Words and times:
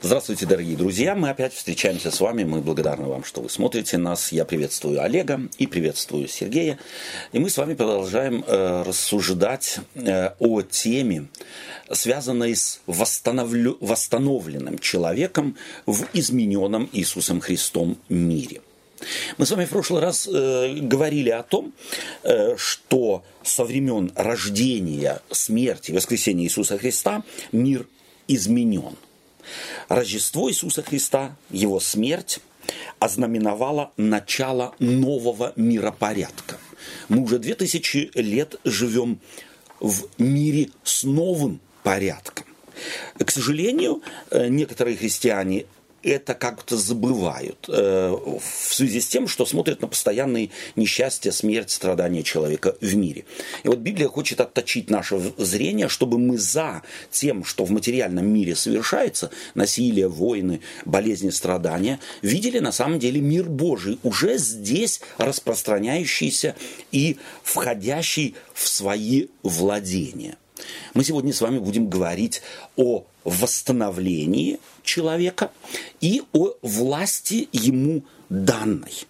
Здравствуйте, 0.00 0.46
дорогие 0.46 0.76
друзья. 0.76 1.16
Мы 1.16 1.28
опять 1.28 1.52
встречаемся 1.52 2.12
с 2.12 2.20
вами. 2.20 2.44
Мы 2.44 2.60
благодарны 2.60 3.08
вам, 3.08 3.24
что 3.24 3.40
вы 3.40 3.50
смотрите 3.50 3.98
нас. 3.98 4.30
Я 4.30 4.44
приветствую 4.44 5.02
Олега 5.02 5.40
и 5.58 5.66
приветствую 5.66 6.28
Сергея. 6.28 6.78
И 7.32 7.40
мы 7.40 7.50
с 7.50 7.56
вами 7.56 7.74
продолжаем 7.74 8.44
э, 8.46 8.82
рассуждать 8.86 9.80
э, 9.96 10.30
о 10.38 10.62
теме, 10.62 11.26
связанной 11.90 12.54
с 12.54 12.80
восстановлю... 12.86 13.76
восстановленным 13.80 14.78
человеком 14.78 15.56
в 15.84 16.04
измененном 16.12 16.88
Иисусом 16.92 17.40
Христом 17.40 17.98
мире. 18.08 18.60
Мы 19.36 19.46
с 19.46 19.50
вами 19.50 19.64
в 19.64 19.70
прошлый 19.70 20.00
раз 20.00 20.28
э, 20.28 20.74
говорили 20.76 21.30
о 21.30 21.42
том, 21.42 21.72
э, 22.22 22.54
что 22.56 23.24
со 23.42 23.64
времен 23.64 24.12
рождения, 24.14 25.22
смерти, 25.32 25.90
воскресения 25.90 26.44
Иисуса 26.44 26.78
Христа 26.78 27.24
мир 27.50 27.84
изменен– 28.28 28.94
Рождество 29.88 30.50
Иисуса 30.50 30.82
Христа, 30.82 31.36
Его 31.50 31.80
смерть, 31.80 32.40
ознаменовала 32.98 33.92
начало 33.96 34.74
нового 34.78 35.52
миропорядка. 35.56 36.58
Мы 37.08 37.22
уже 37.22 37.38
две 37.38 37.54
тысячи 37.54 38.10
лет 38.14 38.56
живем 38.64 39.20
в 39.80 40.08
мире 40.18 40.70
с 40.84 41.04
новым 41.04 41.60
порядком. 41.82 42.44
К 43.18 43.30
сожалению, 43.30 44.02
э, 44.30 44.48
некоторые 44.48 44.96
христиане 44.96 45.66
это 46.08 46.34
как-то 46.34 46.76
забывают 46.76 47.68
э, 47.68 48.10
в 48.10 48.74
связи 48.74 49.00
с 49.00 49.08
тем, 49.08 49.28
что 49.28 49.46
смотрят 49.46 49.80
на 49.82 49.88
постоянные 49.88 50.50
несчастья, 50.76 51.30
смерть, 51.30 51.70
страдания 51.70 52.22
человека 52.22 52.76
в 52.80 52.96
мире. 52.96 53.24
И 53.62 53.68
вот 53.68 53.78
Библия 53.78 54.08
хочет 54.08 54.40
отточить 54.40 54.90
наше 54.90 55.20
зрение, 55.36 55.88
чтобы 55.88 56.18
мы 56.18 56.38
за 56.38 56.82
тем, 57.10 57.44
что 57.44 57.64
в 57.64 57.70
материальном 57.70 58.26
мире 58.26 58.56
совершается, 58.56 59.30
насилие, 59.54 60.08
войны, 60.08 60.60
болезни, 60.84 61.30
страдания, 61.30 62.00
видели 62.22 62.58
на 62.58 62.72
самом 62.72 62.98
деле 62.98 63.20
мир 63.20 63.44
Божий, 63.44 63.98
уже 64.02 64.38
здесь 64.38 65.00
распространяющийся 65.18 66.56
и 66.92 67.18
входящий 67.42 68.34
в 68.54 68.68
свои 68.68 69.26
владения. 69.42 70.36
Мы 70.94 71.04
сегодня 71.04 71.32
с 71.32 71.40
вами 71.40 71.58
будем 71.58 71.88
говорить 71.88 72.42
о 72.76 73.04
восстановлении 73.28 74.58
человека 74.82 75.50
и 76.00 76.22
о 76.32 76.54
власти 76.62 77.48
ему 77.52 78.04
данной. 78.28 79.06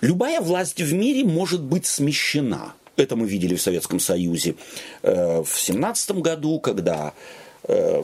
Любая 0.00 0.40
власть 0.40 0.80
в 0.80 0.92
мире 0.92 1.24
может 1.24 1.62
быть 1.62 1.86
смещена. 1.86 2.74
Это 2.96 3.16
мы 3.16 3.26
видели 3.26 3.56
в 3.56 3.62
Советском 3.62 4.00
Союзе 4.00 4.54
э, 5.02 5.42
в 5.42 5.58
17 5.58 6.12
году, 6.16 6.60
когда 6.60 7.14
э, 7.64 8.02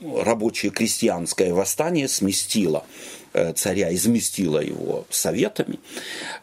рабочее 0.00 0.72
крестьянское 0.72 1.52
восстание 1.52 2.08
сместило 2.08 2.84
э, 3.32 3.52
царя, 3.52 3.94
изместило 3.94 4.60
его 4.60 5.06
советами. 5.10 5.78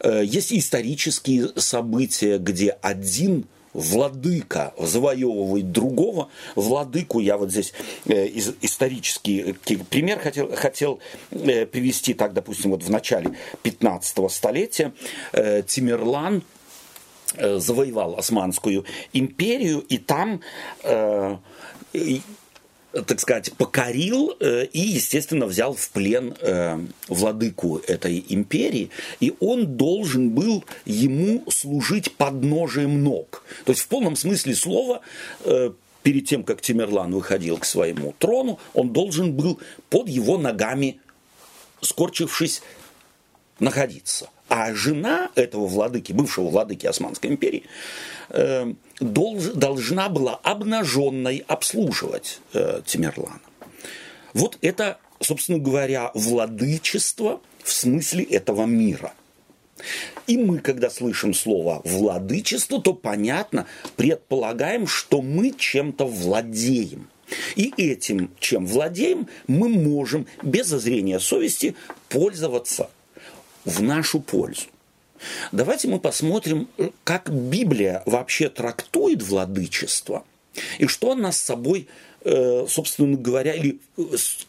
Есть 0.04 0.54
исторические 0.54 1.50
события, 1.56 2.38
где 2.38 2.78
один 2.82 3.46
владыка 3.78 4.74
завоевывает 4.80 5.72
другого, 5.72 6.30
владыку, 6.56 7.20
я 7.20 7.38
вот 7.38 7.52
здесь 7.52 7.74
э, 8.06 8.28
исторический 8.62 9.56
э, 9.66 9.78
пример 9.90 10.20
хотел, 10.20 10.54
хотел 10.56 11.00
э, 11.30 11.66
привести, 11.68 12.16
так, 12.16 12.34
допустим, 12.34 12.72
вот 12.72 12.84
в 12.84 12.90
начале 12.90 13.38
15 13.62 14.32
столетия 14.32 14.94
э, 15.32 15.62
Тимерлан 15.62 16.42
э, 17.36 17.60
завоевал 17.60 18.16
Османскую 18.16 18.84
империю, 19.14 19.82
и 19.82 20.00
там 20.00 20.42
э, 20.84 21.38
так 23.06 23.20
сказать, 23.20 23.52
покорил 23.54 24.36
э, 24.40 24.66
и, 24.66 24.80
естественно, 24.80 25.46
взял 25.46 25.74
в 25.74 25.90
плен 25.90 26.36
э, 26.40 26.80
владыку 27.08 27.78
этой 27.88 28.24
империи, 28.30 28.90
и 29.20 29.34
он 29.40 29.78
должен 29.78 30.30
был 30.32 30.64
ему 30.86 31.44
служить 31.50 32.12
подножием 32.14 33.04
ног. 33.04 33.44
То 33.66 33.72
есть 33.72 33.84
в 33.84 33.88
полном 33.88 34.16
смысле 34.16 34.56
слова 34.56 35.02
э, 35.44 35.72
перед 36.04 36.28
тем, 36.28 36.44
как 36.44 36.62
Тимерлан 36.62 37.14
выходил 37.14 37.58
к 37.58 37.66
своему 37.66 38.14
трону, 38.18 38.60
он 38.74 38.94
должен 38.94 39.34
был 39.34 39.60
под 39.90 40.08
его 40.08 40.38
ногами, 40.38 41.00
скорчившись, 41.82 42.62
находиться. 43.60 44.30
А 44.50 44.74
жена 44.74 45.30
этого 45.36 45.68
владыки, 45.68 46.14
бывшего 46.14 46.50
владыки 46.50 46.86
Османской 46.86 47.30
империи, 47.30 47.64
э, 48.30 48.74
долж, 49.00 49.44
должна 49.54 50.10
была 50.10 50.36
обнаженной 50.36 51.44
обслуживать 51.48 52.40
э, 52.54 52.82
Тимерлана. 52.86 53.42
Вот 54.34 54.58
это, 54.62 55.00
собственно 55.20 55.60
говоря, 55.60 56.12
владычество 56.14 57.42
в 57.64 57.72
смысле 57.72 58.24
этого 58.24 58.66
мира. 58.66 59.14
И 60.26 60.38
мы, 60.38 60.60
когда 60.60 60.90
слышим 60.90 61.34
слово 61.34 61.82
«владычество», 61.84 62.82
то, 62.82 62.94
понятно, 62.94 63.68
предполагаем, 63.96 64.88
что 64.88 65.22
мы 65.22 65.52
чем-то 65.52 66.06
владеем. 66.06 67.10
И 67.56 67.74
этим, 67.78 68.32
чем 68.40 68.66
владеем, 68.66 69.28
мы 69.48 69.70
можем 69.70 70.28
без 70.42 70.68
зазрения 70.68 71.20
совести 71.20 71.76
пользоваться 72.10 72.90
в 73.68 73.84
нашу 73.84 74.22
пользу. 74.22 74.68
Давайте 75.52 75.88
мы 75.88 76.00
посмотрим, 76.00 76.68
как 77.04 77.30
Библия 77.30 78.02
вообще 78.06 78.50
трактует 78.50 79.22
владычество 79.22 80.24
и 80.80 80.88
что 80.88 81.12
она 81.12 81.32
с 81.32 81.40
собой, 81.40 81.88
э, 82.24 82.66
собственно 82.70 83.18
говоря, 83.18 83.54
или 83.54 83.80
э, 83.98 84.02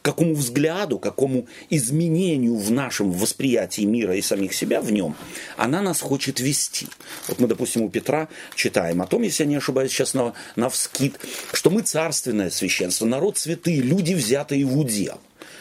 какому 0.02 0.34
взгляду, 0.34 0.98
какому 0.98 1.48
изменению 1.68 2.56
в 2.56 2.70
нашем 2.70 3.10
восприятии 3.10 3.82
мира 3.82 4.14
и 4.14 4.22
самих 4.22 4.54
себя 4.54 4.80
в 4.80 4.92
нем 4.92 5.16
она 5.56 5.82
нас 5.82 6.00
хочет 6.00 6.38
вести. 6.38 6.86
Вот 7.26 7.40
мы, 7.40 7.48
допустим, 7.48 7.82
у 7.82 7.90
Петра 7.90 8.28
читаем 8.54 9.02
о 9.02 9.06
том, 9.06 9.22
если 9.22 9.42
я 9.42 9.48
не 9.48 9.56
ошибаюсь 9.56 9.90
сейчас 9.90 10.14
на, 10.14 10.32
на 10.54 10.68
вскид, 10.68 11.18
что 11.52 11.70
мы 11.70 11.82
царственное 11.82 12.50
священство, 12.50 13.04
народ 13.04 13.36
святые, 13.36 13.80
люди, 13.80 14.14
взятые 14.14 14.64
в 14.64 14.78
удел 14.78 15.18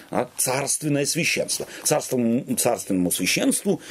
а, 0.09 0.29
царственное 0.37 1.05
священство. 1.05 1.67
Царственному, 1.83 2.55
царственному 2.55 3.11
священству, 3.11 3.81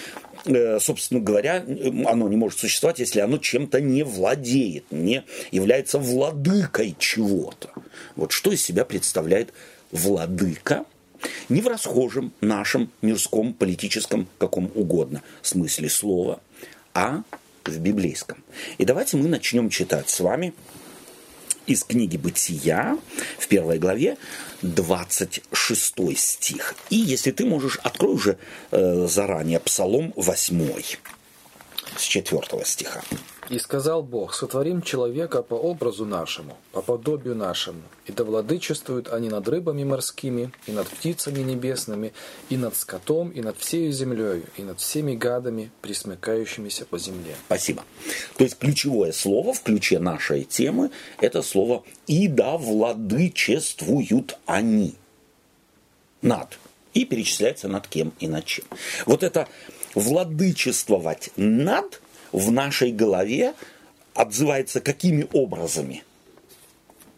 э, 0.44 0.78
собственно 0.80 1.20
говоря, 1.20 1.64
оно 2.06 2.28
не 2.28 2.36
может 2.36 2.58
существовать, 2.58 2.98
если 2.98 3.20
оно 3.20 3.38
чем-то 3.38 3.80
не 3.80 4.02
владеет, 4.02 4.84
не 4.90 5.24
является 5.50 5.98
владыкой 5.98 6.96
чего-то. 6.98 7.70
Вот 8.14 8.32
что 8.32 8.52
из 8.52 8.62
себя 8.62 8.84
представляет 8.84 9.52
владыка, 9.90 10.84
не 11.48 11.60
в 11.60 11.68
расхожем 11.68 12.32
нашем 12.40 12.90
мирском, 13.02 13.52
политическом, 13.52 14.28
каком 14.38 14.70
угодно 14.74 15.22
смысле 15.42 15.88
слова, 15.88 16.40
а 16.94 17.22
в 17.64 17.78
библейском. 17.78 18.42
И 18.78 18.84
давайте 18.84 19.16
мы 19.16 19.28
начнем 19.28 19.70
читать 19.70 20.08
с 20.08 20.20
вами 20.20 20.54
из 21.66 21.84
книги 21.84 22.16
«Бытия» 22.16 22.96
в 23.38 23.48
первой 23.48 23.78
главе 23.78 24.16
26 24.62 26.18
стих. 26.18 26.74
И 26.90 26.96
если 26.96 27.30
ты 27.30 27.44
можешь, 27.44 27.78
открой 27.82 28.14
уже 28.14 28.38
э, 28.70 29.06
заранее 29.08 29.60
Псалом 29.60 30.12
8 30.16 30.56
с 31.98 32.02
4 32.02 32.64
стиха. 32.64 33.02
И 33.48 33.60
сказал 33.60 34.02
Бог, 34.02 34.34
сотворим 34.34 34.82
человека 34.82 35.40
по 35.40 35.54
образу 35.54 36.04
нашему, 36.04 36.56
по 36.72 36.82
подобию 36.82 37.36
нашему, 37.36 37.82
и 38.04 38.12
да 38.12 38.24
владычествуют 38.24 39.08
они 39.12 39.28
над 39.28 39.46
рыбами 39.46 39.84
морскими, 39.84 40.50
и 40.66 40.72
над 40.72 40.88
птицами 40.88 41.40
небесными, 41.42 42.12
и 42.48 42.56
над 42.56 42.74
скотом, 42.74 43.30
и 43.30 43.40
над 43.40 43.56
всей 43.56 43.92
землей, 43.92 44.42
и 44.56 44.62
над 44.62 44.80
всеми 44.80 45.14
гадами, 45.14 45.70
присмыкающимися 45.80 46.86
по 46.86 46.98
земле. 46.98 47.36
Спасибо. 47.46 47.84
То 48.36 48.42
есть 48.42 48.58
ключевое 48.58 49.12
слово 49.12 49.52
в 49.52 49.62
ключе 49.62 50.00
нашей 50.00 50.42
темы– 50.42 50.90
это 51.20 51.42
слово 51.42 51.84
«и 52.08 52.26
да 52.26 52.56
владычествуют 52.56 54.38
они» 54.46 54.96
над. 56.20 56.58
И 56.94 57.04
перечисляется 57.04 57.68
над 57.68 57.86
кем 57.86 58.12
и 58.20 58.26
над 58.26 58.44
чем. 58.46 58.64
Вот 59.04 59.22
это 59.22 59.46
владычествовать 59.96 61.30
над– 61.36 62.00
в 62.36 62.50
нашей 62.50 62.92
голове 62.92 63.54
отзывается 64.14 64.80
какими 64.80 65.26
образами? 65.32 66.04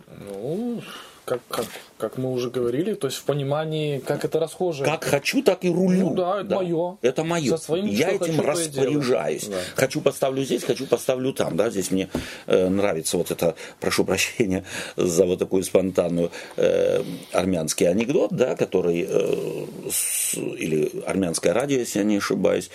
Ну, 0.06 0.82
как, 1.28 1.40
как, 1.48 1.66
как 1.98 2.16
мы 2.16 2.32
уже 2.32 2.48
говорили, 2.48 2.94
то 2.94 3.06
есть 3.06 3.18
в 3.18 3.24
понимании, 3.24 3.98
как 3.98 4.24
это 4.24 4.40
расхоже. 4.40 4.84
Как 4.84 5.04
хочу, 5.04 5.42
так 5.42 5.64
и 5.64 5.68
рулю. 5.68 6.10
Ну 6.10 6.14
да, 6.14 6.40
это 6.40 6.48
да. 6.48 6.56
мое. 6.56 6.98
Это 7.02 7.24
мое. 7.24 7.56
Своим, 7.58 7.86
я 7.86 8.10
этим 8.10 8.36
хочу, 8.36 8.42
распоряжаюсь. 8.42 9.46
Да. 9.46 9.58
Хочу 9.76 10.00
поставлю 10.00 10.42
здесь, 10.44 10.64
хочу 10.64 10.86
поставлю 10.86 11.32
там. 11.32 11.56
Да? 11.56 11.68
Здесь 11.68 11.90
мне 11.90 12.08
э, 12.46 12.68
нравится 12.68 13.18
вот 13.18 13.30
это, 13.30 13.54
прошу 13.78 14.04
прощения 14.04 14.64
за 14.96 15.26
вот 15.26 15.38
такую 15.38 15.62
спонтанную 15.62 16.30
э, 16.56 17.02
армянский 17.32 17.86
анекдот, 17.88 18.32
да, 18.32 18.56
который, 18.56 19.06
э, 19.06 19.66
с, 19.90 20.34
или 20.34 21.02
армянское 21.06 21.52
радио, 21.52 21.78
если 21.78 21.98
я 21.98 22.04
не 22.04 22.16
ошибаюсь, 22.16 22.70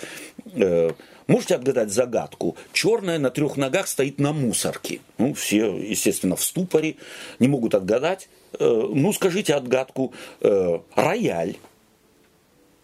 э, 0.54 0.90
Можете 1.26 1.54
отгадать 1.54 1.90
загадку? 1.90 2.56
Черная 2.72 3.18
на 3.18 3.30
трех 3.30 3.56
ногах 3.56 3.88
стоит 3.88 4.18
на 4.18 4.32
мусорке. 4.32 5.00
Ну, 5.16 5.32
все, 5.32 5.76
естественно, 5.76 6.36
в 6.36 6.42
ступоре, 6.42 6.96
не 7.38 7.48
могут 7.48 7.74
отгадать. 7.74 8.28
Э, 8.58 8.88
ну 8.94 9.12
скажите 9.12 9.54
отгадку, 9.54 10.12
э, 10.40 10.78
рояль. 10.94 11.56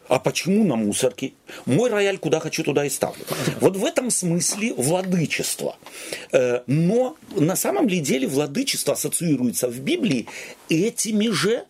А 0.09 0.19
почему 0.19 0.65
на 0.65 0.75
мусорке? 0.75 1.35
Мой 1.67 1.89
рояль 1.89 2.19
куда 2.19 2.41
хочу, 2.41 2.65
туда 2.65 2.85
и 2.85 2.91
ставлю. 2.91 3.25
Вот 3.61 3.77
в 3.77 3.85
этом 3.85 4.11
смысле 4.11 4.75
владычество. 4.75 5.77
Э, 6.33 6.63
но 6.67 7.17
на 7.37 7.55
самом 7.55 7.89
ли 7.89 8.01
деле 8.01 8.27
владычество 8.27 8.95
ассоциируется 8.95 9.69
в 9.69 9.79
Библии 9.79 10.27
этими 10.69 11.29
же 11.29 11.65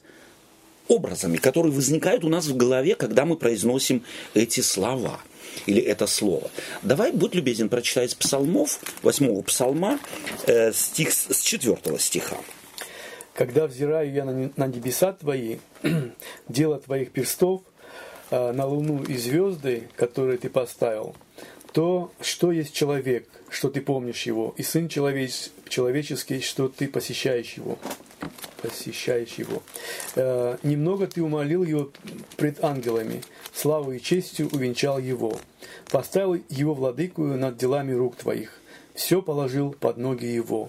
образами, 0.89 1.37
которые 1.37 1.73
возникают 1.73 2.25
у 2.25 2.29
нас 2.29 2.47
в 2.47 2.57
голове, 2.57 2.95
когда 2.95 3.27
мы 3.27 3.37
произносим 3.37 4.03
эти 4.35 4.61
слова 4.61 5.21
или 5.67 5.83
это 5.83 6.07
слово. 6.07 6.51
Давай, 6.83 7.13
будь 7.13 7.35
любезен, 7.35 7.69
прочитай 7.69 8.07
из 8.07 8.15
псалмов, 8.15 8.81
восьмого 9.03 9.43
псалма, 9.43 9.99
стих 10.73 11.13
с 11.13 11.43
четвертого 11.43 11.99
стиха. 11.99 12.39
Когда 13.41 13.67
взираю 13.67 14.13
я 14.13 14.27
на, 14.27 14.67
небеса 14.67 15.15
твои, 15.15 15.61
дело 16.51 16.79
твоих 16.79 17.11
перстов, 17.11 17.63
э, 18.31 18.53
на 18.53 18.67
луну 18.67 19.03
и 19.03 19.17
звезды, 19.17 19.89
которые 19.97 20.37
ты 20.37 20.51
поставил, 20.51 21.17
то 21.73 22.13
что 22.21 22.53
есть 22.53 22.75
человек, 22.75 23.27
что 23.49 23.71
ты 23.71 23.81
помнишь 23.81 24.27
его, 24.27 24.53
и 24.59 24.63
сын 24.63 24.91
человеч, 24.91 25.49
человеческий, 25.71 26.43
что 26.43 26.69
ты 26.69 26.87
посещаешь 26.87 27.55
его 27.55 27.79
посещаешь 28.61 29.37
его. 29.37 29.63
Э, 30.17 30.59
немного 30.63 31.07
ты 31.07 31.23
умолил 31.23 31.65
его 31.65 31.91
пред 32.37 32.63
ангелами, 32.63 33.23
славой 33.55 33.97
и 33.97 34.03
честью 34.03 34.51
увенчал 34.53 34.99
его. 34.99 35.41
Поставил 35.91 36.39
его 36.51 36.75
владыкую 36.75 37.39
над 37.39 37.57
делами 37.57 37.93
рук 37.93 38.17
твоих. 38.17 38.61
Все 38.93 39.23
положил 39.23 39.73
под 39.73 39.97
ноги 39.97 40.27
его. 40.27 40.69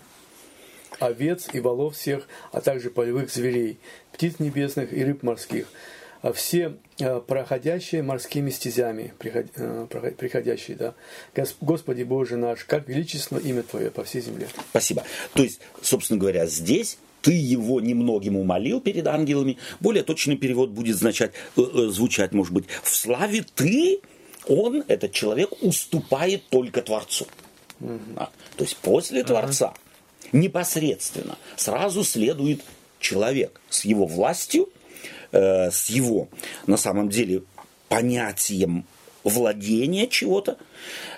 Овец 1.01 1.49
и 1.51 1.59
волов 1.59 1.95
всех, 1.95 2.27
а 2.51 2.61
также 2.61 2.91
полевых 2.91 3.31
зверей, 3.31 3.79
птиц 4.13 4.35
небесных 4.37 4.93
и 4.93 5.03
рыб 5.03 5.23
морских, 5.23 5.65
а 6.21 6.31
все 6.31 6.77
э, 6.99 7.19
проходящие 7.25 8.03
морскими 8.03 8.51
стезями, 8.51 9.13
э, 9.23 9.87
приходящие, 10.15 10.77
да. 10.77 10.93
Господи 11.59 12.03
Боже 12.03 12.37
наш, 12.37 12.63
как 12.65 12.87
величественно 12.87 13.39
имя 13.39 13.63
Твое 13.63 13.89
по 13.89 14.03
всей 14.03 14.21
земле. 14.21 14.47
Спасибо. 14.69 15.03
То 15.33 15.41
есть, 15.41 15.59
собственно 15.81 16.19
говоря, 16.19 16.45
здесь 16.45 16.99
ты 17.23 17.31
его 17.31 17.81
немногим 17.81 18.37
умолил 18.37 18.79
перед 18.79 19.07
ангелами. 19.07 19.57
Более 19.79 20.03
точный 20.03 20.37
перевод 20.37 20.69
будет 20.69 20.97
значать, 20.97 21.31
э, 21.57 21.61
звучать, 21.89 22.31
может 22.33 22.53
быть, 22.53 22.65
в 22.83 22.89
славе 22.89 23.43
ты, 23.55 24.01
он, 24.47 24.83
этот 24.87 25.13
человек, 25.13 25.49
уступает 25.63 26.43
только 26.49 26.83
Творцу. 26.83 27.25
Угу. 27.79 27.99
А, 28.17 28.29
то 28.57 28.63
есть 28.63 28.77
после 28.77 29.23
Творца 29.23 29.73
непосредственно 30.31 31.37
сразу 31.55 32.03
следует 32.03 32.61
человек 32.99 33.59
с 33.69 33.85
его 33.85 34.05
властью, 34.05 34.69
э, 35.31 35.71
с 35.71 35.89
его, 35.89 36.27
на 36.67 36.77
самом 36.77 37.09
деле, 37.09 37.43
понятием 37.89 38.85
владения 39.23 40.07
чего-то, 40.07 40.57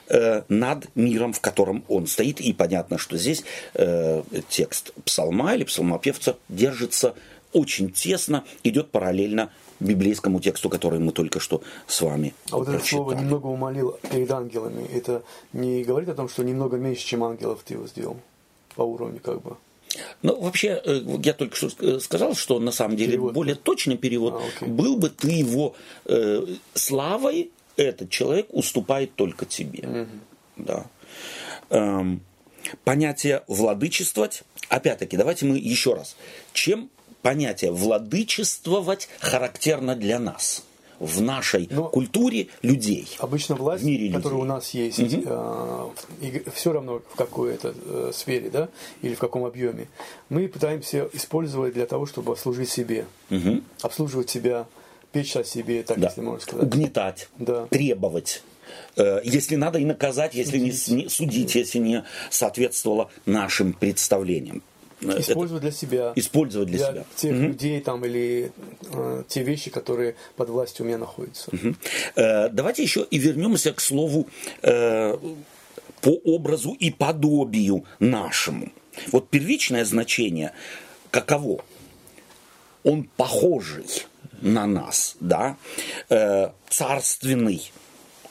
Э, 0.10 0.44
над 0.50 0.94
миром, 0.96 1.32
в 1.32 1.40
котором 1.40 1.86
он 1.88 2.08
стоит. 2.08 2.42
И 2.42 2.52
понятно, 2.52 2.98
что 2.98 3.18
здесь 3.18 3.44
э, 3.74 4.22
текст 4.50 4.92
псалма 5.06 5.56
или 5.56 5.64
псалмопевца 5.64 6.36
держится 6.50 7.16
очень 7.54 7.90
тесно, 7.90 8.44
идет 8.64 8.92
параллельно 8.92 9.50
библейскому 9.80 10.42
тексту, 10.42 10.70
который 10.70 11.00
мы 11.00 11.14
только 11.14 11.40
что 11.40 11.64
с 11.88 12.02
вами 12.02 12.34
А 12.52 12.58
вот 12.58 12.68
это 12.68 12.86
слово 12.86 13.14
«немного 13.14 13.48
умолил 13.48 13.98
перед 14.12 14.30
ангелами», 14.30 14.86
это 14.94 15.24
не 15.54 15.84
говорит 15.84 16.10
о 16.10 16.16
том, 16.16 16.28
что 16.28 16.44
немного 16.44 16.78
меньше, 16.78 17.06
чем 17.06 17.24
ангелов 17.24 17.62
ты 17.66 17.76
его 17.76 17.88
сделал 17.88 18.18
по 18.74 18.82
уровню 18.82 19.20
как 19.20 19.42
бы? 19.42 19.58
Ну, 20.22 20.40
вообще, 20.40 20.82
э, 20.84 21.02
я 21.24 21.34
только 21.34 21.56
что 21.56 22.00
сказал, 22.00 22.36
что 22.36 22.60
на 22.60 22.72
самом 22.72 22.98
деле 22.98 23.12
перевод. 23.12 23.34
более 23.34 23.56
точный 23.56 23.98
перевод 23.98 24.42
а, 24.62 24.66
был 24.66 24.98
бы 24.98 25.10
ты 25.10 25.30
его 25.30 25.76
э, 26.06 26.46
славой 26.74 27.52
этот 27.76 28.10
человек 28.10 28.48
уступает 28.50 29.16
только 29.16 29.46
тебе. 29.46 29.88
Угу. 29.88 30.08
Да. 30.58 30.86
Эм, 31.70 32.22
понятие 32.84 33.44
владычествовать, 33.48 34.44
опять-таки, 34.70 35.18
давайте 35.18 35.46
мы 35.46 35.58
еще 35.58 35.94
раз. 35.94 36.16
Чем 36.54 36.90
понятие 37.22 37.72
владычествовать 37.72 39.10
характерно 39.20 39.96
для 39.96 40.20
нас? 40.20 40.64
В 41.06 41.22
нашей 41.22 41.68
Но 41.70 41.90
культуре 41.90 42.48
людей. 42.62 43.08
Обычно 43.20 43.56
власть, 43.56 43.84
в 43.84 43.86
мире 43.86 44.06
людей. 44.06 44.16
которая 44.16 44.40
у 44.42 44.46
нас 44.46 44.72
есть, 44.72 45.00
угу. 45.00 45.24
э, 45.26 45.90
и 46.22 46.44
все 46.54 46.74
равно 46.74 47.02
в 47.14 47.16
какой 47.16 47.54
это 47.54 47.74
э, 47.86 48.12
сфере, 48.14 48.50
да, 48.50 48.70
или 49.02 49.16
в 49.16 49.20
каком 49.20 49.46
объеме, 49.46 49.88
мы 50.30 50.48
пытаемся 50.48 51.10
использовать 51.14 51.74
для 51.74 51.86
того, 51.86 52.06
чтобы 52.06 52.36
служить 52.38 52.70
себе, 52.70 53.06
угу. 53.30 53.62
обслуживать 53.82 54.30
себя, 54.30 54.66
печь 55.12 55.36
о 55.36 55.44
себе, 55.44 55.84
так 55.84 56.00
да. 56.00 56.08
если 56.08 56.22
можно 56.22 56.42
сказать. 56.42 56.66
Угнетать, 56.66 57.30
да. 57.38 57.68
требовать. 57.68 58.44
Э, 58.96 59.22
если 59.24 59.56
надо 59.56 59.80
и 59.80 59.86
наказать, 59.86 60.36
если 60.36 60.58
судить. 60.58 60.88
не 60.90 61.10
судить, 61.10 61.56
если 61.56 61.80
не 61.80 62.04
соответствовало 62.30 63.10
нашим 63.26 63.74
представлениям. 63.74 64.64
Э, 65.04 65.20
использовать 65.20 65.64
Это, 65.64 65.72
для 65.72 65.72
себя. 65.72 66.14
Использовать 66.16 66.68
для, 66.68 66.78
для 66.78 66.88
себя. 66.88 67.06
тех 67.16 67.36
угу. 67.36 67.42
людей 67.44 67.82
там 67.82 68.06
или 68.06 68.52
э, 68.92 69.24
те 69.28 69.44
вещи, 69.44 69.70
которые 69.70 70.16
под 70.36 70.50
властью 70.50 70.86
у 70.86 70.88
меня 70.88 70.98
находятся. 70.98 71.50
Угу. 71.52 71.76
Э, 72.16 72.50
давайте 72.50 72.84
еще 72.84 73.06
и 73.10 73.18
вернемся 73.18 73.74
к 73.74 73.80
слову 73.80 74.28
э, 74.62 75.18
по 76.02 76.10
образу 76.10 76.74
и 76.74 76.92
подобию 76.92 77.86
нашему. 78.00 78.72
Вот 79.12 79.30
первичное 79.30 79.86
значение 79.86 80.52
каково? 81.12 81.64
Он 82.84 83.10
похожий 83.16 83.86
на 84.42 84.68
нас, 84.68 85.16
да, 85.20 85.56
э, 86.10 86.50
царственный, 86.68 87.72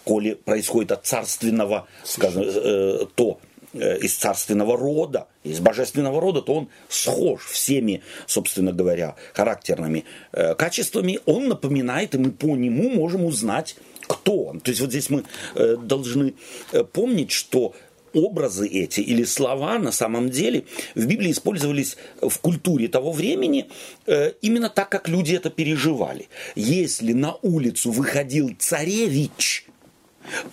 коли 0.05 0.35
происходит 0.35 0.93
от 0.93 1.07
царственного, 1.07 1.87
скажем, 2.05 2.43
э, 2.43 3.07
то 3.15 3.41
из 3.75 4.15
царственного 4.15 4.77
рода, 4.77 5.27
из 5.45 5.61
божественного 5.61 6.21
рода, 6.21 6.43
то 6.43 6.55
он 6.55 6.69
схож 6.89 7.47
всеми, 7.47 8.03
собственно 8.27 8.73
говоря, 8.73 9.17
характерными 9.35 10.05
э, 10.33 10.55
качествами. 10.55 11.21
Он 11.27 11.49
напоминает, 11.49 12.15
и 12.15 12.19
мы 12.19 12.31
по 12.31 12.57
нему 12.57 12.91
можем 12.91 13.25
узнать, 13.25 13.77
кто 14.07 14.45
он. 14.45 14.61
То 14.61 14.71
есть 14.71 14.81
вот 14.81 14.91
здесь 14.91 15.11
мы 15.11 15.25
э, 15.55 15.77
должны 15.77 16.35
э, 16.73 16.85
помнить, 16.85 17.31
что 17.31 17.75
образы 18.15 18.69
эти 18.69 19.01
или 19.01 19.25
слова 19.25 19.79
на 19.79 19.93
самом 19.93 20.31
деле 20.31 20.65
в 20.95 21.07
Библии 21.07 21.31
использовались 21.31 21.97
в 22.21 22.39
культуре 22.41 22.89
того 22.89 23.13
времени 23.13 23.69
э, 24.07 24.33
именно 24.43 24.69
так, 24.69 24.89
как 24.89 25.09
люди 25.09 25.35
это 25.35 25.51
переживали. 25.51 26.29
Если 26.55 27.13
на 27.13 27.37
улицу 27.43 27.91
выходил 27.91 28.55
царевич, 28.59 29.67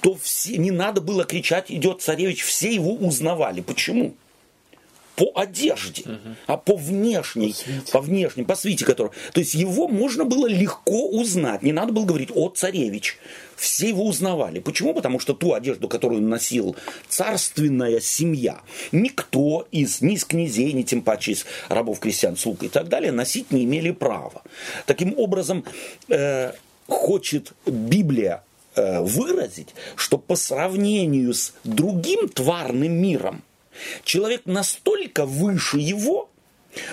то 0.01 0.15
все, 0.15 0.57
не 0.57 0.71
надо 0.71 1.01
было 1.01 1.25
кричать 1.25 1.71
«идет 1.71 2.01
царевич», 2.01 2.43
все 2.43 2.73
его 2.73 2.93
узнавали. 2.93 3.61
Почему? 3.61 4.15
по 5.19 5.33
одежде, 5.35 6.03
угу. 6.03 6.35
а 6.47 6.55
по 6.55 6.77
внешней, 6.77 7.53
по, 7.87 7.91
по 7.91 8.01
внешней, 8.01 8.45
по 8.45 8.55
свите 8.55 8.85
которого. 8.85 9.13
То 9.33 9.41
есть 9.41 9.53
его 9.53 9.89
можно 9.89 10.23
было 10.23 10.47
легко 10.47 11.09
узнать. 11.09 11.61
Не 11.61 11.73
надо 11.73 11.91
было 11.91 12.05
говорить 12.05 12.29
«О, 12.33 12.47
царевич». 12.47 13.17
Все 13.57 13.89
его 13.89 14.05
узнавали. 14.05 14.59
Почему? 14.59 14.93
Потому 14.93 15.19
что 15.19 15.33
ту 15.33 15.53
одежду, 15.53 15.89
которую 15.89 16.21
носил 16.21 16.77
царственная 17.09 17.99
семья, 17.99 18.61
никто 18.93 19.67
из, 19.73 19.99
ни 19.99 20.13
из 20.13 20.23
князей, 20.23 20.71
ни 20.71 20.83
тем 20.83 21.01
паче 21.01 21.33
из 21.33 21.45
рабов, 21.67 21.99
крестьян, 21.99 22.37
слуг 22.37 22.63
и 22.63 22.69
так 22.69 22.87
далее, 22.87 23.11
носить 23.11 23.51
не 23.51 23.65
имели 23.65 23.91
права. 23.91 24.43
Таким 24.85 25.13
образом, 25.17 25.65
э, 26.07 26.53
хочет 26.87 27.51
Библия 27.65 28.43
выразить, 29.01 29.75
что 29.95 30.17
по 30.17 30.35
сравнению 30.35 31.33
с 31.33 31.53
другим 31.63 32.29
тварным 32.29 32.93
миром, 32.93 33.43
человек 34.03 34.41
настолько 34.45 35.25
выше 35.25 35.77
его, 35.77 36.29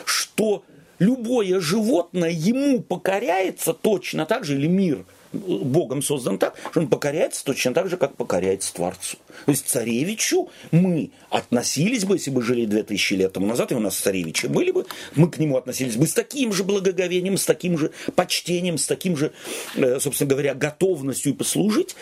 что 0.04 0.64
любое 0.98 1.60
животное 1.60 2.30
ему 2.30 2.80
покоряется 2.80 3.72
точно 3.72 4.26
так 4.26 4.44
же, 4.44 4.54
или 4.54 4.66
мир– 4.66 5.04
Богом 5.36 6.02
создан 6.02 6.38
так, 6.38 6.56
что 6.70 6.80
он 6.80 6.88
покоряется 6.88 7.44
точно 7.44 7.74
так 7.74 7.88
же, 7.88 7.96
как 7.96 8.16
покоряется 8.16 8.72
Творцу. 8.74 9.18
То 9.44 9.52
есть 9.52 9.68
царевичу 9.68 10.48
мы 10.70 11.10
относились 11.30 12.04
бы, 12.04 12.16
если 12.16 12.30
бы 12.30 12.42
жили 12.42 12.66
2000 12.66 13.14
лет 13.14 13.32
тому 13.32 13.46
назад, 13.46 13.72
и 13.72 13.74
у 13.74 13.80
нас 13.80 13.96
царевичи 13.96 14.46
были 14.46 14.70
бы, 14.70 14.86
мы 15.14 15.30
к 15.30 15.38
нему 15.38 15.56
относились 15.56 15.96
бы 15.96 16.06
с 16.06 16.12
таким 16.12 16.52
же 16.52 16.64
благоговением, 16.64 17.36
с 17.36 17.44
таким 17.44 17.78
же 17.78 17.90
почтением, 18.14 18.78
с 18.78 18.86
таким 18.86 19.16
же, 19.16 19.32
э, 19.76 20.00
собственно 20.00 20.30
говоря, 20.30 20.54
готовностью 20.54 21.34
послужить, 21.34 21.96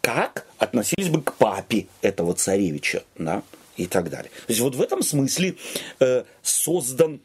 как 0.00 0.46
относились 0.58 1.08
бы 1.08 1.22
к 1.22 1.34
папе 1.34 1.86
этого 2.02 2.34
царевича, 2.34 3.02
да, 3.18 3.42
и 3.76 3.86
так 3.86 4.10
далее. 4.10 4.30
То 4.46 4.52
есть 4.52 4.60
вот 4.60 4.74
в 4.74 4.82
этом 4.82 5.02
смысле 5.02 5.56
э, 6.00 6.24
создан 6.42 7.20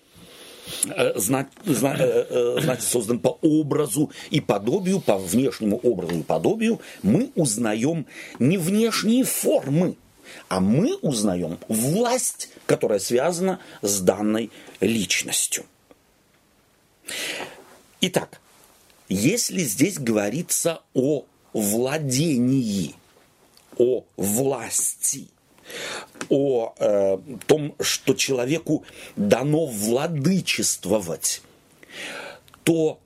знать, 1.16 1.48
знать, 1.66 2.30
знать 2.62 2.84
создан 2.84 3.20
по 3.20 3.38
образу 3.42 4.12
и 4.30 4.42
подобию, 4.42 5.00
по 5.02 5.18
внешнему 5.18 5.78
образу 5.78 6.20
и 6.20 6.24
подобию, 6.24 6.82
мы 7.04 7.32
узнаем 7.36 8.06
не 8.40 8.58
внешние 8.58 9.24
формы, 9.24 9.96
а 10.48 10.60
мы 10.60 10.96
узнаем 10.98 11.60
власть, 11.68 12.50
которая 12.66 13.00
связана 13.00 13.60
с 13.82 14.00
данной 14.02 14.52
личностью. 14.80 15.66
Итак, 18.02 18.42
если 19.08 19.62
здесь 19.64 20.00
говорится 20.00 20.82
о 20.94 21.26
владении, 21.54 22.96
о 23.78 24.04
власти, 24.18 25.28
о 26.30 26.74
э, 26.78 27.18
том, 27.48 27.76
что 27.80 28.14
человеку 28.14 28.84
дано 29.16 29.66
владычествовать, 29.66 31.42
то 32.64 33.00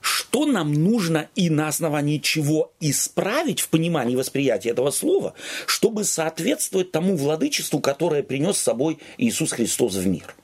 что 0.00 0.46
нам 0.46 0.72
нужно 0.72 1.28
и 1.34 1.50
на 1.50 1.68
основании 1.68 2.18
чего 2.18 2.72
исправить 2.80 3.60
в 3.60 3.68
понимании 3.68 4.16
восприятия 4.16 4.70
этого 4.70 4.90
слова, 4.90 5.34
чтобы 5.66 6.04
соответствовать 6.04 6.92
тому 6.92 7.16
владычеству, 7.16 7.80
которое 7.80 8.22
принес 8.22 8.56
с 8.56 8.62
собой 8.62 8.98
Иисус 9.18 9.52
Христос 9.52 9.94
в 9.94 10.06
мир. 10.06 10.34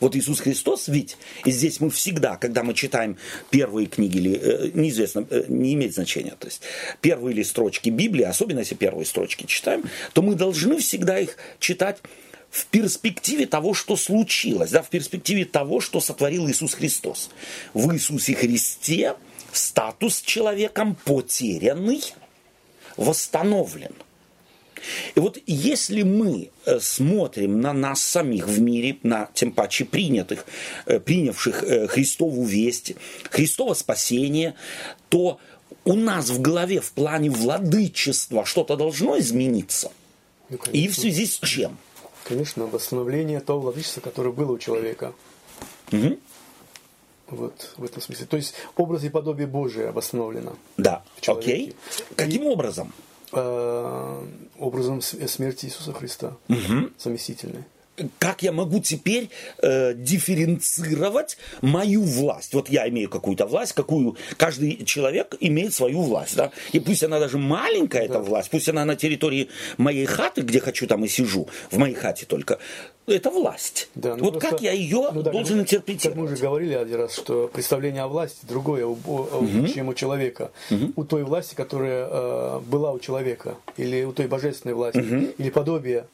Вот 0.00 0.16
Иисус 0.16 0.40
Христос 0.40 0.88
ведь, 0.88 1.16
и 1.44 1.50
здесь 1.50 1.80
мы 1.80 1.90
всегда, 1.90 2.36
когда 2.36 2.62
мы 2.62 2.74
читаем 2.74 3.16
первые 3.50 3.86
книги, 3.86 4.18
или, 4.18 4.38
э, 4.38 4.70
неизвестно, 4.74 5.26
э, 5.30 5.44
не 5.48 5.74
имеет 5.74 5.94
значения, 5.94 6.34
то 6.38 6.46
есть 6.46 6.62
первые 7.00 7.34
или 7.34 7.42
строчки 7.42 7.90
Библии, 7.90 8.24
особенно 8.24 8.60
если 8.60 8.74
первые 8.74 9.06
строчки 9.06 9.46
читаем, 9.46 9.84
то 10.12 10.22
мы 10.22 10.34
должны 10.34 10.78
всегда 10.78 11.18
их 11.18 11.36
читать 11.58 11.98
в 12.50 12.66
перспективе 12.66 13.46
того, 13.46 13.74
что 13.74 13.96
случилось, 13.96 14.70
да, 14.70 14.82
в 14.82 14.88
перспективе 14.88 15.44
того, 15.44 15.80
что 15.80 16.00
сотворил 16.00 16.48
Иисус 16.48 16.74
Христос. 16.74 17.30
В 17.74 17.92
Иисусе 17.92 18.34
Христе 18.34 19.14
статус 19.52 20.20
человеком 20.20 20.96
потерянный 21.04 22.02
восстановлен. 22.96 23.92
И 25.14 25.20
вот 25.20 25.38
если 25.46 26.02
мы 26.02 26.50
э, 26.64 26.78
смотрим 26.80 27.60
на 27.60 27.72
нас 27.72 28.00
самих 28.02 28.46
в 28.46 28.60
мире, 28.60 28.98
на 29.02 29.28
тем 29.34 29.52
паче 29.52 29.84
принятых, 29.84 30.46
э, 30.86 31.00
принявших 31.00 31.62
э, 31.62 31.86
Христову 31.86 32.44
весть, 32.44 32.94
Христово 33.30 33.74
спасение, 33.74 34.54
то 35.08 35.38
у 35.84 35.94
нас 35.94 36.30
в 36.30 36.40
голове 36.40 36.80
в 36.80 36.92
плане 36.92 37.30
владычества 37.30 38.44
что-то 38.44 38.76
должно 38.76 39.18
измениться. 39.18 39.92
Ну, 40.48 40.58
И 40.72 40.88
в 40.88 40.94
связи 40.94 41.26
с 41.26 41.38
чем? 41.38 41.78
Конечно, 42.24 42.66
восстановление 42.66 43.40
того 43.40 43.60
владычества, 43.60 44.00
которое 44.00 44.32
было 44.32 44.52
у 44.52 44.58
человека. 44.58 45.14
Угу. 45.92 46.18
Вот 47.28 47.74
в 47.76 47.84
этом 47.84 48.02
смысле. 48.02 48.26
То 48.26 48.36
есть 48.36 48.54
образ 48.76 49.04
и 49.04 49.08
подобие 49.08 49.46
Божие 49.46 49.90
восстановлено. 49.90 50.56
Да, 50.76 51.02
окей. 51.26 51.74
Каким 52.14 52.44
и, 52.44 52.46
образом? 52.46 52.92
Э, 53.38 54.24
образом 54.58 55.02
смерти 55.02 55.66
Иисуса 55.66 55.92
Христа. 55.92 56.32
Угу. 56.48 56.90
Заместительный 56.98 57.64
как 58.18 58.42
я 58.42 58.52
могу 58.52 58.80
теперь 58.80 59.30
э, 59.62 59.94
дифференцировать 59.94 61.38
мою 61.62 62.02
власть? 62.02 62.54
Вот 62.54 62.68
я 62.68 62.88
имею 62.88 63.08
какую-то 63.08 63.46
власть, 63.46 63.72
какую 63.72 64.16
каждый 64.36 64.84
человек 64.84 65.36
имеет 65.40 65.74
свою 65.74 66.02
власть, 66.02 66.36
да? 66.36 66.50
И 66.72 66.80
пусть 66.80 67.02
она 67.02 67.18
даже 67.18 67.38
маленькая, 67.38 68.00
да. 68.00 68.14
эта 68.14 68.20
власть, 68.20 68.50
пусть 68.50 68.68
она 68.68 68.84
на 68.84 68.96
территории 68.96 69.48
моей 69.76 70.06
хаты, 70.06 70.42
где 70.42 70.60
хочу, 70.60 70.86
там 70.86 71.04
и 71.04 71.08
сижу, 71.08 71.48
в 71.70 71.78
моей 71.78 71.94
хате 71.94 72.26
только, 72.26 72.58
это 73.06 73.30
власть. 73.30 73.88
Да, 73.94 74.16
ну 74.16 74.24
вот 74.24 74.32
просто, 74.34 74.50
как 74.50 74.60
я 74.62 74.72
ее 74.72 75.10
ну, 75.12 75.22
да, 75.22 75.30
должен 75.30 75.58
как, 75.58 75.66
интерпретировать? 75.66 76.02
Как 76.02 76.16
мы 76.16 76.24
уже 76.24 76.36
говорили 76.36 76.74
один 76.74 76.96
раз, 76.96 77.14
что 77.14 77.48
представление 77.48 78.02
о 78.02 78.08
власти 78.08 78.44
другое, 78.46 78.84
у, 78.84 78.92
угу. 78.92 79.68
чем 79.68 79.88
у 79.88 79.94
человека. 79.94 80.50
Угу. 80.70 80.92
У 80.96 81.04
той 81.04 81.22
власти, 81.22 81.54
которая 81.54 82.08
э, 82.10 82.60
была 82.66 82.92
у 82.92 82.98
человека, 82.98 83.56
или 83.76 84.04
у 84.04 84.12
той 84.12 84.26
божественной 84.26 84.74
власти, 84.74 84.98
угу. 84.98 85.32
или 85.38 85.50
подобие 85.50 86.06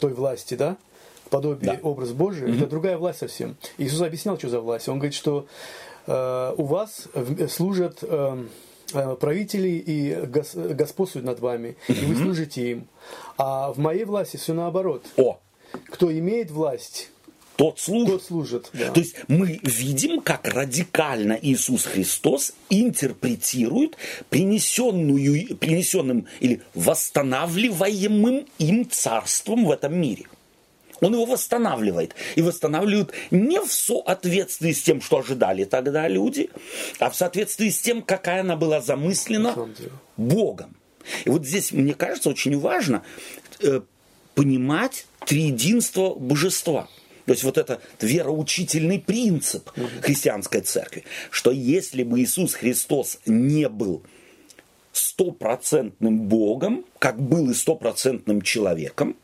той 0.00 0.12
власти, 0.12 0.54
да? 0.54 0.76
Подобие, 1.30 1.72
да. 1.72 1.88
образ 1.88 2.12
Божий, 2.12 2.48
mm-hmm. 2.48 2.56
это 2.56 2.66
другая 2.66 2.98
власть 2.98 3.20
совсем. 3.20 3.56
Иисус 3.78 4.00
объяснял, 4.02 4.38
что 4.38 4.48
за 4.48 4.60
власть. 4.60 4.88
Он 4.88 4.98
говорит, 4.98 5.14
что 5.14 5.46
э, 6.06 6.54
у 6.56 6.64
вас 6.64 7.08
служат 7.48 7.98
э, 8.02 8.44
э, 8.92 9.16
правители 9.16 9.68
и 9.68 10.26
гос, 10.26 10.54
господствуют 10.54 11.26
над 11.26 11.40
вами, 11.40 11.76
mm-hmm. 11.88 12.02
и 12.02 12.04
вы 12.06 12.16
служите 12.16 12.70
им. 12.70 12.88
А 13.38 13.72
в 13.72 13.78
моей 13.78 14.04
власти 14.04 14.36
все 14.36 14.52
наоборот. 14.52 15.06
О. 15.16 15.38
Кто 15.88 16.12
имеет 16.12 16.50
власть, 16.50 17.10
тот 17.60 17.78
служит. 17.78 18.08
Тот 18.08 18.22
служит 18.24 18.70
да. 18.72 18.90
То 18.90 19.00
есть 19.00 19.16
мы 19.28 19.60
видим, 19.62 20.22
как 20.22 20.48
радикально 20.48 21.38
Иисус 21.40 21.84
Христос 21.84 22.54
интерпретирует 22.70 23.98
принесенную, 24.30 25.56
принесенным 25.58 26.26
или 26.40 26.62
восстанавливаемым 26.74 28.46
им 28.58 28.90
царством 28.90 29.66
в 29.66 29.70
этом 29.70 29.94
мире. 29.94 30.24
Он 31.00 31.14
его 31.14 31.24
восстанавливает. 31.24 32.14
И 32.36 32.42
восстанавливает 32.42 33.12
не 33.30 33.60
в 33.60 33.72
соответствии 33.72 34.72
с 34.72 34.82
тем, 34.82 35.00
что 35.00 35.18
ожидали 35.18 35.64
тогда 35.64 36.08
люди, 36.08 36.50
а 36.98 37.10
в 37.10 37.16
соответствии 37.16 37.70
с 37.70 37.80
тем, 37.80 38.02
какая 38.02 38.40
она 38.40 38.56
была 38.56 38.80
замыслена 38.80 39.54
Богом. 40.16 40.76
И 41.24 41.30
вот 41.30 41.46
здесь, 41.46 41.72
мне 41.72 41.94
кажется, 41.94 42.28
очень 42.28 42.58
важно 42.58 43.02
э, 43.60 43.80
понимать 44.34 45.06
триединство 45.26 46.14
божества. 46.14 46.88
То 47.26 47.32
есть 47.32 47.44
вот 47.44 47.58
это 47.58 47.80
вероучительный 48.00 48.98
принцип 48.98 49.70
христианской 50.02 50.62
церкви, 50.62 51.04
что 51.30 51.50
если 51.50 52.02
бы 52.02 52.20
Иисус 52.20 52.54
Христос 52.54 53.18
не 53.26 53.68
был 53.68 54.02
стопроцентным 54.92 56.22
Богом, 56.22 56.84
как 56.98 57.20
был 57.20 57.50
и 57.50 57.54
стопроцентным 57.54 58.42
человеком, 58.42 59.16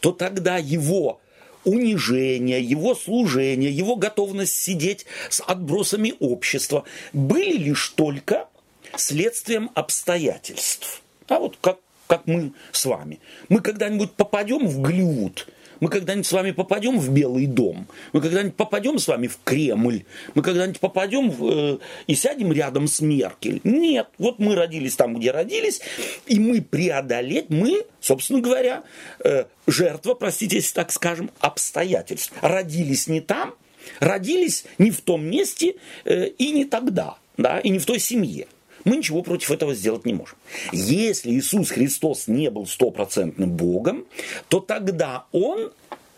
то 0.00 0.12
тогда 0.12 0.56
его 0.56 1.20
унижение, 1.64 2.62
его 2.62 2.94
служение, 2.94 3.70
его 3.70 3.96
готовность 3.96 4.54
сидеть 4.54 5.06
с 5.28 5.42
отбросами 5.42 6.14
общества 6.20 6.84
были 7.12 7.56
лишь 7.56 7.88
только 7.90 8.48
следствием 8.96 9.70
обстоятельств. 9.74 11.02
А 11.28 11.40
вот 11.40 11.58
как, 11.60 11.78
как 12.06 12.26
мы 12.26 12.52
с 12.70 12.86
вами. 12.86 13.18
Мы 13.48 13.60
когда-нибудь 13.60 14.12
попадем 14.12 14.66
в 14.68 14.80
Голливуд– 14.80 15.48
мы 15.80 15.88
когда-нибудь 15.88 16.26
с 16.26 16.32
вами 16.32 16.50
попадем 16.52 16.98
в 16.98 17.10
Белый 17.10 17.46
дом? 17.46 17.86
Мы 18.12 18.20
когда-нибудь 18.20 18.56
попадем 18.56 18.98
с 18.98 19.08
вами 19.08 19.26
в 19.26 19.38
Кремль? 19.44 20.04
Мы 20.34 20.42
когда-нибудь 20.42 20.80
попадем 20.80 21.30
в, 21.30 21.48
э, 21.48 21.78
и 22.06 22.14
сядем 22.14 22.52
рядом 22.52 22.86
с 22.86 23.00
Меркель? 23.00 23.60
Нет. 23.64 24.08
Вот 24.18 24.38
мы 24.38 24.54
родились 24.54 24.96
там, 24.96 25.14
где 25.16 25.30
родились, 25.30 25.80
и 26.26 26.38
мы 26.38 26.62
преодолеть, 26.62 27.50
мы, 27.50 27.84
собственно 28.00 28.40
говоря, 28.40 28.84
э, 29.24 29.44
жертва, 29.66 30.14
простите, 30.14 30.56
если 30.56 30.74
так 30.74 30.92
скажем, 30.92 31.30
обстоятельств. 31.40 32.32
Родились 32.40 33.06
не 33.06 33.20
там, 33.20 33.54
родились 34.00 34.64
не 34.78 34.90
в 34.90 35.00
том 35.00 35.24
месте 35.24 35.76
э, 36.04 36.28
и 36.28 36.52
не 36.52 36.64
тогда, 36.64 37.18
да, 37.36 37.60
и 37.60 37.70
не 37.70 37.78
в 37.78 37.86
той 37.86 37.98
семье 37.98 38.46
мы 38.86 38.96
ничего 38.96 39.22
против 39.22 39.50
этого 39.50 39.74
сделать 39.74 40.06
не 40.06 40.14
можем. 40.14 40.38
Если 40.72 41.30
Иисус 41.32 41.70
Христос 41.70 42.28
не 42.28 42.50
был 42.50 42.66
стопроцентным 42.66 43.50
Богом, 43.50 44.06
то 44.48 44.60
тогда 44.60 45.26
Он 45.32 45.72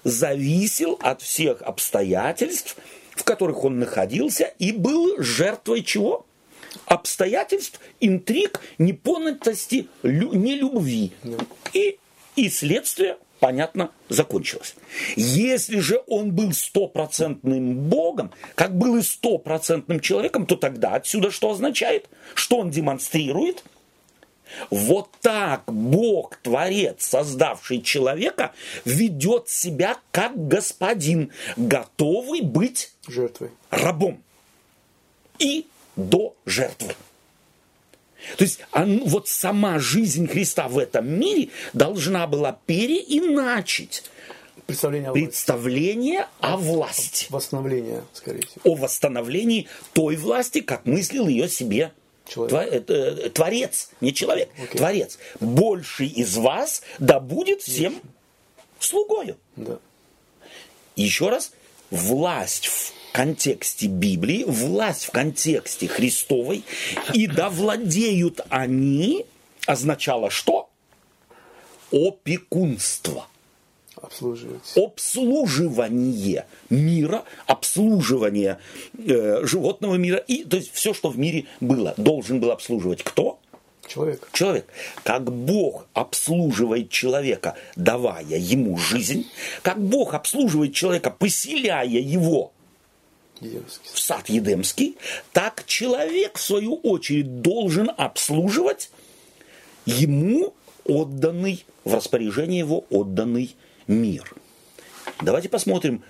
зависел 0.04 0.98
от 1.02 1.22
всех 1.22 1.62
обстоятельств, 1.62 2.76
в 3.10 3.24
которых 3.24 3.64
он 3.64 3.78
находился, 3.80 4.54
и 4.58 4.70
был 4.72 5.20
жертвой 5.20 5.82
чего? 5.82 6.24
Обстоятельств, 6.86 7.80
интриг, 8.00 8.60
непонятости, 8.78 9.88
лю- 10.02 10.34
нелюбви. 10.34 11.12
И, 11.72 11.98
и 12.36 12.48
следствие 12.48 13.16
понятно, 13.40 13.90
закончилось. 14.08 14.74
Если 15.16 15.80
же 15.80 16.02
он 16.06 16.32
был 16.32 16.52
стопроцентным 16.52 17.88
Богом, 17.88 18.32
как 18.54 18.76
был 18.76 18.96
и 18.96 19.02
стопроцентным 19.02 20.00
человеком, 20.00 20.46
то 20.46 20.56
тогда 20.56 20.94
отсюда 20.94 21.30
что 21.30 21.50
означает? 21.50 22.08
Что 22.34 22.58
он 22.58 22.70
демонстрирует? 22.70 23.64
Вот 24.70 25.10
так 25.20 25.64
Бог, 25.66 26.36
Творец, 26.36 27.04
создавший 27.04 27.82
человека, 27.82 28.52
ведет 28.84 29.48
себя 29.48 29.98
как 30.10 30.48
господин, 30.48 31.32
готовый 31.56 32.40
быть 32.40 32.92
жертвой, 33.06 33.50
рабом 33.70 34.22
и 35.38 35.66
до 35.96 36.34
жертвы. 36.46 36.94
То 38.36 38.44
есть 38.44 38.60
он, 38.72 39.04
вот 39.04 39.28
сама 39.28 39.78
жизнь 39.78 40.28
Христа 40.28 40.68
в 40.68 40.78
этом 40.78 41.08
мире 41.08 41.50
должна 41.72 42.26
была 42.26 42.58
переиначить 42.66 44.02
представление 44.66 45.10
о 45.10 45.12
представление 45.12 46.18
власти. 46.18 46.36
о 46.40 46.56
власти. 46.56 47.26
Восстановление, 47.30 48.04
скорее 48.12 48.42
всего. 48.42 48.60
О 48.64 48.74
восстановлении 48.76 49.66
той 49.94 50.16
власти, 50.16 50.60
как 50.60 50.84
мыслил 50.84 51.26
ее 51.26 51.48
себе 51.48 51.92
человек. 52.28 52.84
Э, 52.90 53.30
творец, 53.30 53.90
не 54.00 54.12
человек, 54.12 54.50
okay. 54.58 54.76
творец. 54.76 55.18
Больший 55.40 56.08
из 56.08 56.36
вас 56.36 56.82
да 56.98 57.18
будет 57.18 57.62
всем 57.62 58.00
слугою. 58.78 59.38
Да. 59.56 59.78
Еще 60.96 61.30
раз, 61.30 61.52
власть 61.90 62.66
в 62.66 62.92
контексте 63.18 63.88
Библии, 63.88 64.44
власть 64.46 65.06
в 65.06 65.10
контексте 65.10 65.88
Христовой, 65.88 66.62
и 67.12 67.26
да 67.26 67.50
владеют 67.50 68.42
они, 68.48 69.26
означало 69.66 70.30
что? 70.30 70.70
Опекунство. 71.90 73.26
Обслуживать. 73.96 74.62
Обслуживание 74.76 76.46
мира, 76.70 77.24
обслуживание 77.46 78.60
э, 78.96 79.44
животного 79.44 79.96
мира, 79.96 80.18
и, 80.18 80.44
то 80.44 80.56
есть 80.56 80.72
все, 80.72 80.94
что 80.94 81.08
в 81.08 81.18
мире 81.18 81.46
было, 81.58 81.94
должен 81.96 82.38
был 82.38 82.52
обслуживать 82.52 83.02
кто? 83.02 83.40
Человек. 83.88 84.28
Человек. 84.32 84.66
Как 85.02 85.24
Бог 85.32 85.88
обслуживает 85.92 86.90
человека, 86.90 87.56
давая 87.74 88.38
ему 88.38 88.78
жизнь, 88.78 89.26
как 89.62 89.80
Бог 89.80 90.14
обслуживает 90.14 90.72
человека, 90.72 91.10
поселяя 91.10 91.84
его 91.88 92.52
Едемский. 93.40 93.90
в 93.92 93.98
сад 93.98 94.28
Едемский, 94.28 94.96
так 95.32 95.64
человек, 95.66 96.38
в 96.38 96.40
свою 96.40 96.76
очередь, 96.76 97.40
должен 97.40 97.90
обслуживать 97.96 98.90
ему 99.86 100.54
отданный, 100.84 101.64
в 101.84 101.94
распоряжение 101.94 102.58
его 102.58 102.84
отданный 102.90 103.56
мир. 103.86 104.34
Давайте 105.20 105.48
посмотрим, 105.48 106.02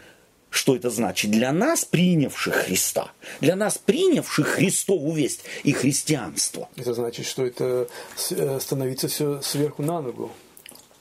что 0.51 0.75
это 0.75 0.91
значит 0.91 1.31
для 1.31 1.53
нас, 1.53 1.85
принявших 1.85 2.55
Христа, 2.55 3.13
для 3.41 3.57
нас, 3.57 3.79
принявших 3.79 4.47
Христову 4.47 5.13
весть 5.13 5.43
и 5.63 5.73
христианство. 5.73 6.69
Это 6.77 6.95
значит, 6.95 7.27
что 7.27 7.45
это 7.45 7.89
э, 8.31 8.59
становится 8.61 9.09
все 9.09 9.41
сверху 9.43 9.83
на 9.83 10.01
ногу. 10.01 10.31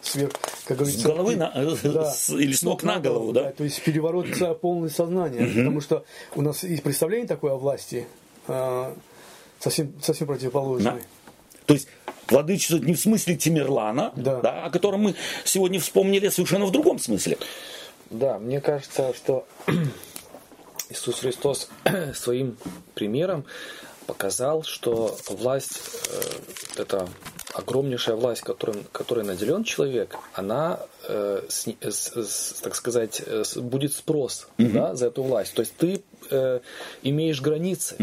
Сверх, 0.01 0.31
как 0.65 0.77
С 0.77 0.79
говорится, 0.79 1.07
головы 1.07 1.35
на, 1.35 1.51
э, 1.55 1.75
Да. 1.83 2.11
с- 2.11 2.29
или 2.29 2.53
с 2.53 2.61
ног 2.61 2.83
на 2.83 2.99
голову, 2.99 3.31
да? 3.33 3.51
То 3.51 3.63
есть 3.63 3.81
переворот 3.83 4.27
полное 4.61 4.89
сознание. 4.89 5.47
Потому 5.47 5.81
что 5.81 6.05
у 6.35 6.41
нас 6.41 6.63
есть 6.63 6.83
представление 6.83 7.27
такое 7.27 7.53
о 7.53 7.57
власти 7.57 8.07
а, 8.47 8.95
совсем, 9.59 9.93
совсем 10.01 10.27
противоположное. 10.27 10.93
Да. 10.93 10.99
То 11.65 11.73
есть 11.73 11.87
владычество 12.29 12.77
не 12.77 12.93
в 12.93 12.99
смысле 12.99 13.35
Тимирлана, 13.35 14.13
Да. 14.15 14.39
да, 14.39 14.63
о 14.65 14.69
котором 14.69 15.01
мы 15.01 15.15
сегодня 15.43 15.79
вспомнили, 15.81 16.27
а 16.27 16.31
совершенно 16.31 16.65
в 16.65 16.71
другом 16.71 16.99
смысле. 16.99 17.37
Да, 18.09 18.39
мне 18.39 18.61
кажется, 18.61 19.13
что 19.13 19.45
Иисус 20.89 21.19
Христос 21.19 21.69
своим 22.15 22.57
примером 22.93 23.43
показал, 24.05 24.63
что 24.63 25.17
власть, 25.27 25.81
э, 26.77 26.81
это 26.81 27.09
огромнейшая 27.57 28.15
власть, 28.15 28.41
которой, 28.41 28.83
которой 28.91 29.25
наделен 29.25 29.63
человек, 29.63 30.15
она, 30.33 30.79
э, 31.07 31.41
с- 31.49 31.67
с- 31.81 32.11
с- 32.15 32.53
так 32.61 32.75
сказать, 32.75 33.21
э, 33.25 33.43
с- 33.43 33.57
будет 33.57 33.93
спрос 33.93 34.47
да, 34.73 34.95
за 34.95 35.07
эту 35.07 35.23
власть. 35.23 35.53
То 35.53 35.61
есть 35.61 35.73
ты 35.77 36.01
э, 36.29 36.59
имеешь 37.03 37.41
границы, 37.41 37.95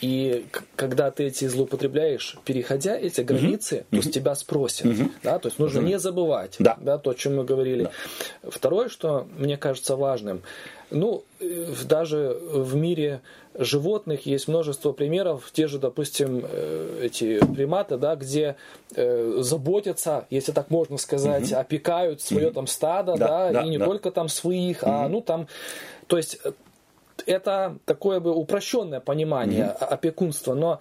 и 0.00 0.46
к- 0.50 0.62
когда 0.76 1.10
ты 1.10 1.24
эти 1.24 1.46
злоупотребляешь, 1.46 2.36
переходя 2.44 2.96
эти 2.96 3.20
границы, 3.22 3.84
то 3.90 4.02
с 4.02 4.08
тебя 4.10 4.34
спросят. 4.34 4.86
Да? 5.22 5.38
То 5.38 5.48
есть 5.48 5.58
нужно 5.58 5.80
не 5.80 5.98
забывать 5.98 6.56
Да. 6.58 6.76
да, 6.80 6.98
то, 6.98 7.10
о 7.10 7.14
чем 7.14 7.36
мы 7.36 7.44
говорили. 7.44 7.88
Второе, 8.42 8.88
что 8.88 9.26
мне 9.36 9.56
кажется 9.56 9.96
важным, 9.96 10.42
ну, 10.90 11.22
э, 11.40 11.66
даже 11.88 12.36
в 12.52 12.74
мире 12.74 13.20
животных 13.54 14.26
есть 14.26 14.48
множество 14.48 14.92
примеров, 14.92 15.50
те 15.52 15.66
же, 15.68 15.78
допустим, 15.78 16.44
э, 16.44 17.00
эти 17.02 17.38
приматы, 17.54 17.96
да, 17.96 18.16
где 18.16 18.56
э, 18.96 19.38
заботятся, 19.40 20.26
если 20.30 20.52
так 20.52 20.70
можно 20.70 20.96
сказать, 20.98 21.52
опекают 21.52 22.20
свое 22.20 22.50
там 22.50 22.66
стадо, 22.66 23.16
Да, 23.16 23.50
да, 23.50 23.52
да, 23.60 23.62
и 23.66 23.68
не 23.68 23.78
да. 23.78 23.84
только 23.86 24.10
там 24.10 24.28
своих, 24.28 24.82
а 24.82 25.08
ну 25.08 25.20
там, 25.20 25.46
то 26.08 26.16
есть 26.16 26.38
это 27.26 27.78
такое 27.84 28.20
бы 28.20 28.32
упрощенное 28.34 29.00
понимание 29.00 29.66
о- 29.66 29.86
опекунства, 29.86 30.54
но 30.54 30.80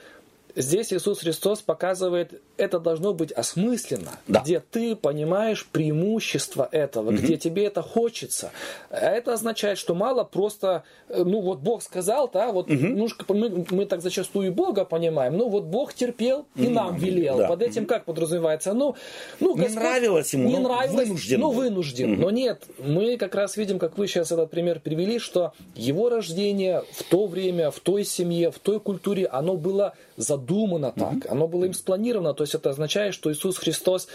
здесь 0.60 0.94
Иисус 0.94 1.20
Христос 1.20 1.62
показывает, 1.62 2.42
это 2.58 2.80
должно 2.80 3.13
быть 3.13 3.32
осмысленно, 3.32 4.20
Да. 4.28 4.42
где 4.42 4.60
ты 4.60 4.96
понимаешь 4.96 5.66
преимущество 5.66 6.68
этого, 6.72 7.12
где 7.12 7.38
тебе 7.38 7.66
это 7.66 7.82
хочется. 7.82 8.51
А 8.89 8.98
Это 9.20 9.34
означает, 9.34 9.78
что 9.78 9.96
мало 9.96 10.24
просто, 10.24 10.84
э, 11.08 11.24
ну 11.24 11.42
вот 11.42 11.60
Бог 11.60 11.82
сказал, 11.82 12.30
да, 12.32 12.51
вот 12.51 12.70
немножко 12.70 13.25
мы, 13.34 13.66
мы 13.72 13.86
так 13.86 14.01
зачастую 14.01 14.48
и 14.48 14.50
Бога 14.50 14.86
понимаем, 14.86 15.38
ну 15.38 15.50
вот 15.50 15.63
Бог 15.63 15.94
терпел 15.94 16.46
и 16.56 16.68
нам 16.68 16.96
велел. 16.98 17.38
Да. 17.38 17.48
Под 17.48 17.62
этим 17.62 17.86
как 17.86 18.06
подразумевается? 18.06 18.74
Ну, 18.74 18.95
ну 19.39 19.56
Не 19.58 19.69
нравилось 19.69 20.34
ему, 20.34 20.50
не 20.50 20.58
ну, 20.58 20.63
нравилось, 20.63 21.08
вынужден 21.08 21.39
ну 21.39 21.52
вынужден. 21.52 22.19
Но 22.19 22.30
нет, 22.30 22.63
мы 22.80 23.17
как 23.17 23.36
раз 23.36 23.58
видим, 23.58 23.80
как 23.80 23.98
вы 23.98 24.08
сейчас 24.08 24.32
этот 24.32 24.52
пример 24.52 24.80
привели, 24.80 25.19
что 25.19 25.54
его 25.76 26.10
рождение 26.10 26.84
в 26.91 27.04
то 27.04 27.28
время, 27.28 27.72
в 27.72 27.80
той 27.80 28.04
семье, 28.04 28.52
в 28.52 28.60
той 28.60 28.80
культуре, 28.80 29.26
оно 29.26 29.56
было 29.56 29.93
задумано 30.17 30.48
так, 30.91 31.31
оно 31.31 31.47
было 31.47 31.65
им 31.65 31.73
спланировано. 31.73 32.33
То 32.33 32.43
есть 32.43 32.55
это 32.55 32.69
означает, 32.69 33.13
что 33.13 33.31
Иисус 33.31 33.57
Христос 33.57 34.07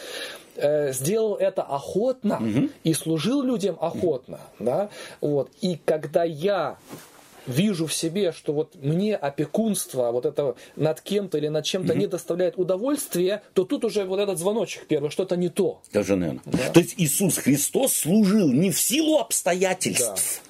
э, 0.57 0.93
сделал 0.93 1.35
это 1.37 1.63
охотно 1.63 2.43
и 2.83 2.95
служил 2.95 3.43
людям 3.43 3.77
охотно. 3.81 4.41
Да? 4.59 4.91
Вот. 5.21 5.51
И 5.61 5.79
когда 5.85 6.25
я 6.25 6.77
вижу 7.47 7.87
в 7.87 7.95
себе, 7.95 8.33
что 8.33 8.53
вот 8.53 8.75
мне 8.81 9.17
опекунство 9.17 10.11
вот 10.13 10.27
это 10.27 10.55
над 10.77 11.01
кем-то 11.01 11.39
или 11.39 11.49
над 11.49 11.65
чем-то 11.65 11.95
не 11.95 12.07
доставляет 12.07 12.59
удовольствия, 12.59 13.43
то 13.53 13.65
тут 13.65 13.85
уже 13.85 14.05
вот 14.05 14.19
этот 14.21 14.39
звоночек 14.39 14.87
первый, 14.87 15.11
что-то 15.11 15.37
не 15.37 15.49
то. 15.49 15.81
Даже, 15.93 16.17
наверное. 16.17 16.43
То 16.73 16.81
есть 16.81 16.95
Иисус 16.97 17.39
Христос 17.39 17.93
служил 17.95 18.51
не 18.51 18.71
в 18.71 18.81
силу 18.81 19.19
обстоятельств, 19.19 20.43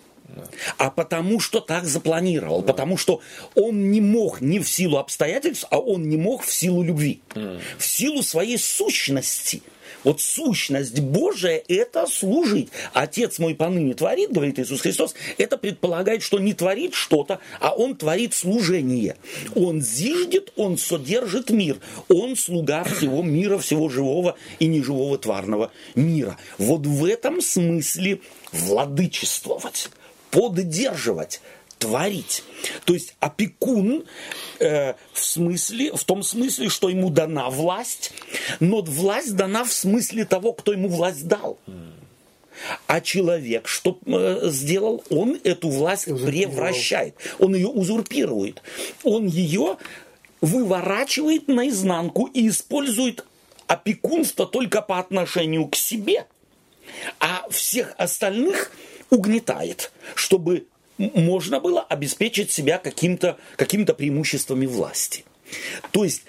а 0.78 0.90
потому 0.90 1.40
что 1.40 1.60
так 1.60 1.84
запланировал, 1.84 2.62
потому 2.62 2.96
что 2.96 3.20
он 3.54 3.90
не 3.90 4.00
мог 4.00 4.40
не 4.40 4.58
в 4.58 4.68
силу 4.68 4.98
обстоятельств, 4.98 5.66
а 5.70 5.78
он 5.78 6.08
не 6.08 6.16
мог 6.16 6.44
в 6.44 6.52
силу 6.52 6.82
любви, 6.82 7.20
в 7.34 7.84
силу 7.84 8.22
своей 8.22 8.58
сущности. 8.58 9.62
Вот 10.02 10.20
сущность 10.20 11.00
Божия– 11.00 11.62
это 11.68 12.06
служить. 12.06 12.68
Отец 12.92 13.38
мой 13.38 13.54
поныне 13.54 13.94
творит, 13.94 14.32
говорит 14.32 14.58
Иисус 14.58 14.82
Христос, 14.82 15.14
это 15.38 15.56
предполагает, 15.56 16.22
что 16.22 16.38
не 16.38 16.52
творит 16.52 16.94
что-то, 16.94 17.40
а 17.58 17.74
Он 17.74 17.96
творит 17.96 18.34
служение. 18.34 19.16
Он 19.54 19.80
зиждет, 19.80 20.52
Он 20.56 20.76
содержит 20.76 21.50
мир. 21.50 21.78
Он 22.08 22.36
слуга 22.36 22.84
всего 22.84 23.22
мира, 23.22 23.58
всего 23.58 23.88
живого 23.88 24.36
и 24.58 24.66
неживого 24.66 25.16
тварного 25.16 25.72
мира. 25.94 26.38
Вот 26.58 26.86
в 26.86 27.04
этом 27.06 27.40
смысле 27.40 28.20
владычествовать, 28.52 29.88
поддерживать, 30.34 31.40
творить. 31.78 32.42
То 32.84 32.94
есть 32.94 33.14
опекун 33.20 34.04
э, 34.58 34.94
в 35.12 35.24
смысле, 35.24 35.92
в 35.92 36.04
том 36.04 36.22
смысле, 36.22 36.68
что 36.68 36.88
ему 36.88 37.10
дана 37.10 37.50
власть, 37.50 38.12
но 38.60 38.82
власть 38.82 39.36
дана 39.36 39.64
в 39.64 39.72
смысле 39.72 40.24
того, 40.24 40.52
кто 40.52 40.72
ему 40.72 40.88
власть 40.88 41.26
дал. 41.26 41.58
А 42.86 43.00
человек, 43.00 43.68
что 43.68 43.98
э, 44.06 44.48
сделал, 44.50 45.04
он 45.10 45.40
эту 45.44 45.68
власть 45.68 46.04
превращает, 46.04 47.14
он 47.38 47.54
ее 47.54 47.68
узурпирует, 47.68 48.62
он 49.02 49.26
ее 49.26 49.76
выворачивает 50.40 51.48
наизнанку 51.48 52.26
и 52.26 52.48
использует 52.48 53.24
опекунство 53.66 54.46
только 54.46 54.82
по 54.82 54.98
отношению 54.98 55.66
к 55.68 55.74
себе, 55.74 56.26
а 57.18 57.46
всех 57.50 57.94
остальных 57.98 58.70
угнетает, 59.10 59.92
чтобы 60.14 60.66
можно 60.98 61.60
было 61.60 61.82
обеспечить 61.82 62.50
себя 62.50 62.78
каким-то 62.78 63.36
какими 63.56 63.84
преимуществами 63.84 64.66
власти. 64.66 65.24
То 65.90 66.04
есть 66.04 66.22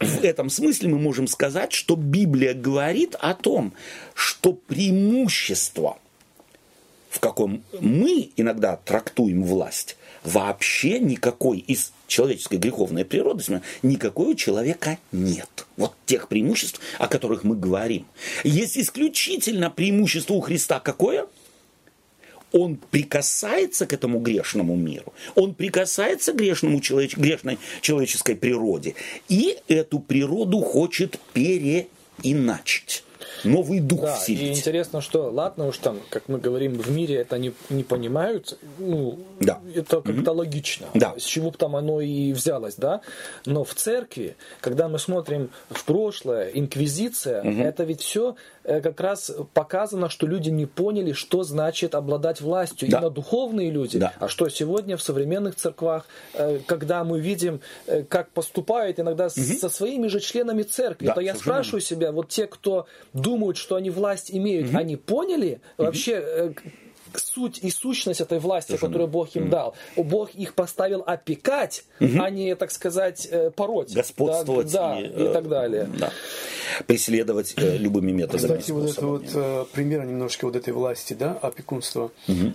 в 0.00 0.24
этом 0.24 0.50
смысле 0.50 0.90
мы 0.90 0.98
можем 0.98 1.26
сказать, 1.26 1.72
что 1.72 1.96
Библия 1.96 2.54
говорит 2.54 3.14
о 3.16 3.34
том, 3.34 3.74
что 4.14 4.52
преимущество, 4.52 5.98
в 7.10 7.20
каком 7.20 7.62
мы 7.80 8.30
иногда 8.36 8.76
трактуем 8.76 9.44
власть, 9.44 9.96
вообще 10.24 10.98
никакой 10.98 11.58
из 11.58 11.92
человеческой 12.06 12.58
греховной 12.58 13.04
природы, 13.04 13.62
никакой 13.82 14.32
у 14.32 14.34
человека 14.34 14.98
нет. 15.12 15.66
Вот 15.76 15.94
тех 16.06 16.28
преимуществ, 16.28 16.80
о 16.98 17.08
которых 17.08 17.44
мы 17.44 17.56
говорим. 17.56 18.06
Есть 18.44 18.78
исключительно 18.78 19.70
преимущество 19.70 20.34
у 20.34 20.40
Христа 20.40 20.80
какое? 20.80 21.26
Он 22.52 22.76
прикасается 22.76 23.86
к 23.86 23.92
этому 23.92 24.20
грешному 24.20 24.76
миру, 24.76 25.12
он 25.34 25.54
прикасается 25.54 26.32
к 26.32 26.36
грешному 26.36 26.80
человеч- 26.80 27.16
грешной 27.16 27.58
человеческой 27.80 28.36
природе, 28.36 28.94
и 29.28 29.58
эту 29.68 29.98
природу 29.98 30.60
хочет 30.60 31.18
переиначить, 31.32 33.04
новый 33.44 33.80
дух 33.80 34.00
Да, 34.02 34.14
и 34.14 34.18
вселить. 34.18 34.58
интересно, 34.58 35.00
что, 35.00 35.30
ладно 35.30 35.66
уж 35.68 35.78
там, 35.78 35.98
как 36.10 36.28
мы 36.28 36.38
говорим, 36.38 36.74
в 36.74 36.90
мире 36.90 37.16
это 37.16 37.38
не, 37.38 37.52
не 37.70 37.82
понимают, 37.84 38.58
ну, 38.78 39.18
Да. 39.40 39.60
это 39.74 40.00
как-то 40.00 40.32
логично, 40.32 40.86
Да. 40.94 41.14
с 41.18 41.22
чего 41.24 41.50
бы 41.50 41.56
там 41.56 41.76
оно 41.76 42.00
и 42.00 42.32
взялось, 42.32 42.74
да, 42.76 43.00
но 43.46 43.64
в 43.64 43.74
церкви, 43.74 44.36
когда 44.60 44.88
мы 44.88 44.98
смотрим 44.98 45.50
в 45.70 45.84
прошлое, 45.84 46.48
инквизиция, 46.54 47.42
это 47.42 47.84
ведь 47.84 48.02
все 48.02 48.36
как 48.64 49.00
раз 49.00 49.32
показано, 49.54 50.08
что 50.10 50.26
люди 50.26 50.50
не 50.50 50.66
поняли, 50.66 51.12
что 51.12 51.42
значит 51.42 51.94
обладать 51.94 52.40
властью, 52.40 52.88
Да. 52.90 52.98
именно 52.98 53.10
духовные 53.10 53.70
люди, 53.70 53.98
Да. 53.98 54.12
а 54.18 54.28
что 54.28 54.48
сегодня 54.50 54.96
в 54.98 55.02
современных 55.02 55.54
церквах, 55.56 56.06
э, 56.34 56.58
когда 56.66 57.02
мы 57.04 57.18
видим, 57.20 57.60
э, 57.86 58.02
как 58.02 58.30
поступают 58.30 59.00
иногда 59.00 59.30
с- 59.30 59.58
со 59.58 59.70
своими 59.70 60.08
же 60.08 60.20
членами 60.20 60.62
церкви, 60.64 61.06
Да, 61.06 61.14
то 61.14 61.20
я 61.20 61.32
совершенно 61.32 61.54
спрашиваю 61.54 61.80
себя, 61.80 62.12
вот 62.12 62.28
те, 62.28 62.46
кто 62.46 62.86
думают, 63.28 63.56
что 63.58 63.76
они 63.76 63.90
власть 63.90 64.30
имеют, 64.32 64.74
они 64.74 64.96
поняли? 64.96 65.60
Вообще 65.76 66.12
э, 66.12 66.52
суть 67.16 67.58
и 67.62 67.70
сущность 67.70 68.20
этой 68.20 68.38
власти, 68.38 68.68
Совершенно. 68.68 68.88
которую 68.92 69.08
Бог 69.08 69.34
им 69.36 69.50
дал. 69.50 69.74
Бог 69.96 70.34
их 70.34 70.54
поставил 70.54 71.02
опекать, 71.06 71.84
а 72.00 72.30
не, 72.30 72.54
так 72.54 72.70
сказать, 72.70 73.26
э, 73.30 73.50
пороть. 73.50 73.92
Господствовать 73.94 74.70
Да, 74.72 74.94
да, 74.94 75.00
и, 75.00 75.04
и, 75.04 75.10
э, 75.28 75.32
так 75.32 75.48
далее. 75.48 75.88
Да. 75.98 76.12
Преследовать 76.86 77.54
э, 77.56 77.76
любыми 77.78 78.12
методами. 78.12 78.40
Кстати, 78.42 78.70
вот 78.72 78.90
это 78.90 79.06
вот 79.06 79.24
э, 79.34 79.64
пример 79.72 80.04
немножко 80.04 80.44
вот 80.44 80.54
этой 80.56 80.72
власти, 80.72 81.14
да, 81.14 81.32
опекунства, 81.32 82.10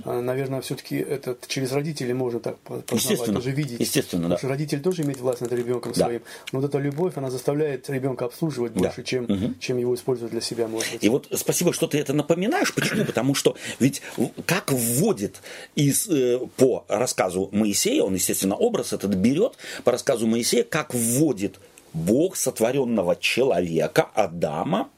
А, 0.05 0.21
наверное, 0.21 0.61
все-таки 0.61 0.97
этот 0.97 1.47
через 1.47 1.71
родителей 1.71 2.13
можно 2.13 2.39
так 2.39 2.57
по- 2.59 2.75
познавать, 2.75 3.03
Естественно. 3.03 3.35
тоже 3.39 3.51
видеть. 3.51 3.79
Естественно, 3.79 4.21
да. 4.23 4.35
Потому 4.35 4.37
что 4.39 4.47
родитель 4.49 4.81
тоже 4.81 5.01
имеет 5.03 5.19
власть 5.19 5.41
над 5.41 5.51
ребенком 5.51 5.93
Да. 5.93 6.05
своим. 6.05 6.21
Но 6.51 6.59
вот 6.59 6.69
эта 6.69 6.77
любовь, 6.77 7.13
она 7.17 7.29
заставляет 7.31 7.89
ребенка 7.89 8.25
обслуживать 8.25 8.73
Да. 8.73 8.79
больше, 8.81 9.03
чем, 9.03 9.55
чем 9.59 9.77
его 9.77 9.95
использовать 9.95 10.31
для 10.31 10.41
себя, 10.41 10.67
может 10.67 10.91
быть. 10.93 11.03
И 11.03 11.09
вот 11.09 11.27
спасибо, 11.33 11.73
что 11.73 11.87
ты 11.87 11.99
это 11.99 12.13
напоминаешь. 12.13 12.73
Почему? 12.73 13.05
Потому 13.05 13.35
что 13.35 13.55
ведь 13.79 14.01
как 14.45 14.71
вводит 14.71 15.41
из, 15.75 16.07
э, 16.07 16.39
по 16.57 16.85
рассказу 16.87 17.49
Моисея, 17.51 18.03
он, 18.03 18.15
естественно, 18.15 18.55
образ 18.55 18.93
этот 18.93 19.15
берет 19.15 19.53
по 19.83 19.91
рассказу 19.91 20.27
Моисея, 20.27 20.63
как 20.63 20.93
вводит 20.93 21.59
Бог 21.93 22.35
сотворенного 22.35 23.15
человека, 23.15 24.09
Адама, 24.13 24.89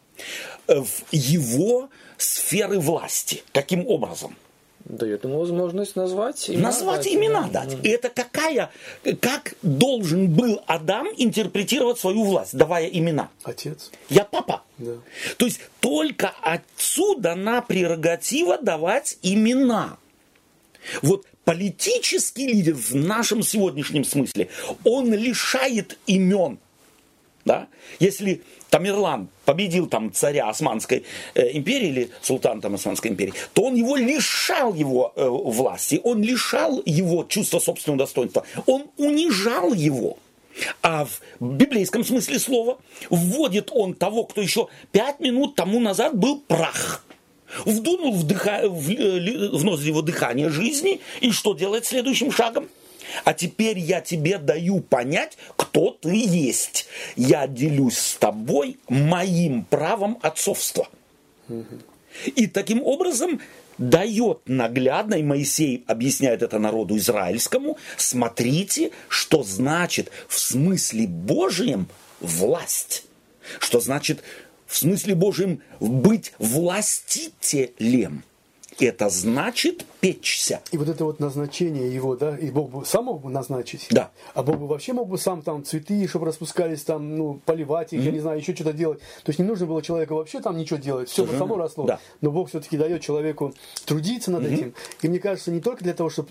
э, 0.67 0.79
в 0.79 1.03
его 1.11 1.89
сферы 2.17 2.79
власти. 2.79 3.43
Каким 3.51 3.85
образом? 3.87 4.35
Дает 4.85 5.23
ему 5.23 5.39
возможность 5.39 5.95
назвать 5.95 6.47
имена. 6.47 6.67
Назвать 6.67 7.03
дать. 7.05 7.13
имена 7.13 7.49
дать. 7.51 7.75
И 7.83 7.89
это 7.89 8.09
какая, 8.09 8.69
как 9.19 9.55
должен 9.63 10.31
был 10.31 10.61
Адам 10.67 11.07
интерпретировать 11.17 11.97
свою 11.97 12.23
власть, 12.23 12.55
давая 12.55 12.85
имена? 12.85 13.29
Отец. 13.43 13.91
Я 14.09 14.25
папа. 14.25 14.61
Да. 14.77 14.93
То 15.37 15.45
есть 15.45 15.59
только 15.79 16.31
отцу 16.41 17.15
дана 17.15 17.61
прерогатива 17.61 18.59
давать 18.59 19.17
имена. 19.23 19.97
Вот 21.01 21.25
политический 21.45 22.45
лидер 22.45 22.75
в 22.75 22.93
нашем 22.93 23.41
сегодняшнем 23.41 24.03
смысле, 24.03 24.49
он 24.83 25.11
лишает 25.13 25.97
имен. 26.05 26.59
Да? 27.45 27.67
Если 27.99 28.41
Тамерлан 28.71 29.29
победил 29.45 29.85
там 29.85 30.11
царя 30.11 30.49
Османской 30.49 31.05
э, 31.35 31.51
империи 31.55 31.87
или 31.89 32.09
султана 32.21 32.59
там 32.59 32.73
Османской 32.73 33.11
империи, 33.11 33.33
то 33.53 33.63
он 33.65 33.75
его 33.75 33.95
лишал 33.95 34.73
его 34.73 35.13
э, 35.15 35.27
власти, 35.27 36.01
он 36.03 36.23
лишал 36.23 36.81
его 36.85 37.23
чувства 37.23 37.59
собственного 37.59 37.99
достоинства, 37.99 38.45
он 38.65 38.87
унижал 38.97 39.73
его. 39.73 40.17
А 40.81 41.05
в 41.05 41.21
библейском 41.39 42.03
смысле 42.03 42.39
слова 42.39 42.79
вводит 43.11 43.69
он 43.71 43.93
того, 43.93 44.23
кто 44.23 44.41
еще 44.41 44.67
пять 44.91 45.19
минут 45.19 45.55
тому 45.55 45.79
назад 45.79 46.17
был 46.17 46.41
прах. 46.41 47.05
Вдунул 47.63 48.13
в, 48.13 48.25
дыха- 48.25 48.67
в, 48.67 48.89
э, 48.89 49.49
в 49.55 49.63
ноздри 49.63 49.89
его 49.89 50.01
дыхание 50.01 50.49
жизни, 50.49 50.99
и 51.21 51.31
что 51.31 51.53
делает 51.53 51.85
следующим 51.85 52.31
шагом? 52.31 52.67
А 53.23 53.33
теперь 53.33 53.79
я 53.79 54.01
тебе 54.01 54.37
даю 54.37 54.81
понять, 54.81 55.37
кто 55.55 55.91
ты 55.91 56.15
есть. 56.15 56.87
Я 57.15 57.47
делюсь 57.47 57.97
с 57.97 58.15
тобой 58.15 58.77
моим 58.87 59.63
правом 59.65 60.19
отцовства. 60.21 60.87
И 62.35 62.47
таким 62.47 62.81
образом 62.83 63.41
дает 63.77 64.47
наглядно, 64.47 65.15
и 65.15 65.23
Моисей 65.23 65.83
объясняет 65.87 66.41
это 66.41 66.59
народу 66.59 66.97
израильскому, 66.97 67.77
смотрите, 67.97 68.91
что 69.09 69.43
значит 69.43 70.11
в 70.27 70.39
смысле 70.39 71.07
Божьем 71.07 71.87
власть. 72.19 73.03
Что 73.59 73.79
значит 73.79 74.23
в 74.65 74.77
смысле 74.77 75.15
Божьем 75.15 75.61
быть 75.79 76.33
властителем. 76.39 78.23
Это 78.79 79.09
значит 79.09 79.85
печься. 80.05 80.61
И 80.71 80.77
вот 80.77 80.87
это 80.87 81.03
вот 81.03 81.19
назначение 81.19 81.91
его, 81.91 82.15
да, 82.15 82.37
и 82.37 82.51
Бог 82.51 82.69
бы 82.69 82.85
сам 82.85 83.05
мог 83.05 83.21
бы 83.21 83.31
назначить. 83.31 83.87
Да. 83.89 84.11
А 84.35 84.43
Бог 84.43 84.57
бы 84.57 84.67
вообще 84.67 84.93
мог 84.93 85.07
бы 85.07 85.17
сам 85.17 85.41
там 85.41 85.63
цветы, 85.63 86.07
чтобы 86.07 86.27
распускались, 86.27 86.83
там, 86.83 87.15
ну, 87.15 87.41
поливать 87.43 87.91
их, 87.93 88.03
я 88.03 88.11
не 88.11 88.19
знаю, 88.19 88.37
еще 88.39 88.53
что-то 88.53 88.73
делать. 88.73 88.99
То 88.99 89.29
есть 89.29 89.39
не 89.39 89.45
нужно 89.45 89.65
было 89.65 89.81
человеку 89.81 90.13
вообще 90.15 90.41
там 90.41 90.57
ничего 90.57 90.77
делать, 90.77 91.09
все 91.09 91.25
бы 91.25 91.35
само 91.35 91.57
росло. 91.57 91.85
Да. 91.85 91.99
Но 92.21 92.29
Бог 92.29 92.49
все-таки 92.49 92.77
дает 92.77 93.01
человеку 93.01 93.55
трудиться 93.85 94.29
над 94.29 94.45
этим. 94.45 94.75
И 95.01 95.07
мне 95.07 95.17
кажется, 95.19 95.49
не 95.51 95.59
только 95.59 95.83
для 95.83 95.95
того, 95.95 96.11
чтобы 96.11 96.29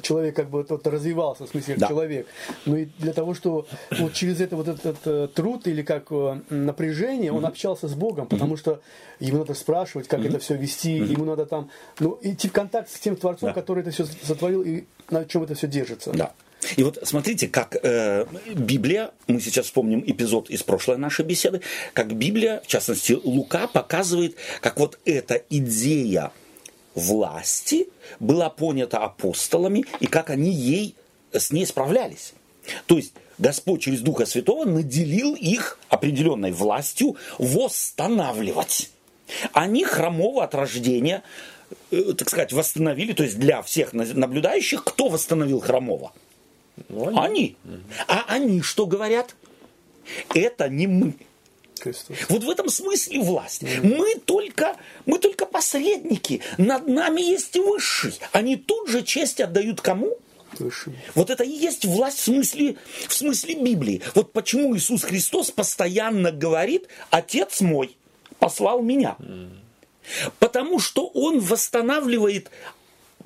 человек 0.00 0.34
как 0.36 0.48
бы 0.48 0.64
вот 0.66 0.86
развивался, 0.86 1.44
в 1.44 1.50
смысле, 1.50 1.74
Да. 1.76 1.88
человек, 1.88 2.26
но 2.64 2.78
и 2.78 2.86
для 2.98 3.12
того, 3.12 3.34
что 3.34 3.66
вот 3.98 4.14
через 4.14 4.40
это 4.40 4.56
вот 4.56 4.68
этот 4.68 4.96
э, 5.04 5.28
труд 5.34 5.66
или 5.66 5.82
как 5.82 6.06
э, 6.10 6.40
напряжение 6.48 7.32
он 7.32 7.44
общался 7.44 7.86
с 7.86 7.94
Богом, 7.94 8.26
потому 8.26 8.56
что 8.56 8.80
ему 9.18 9.38
надо 9.38 9.52
спрашивать, 9.54 10.08
как 10.08 10.24
это 10.24 10.38
все 10.38 10.56
вести, 10.56 10.92
ему 10.92 11.26
надо 11.26 11.44
там, 11.44 11.68
ну, 11.98 12.18
идти 12.22 12.48
в 12.48 12.52
контакт 12.52 12.88
с 12.90 12.98
тем 12.98 13.09
Творцом, 13.16 13.48
Да. 13.48 13.52
который 13.52 13.80
это 13.82 13.90
все 13.90 14.06
сотворил 14.24 14.62
и 14.62 14.84
на 15.10 15.24
чем 15.24 15.42
это 15.42 15.54
все 15.54 15.66
держится. 15.66 16.12
Да. 16.12 16.32
И 16.76 16.82
вот 16.82 16.98
смотрите, 17.04 17.48
как 17.48 17.76
э, 17.82 18.26
Библия, 18.54 19.12
мы 19.26 19.40
сейчас 19.40 19.66
вспомним 19.66 20.02
эпизод 20.06 20.50
из 20.50 20.62
прошлой 20.62 20.98
нашей 20.98 21.24
беседы, 21.24 21.62
как 21.94 22.12
Библия, 22.14 22.60
в 22.60 22.66
частности 22.66 23.12
Лука, 23.24 23.66
показывает, 23.66 24.36
как 24.60 24.78
вот 24.78 24.98
эта 25.06 25.42
идея 25.48 26.32
власти 26.94 27.88
была 28.18 28.50
понята 28.50 28.98
апостолами 28.98 29.84
и 30.00 30.06
как 30.06 30.28
они 30.30 30.50
ей 30.50 30.94
с 31.32 31.50
ней 31.50 31.64
справлялись. 31.66 32.34
То 32.86 32.96
есть 32.96 33.14
Господь 33.38 33.80
через 33.80 34.00
Духа 34.00 34.26
Святого 34.26 34.64
наделил 34.66 35.34
их 35.34 35.78
определенной 35.88 36.52
властью 36.52 37.16
восстанавливать. 37.38 38.90
Они 39.52 39.84
хромого 39.84 40.44
от 40.44 40.54
рождения, 40.54 41.18
э, 41.18 41.22
так 41.90 42.28
сказать, 42.28 42.52
восстановили, 42.52 43.12
то 43.12 43.22
есть 43.22 43.38
для 43.38 43.62
всех 43.62 43.92
на- 43.92 44.04
наблюдающих, 44.04 44.84
кто 44.84 45.08
восстановил 45.08 45.60
хромого? 45.60 46.12
Ну, 46.88 47.08
они- 47.08 47.18
Они. 47.18 47.56
А 48.08 48.24
они 48.28 48.62
что 48.62 48.86
говорят? 48.86 49.34
Это 50.34 50.68
не 50.68 50.86
мы. 50.86 51.14
Христос. 51.80 52.16
Вот 52.28 52.44
в 52.44 52.50
этом 52.50 52.68
смысле 52.68 53.20
власть. 53.20 53.62
Мы 53.82 54.16
только, 54.16 54.76
мы 55.06 55.18
только 55.18 55.46
посредники. 55.46 56.42
Над 56.58 56.86
нами 56.88 57.22
есть 57.22 57.56
высший. 57.56 58.18
Они 58.32 58.56
тут 58.56 58.88
же 58.90 59.02
честь 59.02 59.40
отдают 59.40 59.80
кому? 59.80 60.16
Высший. 60.58 60.94
Вот 61.14 61.30
это 61.30 61.42
и 61.44 61.48
есть 61.50 61.84
власть 61.86 62.18
в 62.18 62.22
смысле, 62.24 62.76
в 63.08 63.14
смысле 63.14 63.54
Библии. 63.54 64.02
Вот 64.14 64.32
почему 64.32 64.76
Иисус 64.76 65.04
Христос 65.04 65.50
постоянно 65.50 66.32
говорит, 66.32 66.88
Отец 67.10 67.60
мой 67.62 67.96
послал 68.38 68.82
меня. 68.82 69.16
Потому 70.38 70.78
что 70.78 71.06
Он 71.06 71.40
восстанавливает 71.40 72.50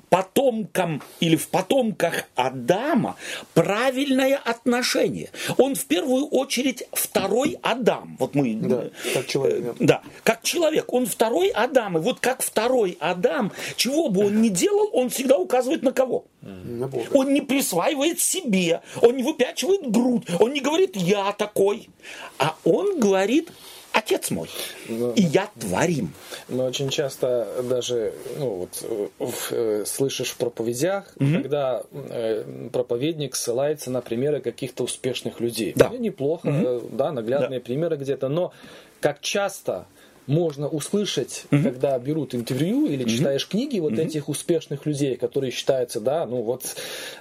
потомкам 0.09 1.01
или 1.19 1.35
в 1.35 1.49
потомках 1.49 2.23
Адама 2.35 3.17
правильное 3.53 4.37
отношение. 4.37 5.29
Он 5.57 5.75
в 5.75 5.85
первую 5.85 6.27
очередь 6.27 6.87
второй 6.93 7.57
Адам. 7.61 8.15
Вот 8.19 8.35
мы 8.35 8.53
Да, 8.53 8.89
как 9.13 9.27
человек, 9.27 9.75
да. 9.79 10.01
как 10.23 10.41
человек. 10.43 10.93
Он 10.93 11.05
второй 11.05 11.49
Адам. 11.49 11.97
И 11.97 12.01
вот 12.01 12.19
как 12.21 12.41
второй 12.41 12.97
Адам, 13.01 13.51
чего 13.75 14.09
бы 14.09 14.27
он 14.27 14.41
ни 14.41 14.47
делал, 14.47 14.89
он 14.93 15.09
всегда 15.09 15.37
указывает 15.37 15.83
на 15.83 15.91
кого? 15.91 16.25
На 16.41 16.87
Бога. 16.87 17.05
Он 17.13 17.33
не 17.33 17.41
присваивает 17.41 18.19
себе, 18.19 18.81
он 19.01 19.17
не 19.17 19.23
выпячивает 19.23 19.89
грудь, 19.91 20.23
он 20.39 20.53
не 20.53 20.61
говорит 20.61 20.95
«я 20.95 21.31
такой», 21.33 21.89
а 22.37 22.55
он 22.63 22.99
говорит 22.99 23.51
«отец 23.95 24.29
мой, 24.31 24.49
и 24.87 25.21
я 25.21 25.49
творим». 25.59 26.13
Мы 26.49 26.63
очень 26.63 26.89
часто 26.89 27.47
даже 27.63 28.13
ну, 28.37 28.49
вот, 28.55 28.83
э, 28.83 29.07
в, 29.19 29.51
э, 29.51 29.83
слышишь 29.85 30.29
в 30.29 30.37
проповедях, 30.37 31.13
когда 31.17 31.83
э, 31.91 32.69
проповедник 32.71 33.35
ссылается 33.35 33.89
на 33.91 34.01
примеры 34.01 34.41
каких-то 34.41 34.83
успешных 34.83 35.39
людей. 35.39 35.73
Да. 35.75 35.89
Ну, 35.89 35.97
неплохо, 35.97 36.49
э, 36.49 36.81
да, 36.91 37.11
наглядные 37.11 37.59
примеры 37.59 37.97
где-то, 37.97 38.27
но 38.27 38.51
как 38.99 39.21
часто 39.21 39.85
можно 40.27 40.67
услышать, 40.67 41.45
когда 41.49 41.97
берут 41.99 42.33
интервью 42.33 42.87
или 42.87 43.07
читаешь 43.07 43.47
книги 43.47 43.79
вот 43.79 43.97
этих 43.99 44.29
успешных 44.29 44.85
людей, 44.85 45.15
которые 45.15 45.51
считаются, 45.51 45.99
да, 45.99 46.25
ну 46.25 46.41
вот, 46.41 46.75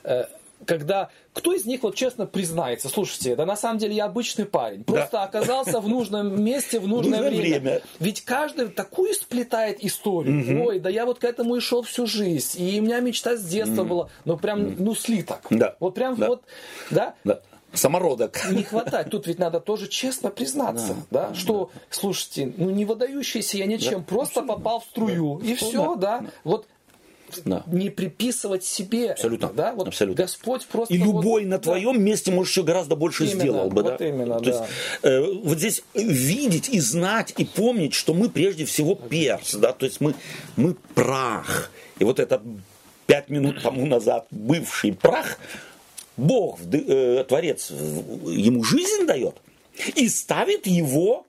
э, 0.04 0.24
когда 0.66 1.10
кто 1.32 1.52
из 1.52 1.64
них 1.66 1.82
вот 1.82 1.94
честно 1.96 2.26
признается, 2.26 2.88
слушайте, 2.88 3.34
да 3.36 3.44
на 3.46 3.56
самом 3.56 3.78
деле 3.78 3.94
я 3.96 4.04
обычный 4.04 4.44
парень, 4.44 4.84
просто 4.84 5.22
оказался 5.22 5.80
в 5.80 5.88
нужном 5.88 6.42
месте 6.42 6.78
в 6.80 6.86
нужное 6.88 7.20
Нужное 7.20 7.30
время. 7.30 7.60
время. 7.60 7.82
Ведь 8.00 8.24
каждый 8.24 8.68
такую 8.68 9.14
сплетает 9.14 9.84
историю. 9.84 10.64
Ой, 10.66 10.78
да 10.78 10.90
я 10.90 11.06
вот 11.06 11.18
к 11.18 11.24
этому 11.24 11.56
и 11.56 11.60
шел 11.60 11.82
всю 11.82 12.06
жизнь. 12.06 12.62
И 12.62 12.80
у 12.80 12.82
меня 12.84 13.00
мечта 13.00 13.36
с 13.36 13.44
детства 13.44 13.84
была, 13.84 14.08
ну 14.24 14.36
прям, 14.36 14.74
ну 14.78 14.94
слиток. 14.94 15.40
Да. 15.50 15.76
Вот 15.80 15.94
прям 15.94 16.16
Да. 16.16 16.28
вот, 16.28 16.42
да, 16.90 17.14
Да. 17.24 17.40
Самородок. 17.72 18.40
не 18.52 18.62
хватает. 18.62 19.10
Тут 19.10 19.26
ведь 19.26 19.40
надо 19.40 19.58
тоже 19.58 19.88
честно 19.88 20.30
признаться, 20.30 20.94
да, 21.10 21.34
что, 21.34 21.70
слушайте, 21.90 22.52
ну 22.56 22.70
не 22.70 22.84
выдающийся 22.84 23.58
я 23.58 23.66
ничем, 23.66 24.04
просто 24.04 24.42
попал 24.42 24.78
в 24.80 24.84
струю. 24.84 25.38
И 25.40 25.54
все, 25.56 25.96
да. 25.96 26.24
Вот 26.44 26.66
Да. 27.44 27.62
не 27.66 27.90
приписывать 27.90 28.64
себе. 28.64 29.12
Абсолютно. 29.12 29.46
это, 29.46 29.54
да? 29.54 29.72
Вот 29.74 29.88
Абсолютно. 29.88 30.22
Господь 30.24 30.66
просто 30.66 30.94
И 30.94 30.98
вот- 30.98 31.06
любой 31.24 31.44
на 31.44 31.56
да. 31.58 31.62
твоем 31.62 32.02
месте, 32.02 32.30
может, 32.30 32.50
еще 32.50 32.62
гораздо 32.62 32.96
больше 32.96 33.24
Именно, 33.24 33.40
сделал 33.40 33.70
бы, 33.70 33.82
вот 33.82 33.98
да? 33.98 34.08
именно, 34.08 34.40
То 34.40 34.50
есть, 34.50 34.60
э, 35.02 35.20
вот 35.20 35.58
здесь 35.58 35.82
видеть 35.94 36.68
и 36.68 36.80
знать, 36.80 37.34
и 37.36 37.44
помнить, 37.44 37.94
что 37.94 38.14
мы 38.14 38.28
прежде 38.28 38.64
всего 38.64 38.94
перс, 38.94 39.54
да, 39.54 39.72
то 39.72 39.86
есть 39.86 40.00
мы, 40.00 40.14
мы 40.56 40.74
прах. 40.94 41.70
И 41.98 42.04
вот 42.04 42.20
этот 42.20 42.42
пять 43.06 43.28
минут 43.30 43.62
тому 43.62 43.86
назад 43.86 44.26
бывший 44.30 44.92
прах, 44.92 45.38
Бог, 46.16 46.58
э, 46.72 47.24
Творец, 47.28 47.70
ему 47.70 48.62
жизнь 48.62 49.06
дает 49.06 49.34
и 49.96 50.08
ставит 50.08 50.66
его 50.66 51.26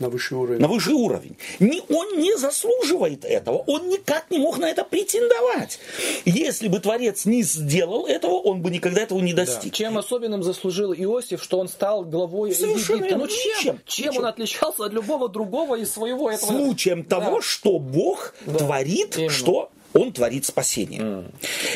На 0.00 0.08
высший 0.08 0.36
уровень. 0.36 0.60
на 0.60 0.66
высший 0.68 0.94
уровень. 0.94 1.36
Не, 1.60 1.80
он 1.88 2.18
не 2.18 2.36
заслуживает 2.36 3.24
этого, 3.24 3.58
он 3.58 3.88
никак 3.88 4.30
не 4.30 4.38
мог 4.38 4.58
на 4.58 4.68
это 4.68 4.82
претендовать. 4.84 5.78
Если 6.24 6.68
бы 6.68 6.80
Творец 6.80 7.24
не 7.26 7.42
сделал 7.42 8.06
этого, 8.06 8.32
он 8.32 8.60
бы 8.60 8.70
никогда 8.70 9.02
этого 9.02 9.20
не 9.20 9.32
Да. 9.32 9.44
достиг. 9.44 9.72
Чем 9.72 9.96
особенным 9.96 10.42
заслужил 10.42 10.92
Иосиф, 10.92 11.42
что 11.42 11.58
он 11.58 11.68
стал 11.68 12.04
главой 12.04 12.52
Совершенно 12.54 13.04
Египта? 13.04 13.16
Ну 13.18 13.26
чем? 13.28 13.36
Ничем. 13.58 13.80
Чем 13.86 14.08
Ничем. 14.10 14.22
он 14.22 14.26
отличался 14.26 14.84
от 14.84 14.92
любого 14.92 15.28
другого 15.28 15.76
из 15.78 15.92
своего 15.92 16.30
этого? 16.30 16.48
Случаем 16.50 17.04
того, 17.04 17.36
Да. 17.36 17.42
что 17.42 17.78
Бог 17.78 18.34
Да. 18.46 18.58
творит, 18.58 19.16
Именно. 19.16 19.30
что 19.30 19.70
Он 19.96 20.12
творит 20.12 20.44
спасение. 20.44 21.24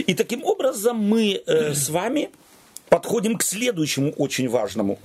И 0.09 0.13
таким 0.13 0.43
образом 0.45 0.97
мы 0.99 1.41
э, 1.47 1.73
с 1.73 1.89
вами 1.89 2.31
подходим 2.89 3.37
к 3.39 3.45
следующему 3.45 4.11
очень 4.17 4.49
важному 4.49 4.99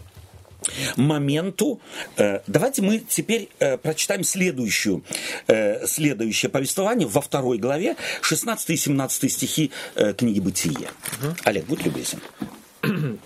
моменту. 0.96 1.80
Э, 2.18 2.40
Давайте 2.48 2.82
мы 2.82 3.00
теперь 3.00 3.50
э, 3.60 3.78
прочитаем 3.78 4.24
следующую, 4.24 5.04
э, 5.48 5.86
следующее 5.88 6.50
повествование 6.50 7.08
во 7.08 7.22
второй 7.22 7.58
главе, 7.58 7.96
16 8.22 8.70
и 8.72 8.78
17 8.78 9.32
стихи 9.32 9.72
книги 10.18 10.40
Бытия. 10.40 10.90
Олег, 11.44 11.66
будь 11.66 11.86
любезен. 11.86 12.20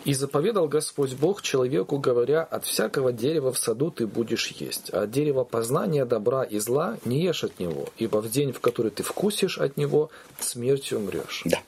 И 0.06 0.14
заповедал 0.14 0.68
Господь 0.68 1.14
Бог 1.14 1.42
человеку, 1.42 1.98
говоря, 1.98 2.44
от 2.44 2.66
всякого 2.66 3.12
дерева 3.12 3.52
в 3.52 3.58
саду 3.58 3.90
ты 3.90 4.06
будешь 4.06 4.50
есть, 4.50 4.94
а 4.94 5.04
от 5.04 5.12
дерева 5.12 5.44
познания 5.44 6.06
добра 6.06 6.44
и 6.44 6.60
зла 6.60 6.98
не 7.06 7.24
ешь 7.24 7.44
от 7.44 7.60
него, 7.60 7.90
ибо 7.98 8.18
в 8.18 8.30
день, 8.30 8.52
в 8.52 8.60
который 8.60 8.92
ты 8.92 9.02
вкусишь 9.02 9.58
от 9.58 9.76
него, 9.76 10.12
смертью 10.40 11.00
умрешь. 11.00 11.42
Да. 11.46 11.60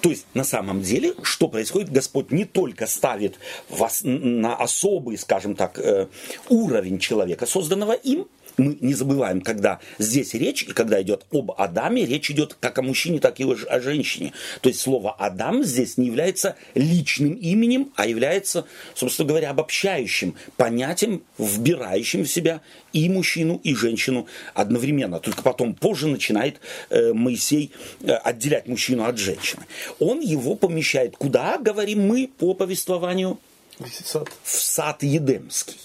То 0.00 0.10
есть, 0.10 0.26
на 0.34 0.44
самом 0.44 0.82
деле, 0.82 1.14
что 1.22 1.48
происходит? 1.48 1.90
Господь 1.90 2.30
не 2.30 2.44
только 2.44 2.86
ставит 2.86 3.38
вас 3.68 4.00
на 4.04 4.56
особый, 4.56 5.18
скажем 5.18 5.54
так, 5.54 5.78
э, 5.78 6.08
уровень 6.48 6.98
человека, 6.98 7.46
созданного 7.46 7.92
им, 7.92 8.26
мы 8.56 8.76
не 8.80 8.94
забываем, 8.94 9.40
когда 9.40 9.80
здесь 9.98 10.34
речь, 10.34 10.62
и 10.62 10.72
когда 10.72 11.00
идет 11.02 11.26
об 11.30 11.52
Адаме, 11.52 12.06
речь 12.06 12.30
идет 12.30 12.56
как 12.60 12.78
о 12.78 12.82
мужчине, 12.82 13.18
так 13.18 13.40
и 13.40 13.44
о 13.44 13.80
женщине. 13.80 14.32
То 14.60 14.68
есть 14.68 14.80
слово 14.80 15.12
Адам 15.12 15.64
здесь 15.64 15.98
не 15.98 16.06
является 16.06 16.56
личным 16.74 17.34
именем, 17.34 17.92
а 17.96 18.06
является, 18.06 18.66
собственно 18.94 19.28
говоря, 19.28 19.50
обобщающим 19.50 20.34
понятием, 20.56 21.22
вбирающим 21.38 22.24
в 22.24 22.28
себя 22.28 22.60
и 22.92 23.08
мужчину, 23.08 23.60
и 23.62 23.74
женщину 23.74 24.26
одновременно. 24.54 25.20
Только 25.20 25.42
потом 25.42 25.74
позже 25.74 26.08
начинает 26.08 26.60
э, 26.90 27.12
Моисей 27.12 27.72
э, 28.00 28.12
отделять 28.12 28.66
мужчину 28.68 29.04
от 29.04 29.18
женщины. 29.18 29.62
Он 29.98 30.20
его 30.20 30.54
помещает 30.54 31.16
куда, 31.16 31.58
говорим 31.58 32.06
мы 32.06 32.28
по 32.38 32.54
повествованию? 32.54 33.38
Весь 33.78 33.98
сад. 34.06 34.28
в 34.42 34.50
сад 34.50 35.02
Едемский. 35.02 35.76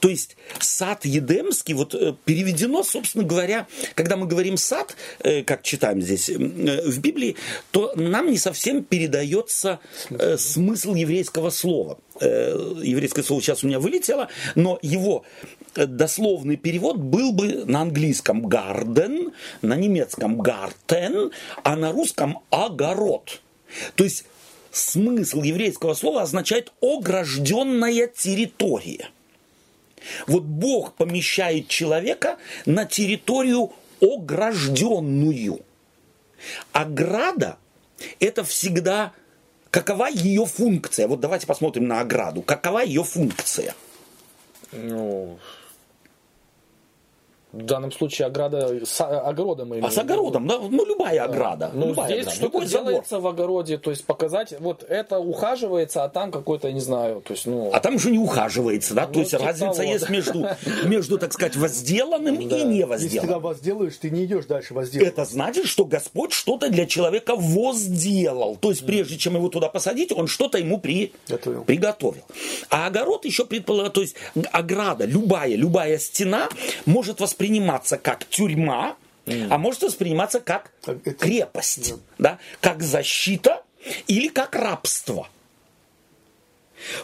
То 0.00 0.08
есть 0.08 0.36
сад 0.60 1.04
Едемский, 1.04 1.74
вот 1.74 1.94
э, 1.94 2.14
переведено, 2.24 2.82
собственно 2.82 3.24
говоря, 3.24 3.66
когда 3.94 4.16
мы 4.16 4.26
говорим 4.26 4.56
сад, 4.56 4.96
э, 5.20 5.42
как 5.42 5.62
читаем 5.62 6.00
здесь 6.00 6.28
э, 6.28 6.36
в 6.36 6.98
Библии, 7.00 7.36
то 7.70 7.92
нам 7.96 8.30
не 8.30 8.38
совсем 8.38 8.84
передается 8.84 9.80
смысл 10.36 10.94
еврейского 10.94 11.50
слова. 11.50 11.98
Еврейское 12.20 13.22
слово 13.22 13.42
сейчас 13.42 13.64
у 13.64 13.66
меня 13.66 13.80
вылетело, 13.80 14.28
но 14.54 14.78
его 14.82 15.24
дословный 15.74 16.56
перевод 16.56 16.96
был 16.96 17.32
бы 17.32 17.64
на 17.64 17.82
английском 17.82 18.46
«гарден», 18.46 19.32
на 19.62 19.74
немецком 19.74 20.38
«гартен», 20.38 21.32
а 21.62 21.76
на 21.76 21.92
русском 21.92 22.40
«огород». 22.50 23.40
То 23.96 24.04
есть 24.04 24.24
смысл 24.70 25.42
еврейского 25.42 25.94
слова 25.94 26.22
означает 26.22 26.72
огражденная 26.80 28.06
территория. 28.06 29.10
Вот 30.26 30.42
Бог 30.42 30.94
помещает 30.94 31.68
человека 31.68 32.38
на 32.66 32.84
территорию 32.84 33.72
огражденную. 34.00 35.60
Ограда– 36.72 37.58
это 38.20 38.44
всегда 38.44 39.12
какова 39.70 40.08
ее 40.08 40.46
функция. 40.46 41.08
Вот 41.08 41.20
давайте 41.20 41.46
посмотрим 41.46 41.88
на 41.88 42.00
ограду. 42.00 42.42
Какова 42.42 42.80
ее 42.80 43.02
функция? 43.02 43.74
Ну, 44.72 45.38
в 47.54 47.64
данном 47.66 47.92
случае 47.92 48.26
ограда 48.26 48.84
с 48.84 49.00
огородом 49.00 49.68
мы 49.68 49.74
имеем 49.76 49.86
А 49.86 49.90
с 49.90 49.98
огородом, 49.98 50.46
да, 50.46 50.58
ну 50.58 50.84
любая 50.84 51.24
ограда. 51.24 51.70
Ну, 51.72 51.88
любая 51.88 52.06
здесь 52.08 52.20
ограда, 52.22 52.36
что-то 52.36 52.46
любой 52.56 52.66
забор. 52.66 52.86
делается 52.88 53.20
в 53.20 53.26
огороде, 53.26 53.78
то 53.78 53.90
есть 53.90 54.04
показать, 54.04 54.54
вот 54.60 54.84
это 54.88 55.18
ухаживается, 55.18 56.04
а 56.04 56.08
там 56.08 56.30
какой-то, 56.32 56.70
не 56.72 56.80
знаю, 56.80 57.20
то 57.20 57.32
есть, 57.32 57.46
ну... 57.46 57.70
А 57.72 57.80
там 57.80 57.94
уже 57.96 58.10
не 58.10 58.18
ухаживается, 58.18 58.94
да? 58.94 59.06
То 59.06 59.12
Ну, 59.14 59.18
есть 59.20 59.30
типа 59.30 59.44
разница 59.44 59.76
того, 59.80 59.92
есть 59.92 60.06
да. 60.06 60.12
между, 60.12 60.46
между, 60.84 61.18
так 61.18 61.32
сказать, 61.32 61.56
возделанным 61.56 62.34
и 62.36 62.44
Если 62.44 62.58
ты 62.58 62.64
невозделанным. 62.64 63.40
возделаешь, 63.40 63.96
ты 63.96 64.10
не 64.10 64.24
идешь 64.24 64.46
дальше 64.46 64.74
возделывать. 64.74 65.12
Это 65.12 65.24
значит, 65.24 65.66
что 65.66 65.84
Господь 65.84 66.32
что-то 66.32 66.68
для 66.70 66.86
человека 66.86 67.34
возделал. 67.36 68.56
То 68.56 68.70
есть, 68.70 68.84
прежде 68.86 69.16
чем 69.16 69.34
его 69.36 69.48
туда 69.48 69.68
посадить, 69.68 70.12
он 70.12 70.26
что-то 70.26 70.58
ему 70.58 70.78
при... 70.78 71.12
Готовил. 71.28 71.64
приготовил. 71.64 72.22
А 72.70 72.86
огород 72.86 73.24
еще 73.24 73.44
предполагает, 73.44 73.92
то 73.94 74.00
есть 74.00 74.16
ограда, 74.52 75.04
любая, 75.04 75.54
любая 75.54 75.98
стена 75.98 76.48
может 76.86 77.20
восприниматься 77.44 77.98
как 77.98 78.24
тюрьма, 78.28 78.96
а 79.26 79.58
может 79.58 79.82
восприниматься 79.82 80.40
как 80.40 80.70
это- 80.86 81.12
крепость, 81.12 81.94
да, 82.18 82.38
как 82.60 82.82
защита 82.82 83.62
или 84.06 84.28
как 84.28 84.54
рабство. 84.54 85.28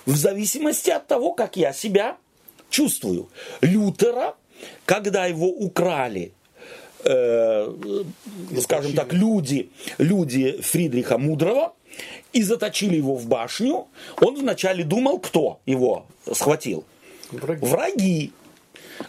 В 0.06 0.16
зависимости 0.16 0.90
от 0.90 1.06
того, 1.06 1.32
как 1.32 1.56
я 1.56 1.72
себя 1.72 2.16
чувствую. 2.70 3.28
Лютера, 3.62 4.34
когда 4.84 5.26
его 5.26 5.48
украли, 5.48 6.32
э, 7.04 8.02
скажем 8.60 8.92
так, 8.94 9.12
люди, 9.12 9.70
люди 9.98 10.60
Фридриха 10.60 11.16
Мудрого 11.18 11.72
и 12.34 12.42
заточили 12.42 12.96
его 12.96 13.14
в 13.14 13.26
башню, 13.26 13.88
он 14.20 14.36
вначале 14.36 14.84
думал, 14.84 15.18
кто 15.18 15.60
его 15.66 16.06
схватил? 16.30 16.84
Враги. 17.30 17.66
Враги. 17.66 18.32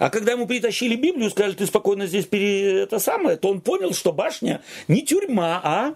А 0.01 0.09
когда 0.09 0.31
ему 0.31 0.47
притащили 0.47 0.95
Библию, 0.95 1.29
сказали, 1.29 1.53
ты 1.53 1.67
спокойно 1.67 2.07
здесь 2.07 2.25
пере... 2.25 2.81
это 2.81 2.97
самое, 2.97 3.37
то 3.37 3.49
он 3.49 3.61
понял, 3.61 3.93
что 3.93 4.11
башня 4.11 4.63
не 4.87 5.03
тюрьма, 5.03 5.61
а 5.63 5.93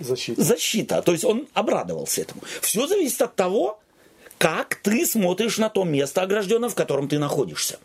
Защита. 0.00 0.42
защита. 0.42 1.02
То 1.02 1.12
есть 1.12 1.24
он 1.24 1.46
обрадовался 1.54 2.22
этому. 2.22 2.42
Все 2.60 2.88
зависит 2.88 3.22
от 3.22 3.36
того, 3.36 3.78
как 4.38 4.74
ты 4.74 5.06
смотришь 5.06 5.58
на 5.58 5.68
то 5.68 5.84
место 5.84 6.22
огражденное, 6.22 6.68
в 6.68 6.74
котором 6.74 7.06
ты 7.06 7.20
находишься. 7.20 7.78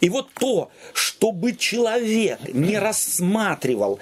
И 0.00 0.08
вот 0.08 0.30
то, 0.40 0.70
чтобы 0.94 1.54
человек 1.54 2.40
не 2.54 2.78
рассматривал 2.78 4.00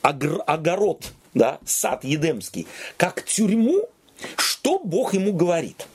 огород, 0.00 1.04
да, 1.34 1.58
сад 1.66 2.02
Едемский, 2.02 2.66
как 2.96 3.26
тюрьму, 3.26 3.90
что 4.38 4.78
Бог 4.78 5.12
ему 5.12 5.34
говорит? 5.34 5.86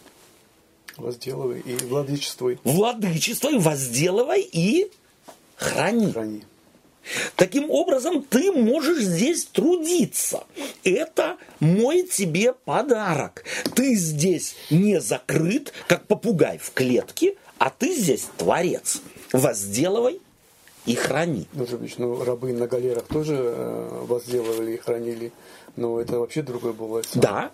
Возделывай 0.97 1.59
и 1.59 1.75
владычествуй. 1.75 2.59
Владычествуй, 2.63 3.59
возделывай 3.59 4.41
и 4.41 4.91
храни. 5.55 6.11
Храни. 6.11 6.43
Таким 7.35 7.69
образом, 7.69 8.23
ты 8.23 8.51
можешь 8.51 9.03
здесь 9.03 9.45
трудиться. 9.45 10.45
Это 10.83 11.37
мой 11.59 12.03
тебе 12.03 12.53
подарок. 12.53 13.43
Ты 13.75 13.95
здесь 13.95 14.55
не 14.69 15.01
закрыт, 15.01 15.73
как 15.87 16.07
попугай 16.07 16.57
в 16.57 16.71
клетке, 16.71 17.35
а 17.57 17.69
ты 17.69 17.95
здесь 17.95 18.27
творец. 18.37 19.01
Возделывай 19.33 20.21
и 20.85 20.95
храни. 20.95 21.47
Ну, 21.53 21.65
Жубич, 21.65 21.97
ну, 21.97 22.23
рабы 22.23 22.53
на 22.53 22.67
галерах 22.67 23.03
тоже 23.03 23.35
э, 23.37 24.05
возделывали 24.07 24.73
и 24.73 24.77
хранили. 24.77 25.31
Но 25.75 25.99
это 25.99 26.19
вообще 26.19 26.41
другой 26.41 26.73
был 26.73 27.01
сам. 27.03 27.21
Да, 27.21 27.51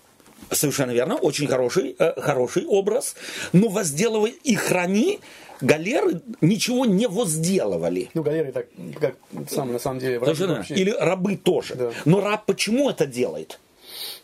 совершенно 0.52 0.92
верно, 0.92 1.16
очень 1.16 1.48
хороший, 1.48 1.96
э, 1.98 2.20
хороший 2.22 2.66
образ. 2.66 3.16
Но 3.54 3.68
возделывай 3.70 4.32
и 4.44 4.56
храни, 4.56 5.20
галеры 5.62 6.22
ничего 6.42 6.86
не 6.86 7.08
возделывали. 7.08 8.10
Ну, 8.14 8.24
галеры 8.24 8.52
так, 8.52 8.68
как 9.00 9.16
сам, 9.50 9.72
на 9.74 9.80
самом 9.80 10.00
деле, 10.00 10.20
Совершенно 10.20 10.56
вообще- 10.56 10.76
Или 10.76 10.92
рабы 10.92 11.36
тоже. 11.38 11.76
Да. 11.76 11.92
Но 12.06 12.22
раб 12.22 12.46
почему 12.46 12.90
это 12.90 13.06
делает? 13.06 13.60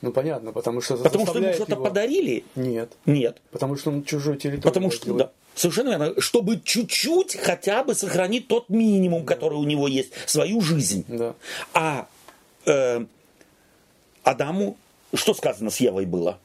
Ну, 0.02 0.12
понятно, 0.12 0.52
потому 0.52 0.82
что 0.82 0.98
Потому 0.98 1.26
что 1.26 1.40
ему 1.40 1.54
что-то 1.54 1.72
его- 1.74 1.84
подарили? 1.84 2.44
Нет. 2.56 2.92
Нет. 3.06 3.38
Потому 3.52 3.76
что 3.78 3.90
он 3.92 4.04
чужой 4.04 4.38
территории 4.38 4.62
Потому 4.62 4.92
что, 4.92 5.00
возделывает. 5.08 5.28
да. 5.28 5.34
Совершенно 5.60 5.90
верно. 5.90 6.22
Чтобы 6.22 6.60
чуть-чуть 6.64 7.38
хотя 7.38 7.84
бы 7.84 7.96
сохранить 7.96 8.48
тот 8.48 8.70
минимум, 8.70 9.26
который 9.26 9.58
у 9.58 9.64
него 9.64 9.88
есть, 9.88 10.12
свою 10.26 10.60
жизнь. 10.62 11.06
Да. 11.08 11.34
А 11.74 12.08
э, 12.66 13.06
Адаму, 14.24 14.78
что 15.14 15.34
сказано 15.34 15.70
с 15.70 15.78
Евой 15.80 16.06
было? 16.06 16.40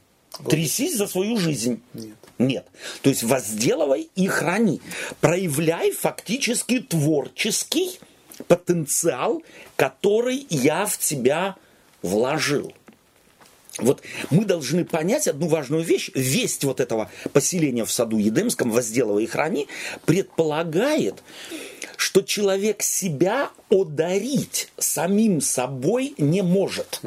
Трясись 0.48 0.96
за 0.96 1.06
свою 1.06 1.36
жизнь. 1.36 1.82
Нет. 1.92 2.16
Нет. 2.38 2.66
То 3.02 3.10
есть 3.10 3.22
возделывай 3.22 4.08
и 4.14 4.26
храни. 4.26 4.80
Проявляй 5.20 5.92
фактически 5.92 6.80
творческий 6.80 7.98
потенциал, 8.48 9.42
который 9.76 10.46
я 10.48 10.86
в 10.86 10.98
тебя 10.98 11.56
вложил. 12.02 12.72
Вот 13.78 14.02
мы 14.30 14.44
должны 14.44 14.84
понять 14.84 15.28
одну 15.28 15.48
важную 15.48 15.82
вещь. 15.82 16.10
Весть 16.14 16.64
вот 16.64 16.80
этого 16.80 17.10
поселения 17.32 17.84
в 17.84 17.92
саду 17.92 18.18
Едемском, 18.18 18.70
возделывай 18.70 19.24
и 19.24 19.26
храни, 19.26 19.68
предполагает, 20.06 21.22
что 21.96 22.22
человек 22.22 22.82
себя 22.82 23.50
одарить 23.70 24.68
самим 24.78 25.40
собой 25.40 26.14
не 26.18 26.42
может. 26.42 27.00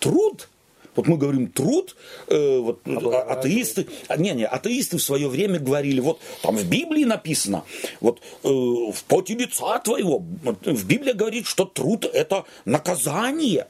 Труд 0.00 0.48
вот 0.96 1.06
мы 1.06 1.18
говорим 1.18 1.48
труд, 1.48 1.94
э, 2.26 2.58
вот, 2.58 2.80
а, 2.86 3.34
атеисты, 3.34 3.86
а, 4.08 4.16
не, 4.16 4.32
не, 4.32 4.46
атеисты 4.46 4.96
в 4.96 5.02
свое 5.02 5.28
время 5.28 5.58
говорили, 5.58 6.00
вот 6.00 6.20
там 6.42 6.56
в 6.56 6.66
Библии 6.68 7.04
написано, 7.04 7.64
вот 8.00 8.20
э, 8.42 8.48
в 8.48 9.04
поте 9.06 9.34
лица 9.34 9.78
твоего, 9.78 10.20
в 10.20 10.86
Библии 10.86 11.12
говорит, 11.12 11.46
что 11.46 11.66
труд 11.66 12.06
это 12.06 12.44
наказание. 12.64 13.68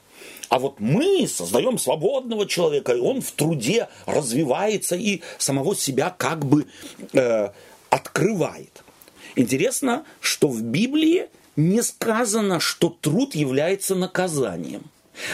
А 0.48 0.60
вот 0.60 0.78
мы 0.78 1.26
создаем 1.26 1.78
свободного 1.78 2.46
человека, 2.46 2.92
и 2.92 3.00
он 3.00 3.20
в 3.20 3.32
труде 3.32 3.88
развивается 4.06 4.94
и 4.94 5.20
самого 5.38 5.74
себя 5.74 6.14
как 6.16 6.46
бы 6.46 6.66
э, 7.12 7.50
открывает. 7.90 8.84
Интересно, 9.34 10.04
что 10.20 10.46
в 10.46 10.62
Библии 10.62 11.26
не 11.56 11.82
сказано, 11.82 12.60
что 12.60 12.88
труд 13.00 13.34
является 13.34 13.96
наказанием. 13.96 14.84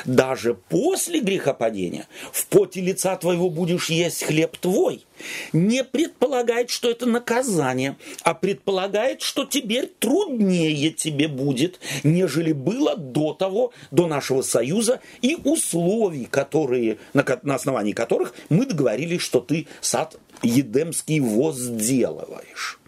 Даже 0.05 0.55
после 0.55 1.21
грехопадения 1.21 2.07
в 2.33 2.47
поте 2.47 2.81
лица 2.81 3.17
твоего 3.17 3.51
будешь 3.51 3.91
есть 3.91 4.25
хлеб 4.25 4.57
твой. 4.57 5.05
Не 5.53 5.85
предполагает, 5.85 6.71
что 6.71 6.91
это 6.91 7.07
наказание, 7.07 7.97
а 8.23 8.35
предполагает, 8.35 9.23
что 9.23 9.45
теперь 9.45 9.87
труднее 9.99 10.91
тебе 10.91 11.29
будет, 11.29 11.81
нежели 12.03 12.53
было 12.53 12.97
до 12.97 13.33
того, 13.33 13.73
до 13.91 14.07
нашего 14.07 14.43
союза 14.43 15.01
и 15.21 15.37
условий, 15.45 16.25
которые, 16.25 16.99
на, 17.15 17.25
на 17.43 17.55
основании 17.55 17.93
которых 17.93 18.35
мы 18.49 18.67
договорились, 18.67 19.23
что 19.23 19.41
ты 19.41 19.69
сад 19.81 20.19
Едемский 20.43 21.21
возделываешь 21.21 22.82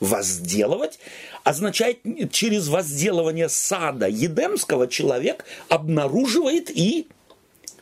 возделывать, 0.00 0.98
означает 1.44 2.00
через 2.32 2.68
возделывание 2.68 3.48
сада 3.48 4.08
Едемского 4.08 4.88
человек 4.88 5.44
обнаруживает 5.68 6.70
и 6.70 7.08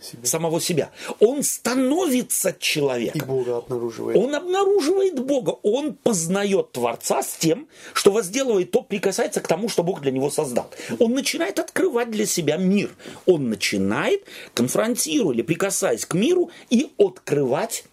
себя. 0.05 0.25
самого 0.25 0.61
себя. 0.61 0.91
Он 1.21 1.43
становится 1.43 2.55
человеком. 2.59 3.23
И 3.23 3.25
Бога 3.25 3.57
обнаруживает. 3.59 4.17
Он 4.17 4.35
обнаруживает 4.35 5.19
Бога. 5.19 5.51
Он 5.63 5.95
познает 5.95 6.73
Творца 6.73 7.23
с 7.23 7.35
тем, 7.35 7.69
что 7.93 8.11
возделывает 8.13 8.71
то, 8.71 8.83
прикасается 8.83 9.41
к 9.41 9.49
тому, 9.49 9.69
что 9.69 9.83
Бог 9.83 10.01
для 10.01 10.11
него 10.11 10.31
создал. 10.31 10.71
Он 10.99 11.13
начинает 11.13 11.59
открывать 11.59 12.11
для 12.11 12.27
себя 12.27 12.57
мир. 12.57 12.91
Он 13.27 13.49
начинает, 13.49 14.25
конфронтируя 14.53 15.35
или 15.35 15.43
прикасаясь 15.43 16.05
к 16.05 16.15
миру, 16.15 16.51
и 16.71 16.93
открывать 16.99 17.85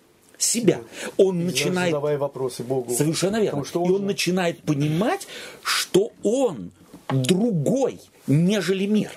себя. 0.43 0.81
Он 1.17 1.41
и 1.41 1.43
начинает... 1.45 1.91
Задавая 1.91 2.17
вопросы 2.17 2.63
Богу. 2.63 2.93
Совершенно 2.93 3.39
верно. 3.41 3.63
Что 3.65 3.83
он 3.83 3.89
и 3.89 3.93
он 3.95 4.05
начинает 4.05 4.61
понимать, 4.61 5.27
что 5.63 6.11
он 6.23 6.71
другой, 7.09 7.99
нежели 8.27 8.85
мир. 8.85 9.11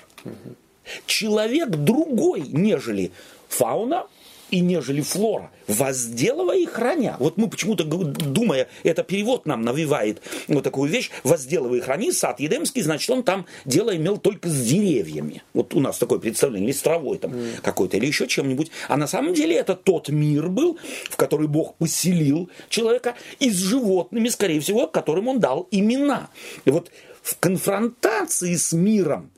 Человек 1.05 1.69
другой, 1.69 2.41
нежели 2.41 3.11
фауна, 3.47 4.07
и 4.51 4.59
нежели 4.59 5.01
флора, 5.01 5.51
возделывая 5.67 6.57
и 6.57 6.65
храня. 6.65 7.17
Вот 7.19 7.37
мы 7.37 7.49
почему-то, 7.49 7.83
думая, 7.83 8.67
это 8.83 9.03
перевод 9.03 9.45
нам 9.45 9.61
навевает 9.61 10.21
вот 10.47 10.63
такую 10.63 10.89
вещь, 10.89 11.11
возделывая 11.23 11.79
и 11.79 11.81
храни, 11.81 12.11
сад 12.11 12.39
Едемский, 12.39 12.81
значит, 12.81 13.09
он 13.09 13.23
там 13.23 13.45
дело 13.65 13.95
имел 13.95 14.17
только 14.17 14.49
с 14.49 14.65
деревьями. 14.65 15.43
Вот 15.53 15.73
у 15.73 15.79
нас 15.79 15.97
такое 15.97 16.19
представление, 16.19 16.69
или 16.69 16.75
с 16.75 16.81
травой 16.81 17.17
там 17.17 17.31
mm. 17.31 17.61
какой-то, 17.61 17.97
или 17.97 18.05
еще 18.05 18.27
чем-нибудь. 18.27 18.71
А 18.87 18.97
на 18.97 19.07
самом 19.07 19.33
деле 19.33 19.55
это 19.55 19.75
тот 19.75 20.09
мир 20.09 20.49
был, 20.49 20.77
в 21.09 21.15
который 21.17 21.47
Бог 21.47 21.75
поселил 21.75 22.49
человека, 22.69 23.15
и 23.39 23.49
с 23.49 23.55
животными, 23.55 24.29
скорее 24.29 24.59
всего, 24.59 24.87
которым 24.87 25.27
он 25.27 25.39
дал 25.39 25.67
имена. 25.71 26.29
И 26.65 26.71
вот 26.71 26.91
в 27.21 27.39
конфронтации 27.39 28.55
с 28.55 28.71
миром, 28.73 29.31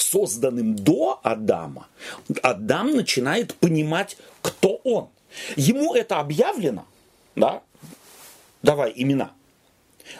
созданным 0.00 0.74
до 0.74 1.20
Адама, 1.22 1.88
Адам 2.42 2.92
начинает 2.92 3.54
понимать, 3.54 4.16
кто 4.42 4.76
он. 4.84 5.08
Ему 5.56 5.94
это 5.94 6.18
объявлено, 6.18 6.86
да, 7.36 7.62
давай 8.62 8.92
имена. 8.96 9.32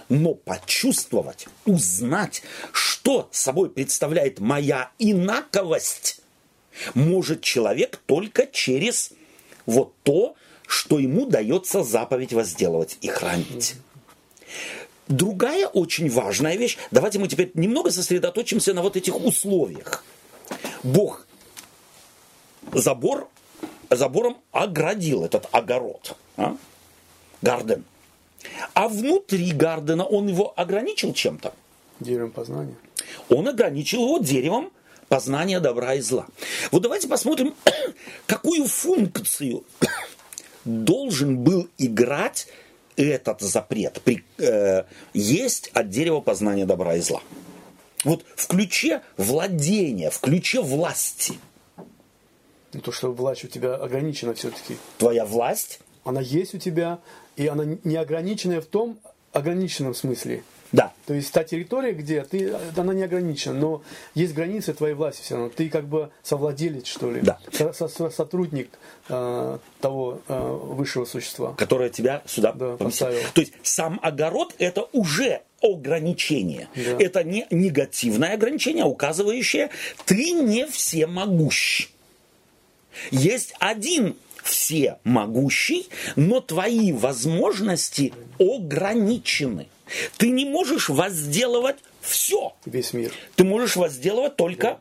Но 0.09 0.35
почувствовать, 0.35 1.49
узнать, 1.65 2.43
что 2.73 3.29
собой 3.33 3.71
представляет 3.71 4.39
моя 4.39 4.91
инаковость, 4.99 6.21
может 6.95 7.43
человек 7.43 8.01
только 8.07 8.47
через 8.47 9.11
вот 9.67 9.95
то, 10.05 10.37
что 10.67 10.99
ему 10.99 11.27
дается 11.27 11.83
заповедь 11.83 12.33
возделывать 12.33 12.99
и 13.01 13.09
хранить. 13.09 13.75
Другая 15.11 15.67
очень 15.67 16.09
важная 16.09 16.57
вещь, 16.57 16.79
давайте 16.93 17.19
мы 17.19 17.27
теперь 17.27 17.51
немного 17.55 17.91
сосредоточимся 17.91 18.73
на 18.75 18.81
вот 18.81 18.97
этих 18.97 19.17
условиях. 19.17 20.05
Бог 20.85 21.27
забор, 22.73 23.29
забором 23.91 24.37
оградил 24.53 25.25
этот 25.25 25.49
огород, 25.51 26.17
а? 26.37 26.57
гарден. 27.43 27.85
А 28.73 28.87
внутри 28.87 29.51
гардена 29.51 30.05
он 30.05 30.29
его 30.29 30.55
ограничил 30.57 31.13
чем-то. 31.13 31.53
Деревом 31.99 32.31
познания. 32.31 32.77
Он 33.29 33.49
ограничил 33.49 34.05
его 34.05 34.19
деревом 34.19 34.71
познания 35.09 35.59
добра 35.59 35.95
и 35.95 36.01
зла. 36.01 36.29
Вот 36.71 36.83
давайте 36.83 37.09
посмотрим, 37.09 37.57
какую 38.27 38.65
функцию 38.67 39.65
должен 40.65 41.39
был 41.39 41.69
играть 41.79 42.47
этот 43.09 43.41
запрет 43.41 44.01
при, 44.03 44.25
э, 44.39 44.85
есть 45.15 45.71
от 45.75 45.89
дерева 45.89 46.21
познания 46.21 46.67
добра 46.67 46.97
и 46.97 47.01
зла. 47.01 47.21
Вот 48.05 48.25
в 48.35 48.47
ключе 48.47 49.03
владения, 49.17 50.11
в 50.11 50.21
ключе 50.21 50.61
власти. 50.61 51.35
Ну, 52.73 52.81
то, 52.81 52.93
что 52.93 53.13
власть 53.13 53.45
у 53.45 53.49
тебя 53.49 53.75
ограничена 53.75 54.35
все-таки. 54.35 54.77
Твоя 54.99 55.25
власть? 55.25 55.81
Она 56.05 56.21
есть 56.21 56.55
у 56.55 56.59
тебя, 56.59 57.01
и 57.37 57.47
она 57.47 57.65
не 57.85 57.97
ограниченная 57.97 58.61
в 58.61 58.67
том 58.67 58.99
ограниченном 59.33 59.95
смысле. 59.95 60.43
Да. 60.73 60.93
То 61.07 61.15
есть 61.15 61.33
та 61.33 61.43
территория, 61.43 61.93
где 61.93 62.23
ты, 62.23 62.55
она 62.77 62.95
не 62.95 63.03
ограничена, 63.03 63.55
но 63.55 63.83
есть 64.15 64.35
границы 64.35 64.73
твоей 64.73 64.95
власти 64.95 65.23
все 65.23 65.35
равно. 65.35 65.51
Ты 65.51 65.69
как 65.69 65.87
бы 65.87 66.11
совладелец, 66.23 66.87
что 66.87 67.11
ли. 67.11 67.21
Да. 67.21 67.39
Со 67.53 67.71
-со 67.71 68.11
Сотрудник 68.11 68.71
э, 69.09 69.59
того 69.81 70.21
э, 70.29 70.59
высшего 70.63 71.05
существа. 71.05 71.55
Которое 71.57 71.91
тебя 71.91 72.23
сюда 72.27 72.53
да, 72.53 72.77
поставил. 72.77 73.21
То 73.35 73.41
есть 73.41 73.55
сам 73.63 73.99
огород 74.03 74.55
это 74.59 74.89
уже 74.93 75.43
ограничение. 75.63 76.69
Да. 76.75 76.83
Это 76.99 77.25
не 77.25 77.47
негативное 77.51 78.35
ограничение, 78.35 78.85
а 78.85 78.87
указывающее, 78.87 79.71
ты 80.05 80.33
не 80.33 80.67
всемогущ. 80.67 81.89
Есть 83.11 83.55
один 83.59 84.17
всемогущий, 84.43 85.89
но 86.17 86.41
твои 86.41 86.93
возможности 86.93 88.13
ограничены. 88.39 89.69
Ты 90.19 90.31
не 90.31 90.45
можешь 90.45 90.89
возделывать 90.89 91.79
все. 92.01 92.53
Весь 92.65 92.93
мир. 92.93 93.13
Ты 93.37 93.45
можешь 93.45 93.77
возделывать 93.77 94.37
только 94.37 94.63
да. 94.67 94.79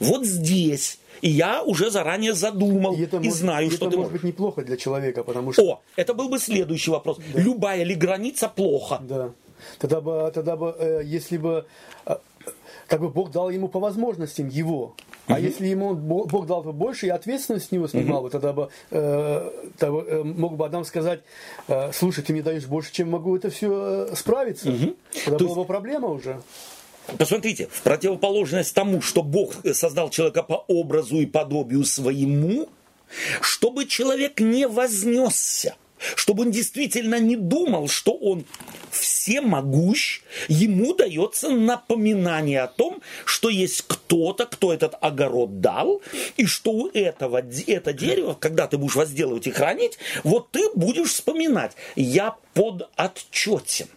вот 0.00 0.24
здесь. 0.24 0.98
И 1.22 1.28
я 1.28 1.62
уже 1.62 1.90
заранее 1.90 2.34
задумал 2.34 2.94
и, 2.96 3.02
это 3.02 3.18
и 3.18 3.20
может, 3.20 3.34
знаю, 3.34 3.66
и 3.66 3.70
что 3.70 3.86
это 3.86 3.90
ты 3.90 3.96
может 3.98 4.12
быть 4.12 4.22
неплохо 4.22 4.62
для 4.62 4.76
человека, 4.76 5.22
потому 5.22 5.52
что... 5.52 5.62
О, 5.62 5.82
это 5.96 6.14
был 6.14 6.28
бы 6.28 6.38
следующий 6.38 6.90
вопрос. 6.90 7.18
Да. 7.34 7.40
Любая 7.40 7.82
ли 7.82 7.94
граница 7.94 8.48
плохо? 8.48 9.00
Да. 9.02 9.32
Тогда 9.78 10.00
бы, 10.00 10.30
тогда 10.34 10.56
бы 10.56 10.74
э, 10.78 11.02
если 11.04 11.36
бы 11.36 11.66
э, 12.06 12.16
как 12.86 13.00
бы 13.00 13.10
Бог 13.10 13.30
дал 13.30 13.50
ему 13.50 13.68
по 13.68 13.78
возможностям 13.78 14.48
его. 14.48 14.94
А 15.30 15.34
угу. 15.34 15.42
если 15.42 15.66
ему 15.66 15.94
Бог 15.94 16.46
дал 16.46 16.62
бы 16.62 16.72
больше, 16.72 17.06
и 17.06 17.10
ответственность 17.10 17.68
с 17.68 17.70
него 17.72 17.88
снимал, 17.88 18.24
угу. 18.24 18.30
тогда 18.30 18.52
бы 18.52 18.68
э, 18.90 19.50
тогда, 19.78 19.98
э, 20.06 20.22
мог 20.22 20.56
бы 20.56 20.66
Адам 20.66 20.84
сказать, 20.84 21.20
э, 21.68 21.92
слушай, 21.92 22.22
ты 22.22 22.32
мне 22.32 22.42
даешь 22.42 22.66
больше, 22.66 22.92
чем 22.92 23.10
могу 23.10 23.36
это 23.36 23.50
все 23.50 24.08
э, 24.10 24.16
справиться. 24.16 24.70
Угу. 24.70 24.96
Тогда 25.24 25.38
То 25.38 25.44
была 25.44 25.48
есть... 25.48 25.56
бы 25.56 25.64
проблема 25.64 26.08
уже. 26.08 26.40
Посмотрите, 27.18 27.68
в 27.70 27.82
противоположность 27.82 28.74
тому, 28.74 29.00
что 29.00 29.22
Бог 29.22 29.54
создал 29.72 30.10
человека 30.10 30.42
по 30.42 30.64
образу 30.68 31.16
и 31.16 31.26
подобию 31.26 31.84
своему, 31.84 32.68
чтобы 33.40 33.86
человек 33.86 34.40
не 34.40 34.68
вознесся 34.68 35.74
чтобы 36.16 36.44
он 36.44 36.50
действительно 36.50 37.18
не 37.18 37.36
думал, 37.36 37.88
что 37.88 38.12
он 38.12 38.44
всемогущ, 38.90 40.22
ему 40.48 40.94
дается 40.94 41.50
напоминание 41.50 42.62
о 42.62 42.68
том, 42.68 43.00
что 43.24 43.48
есть 43.48 43.82
кто-то, 43.86 44.46
кто 44.46 44.72
этот 44.72 44.94
огород 45.00 45.60
дал, 45.60 46.02
и 46.36 46.46
что 46.46 46.72
у 46.72 46.88
этого, 46.88 47.42
это 47.66 47.92
дерево, 47.92 48.36
когда 48.38 48.66
ты 48.66 48.78
будешь 48.78 48.96
возделывать 48.96 49.46
и 49.46 49.50
хранить, 49.50 49.98
вот 50.24 50.50
ты 50.50 50.70
будешь 50.74 51.10
вспоминать, 51.10 51.72
я 51.96 52.36
под 52.54 52.88
отчетен. 52.96 53.88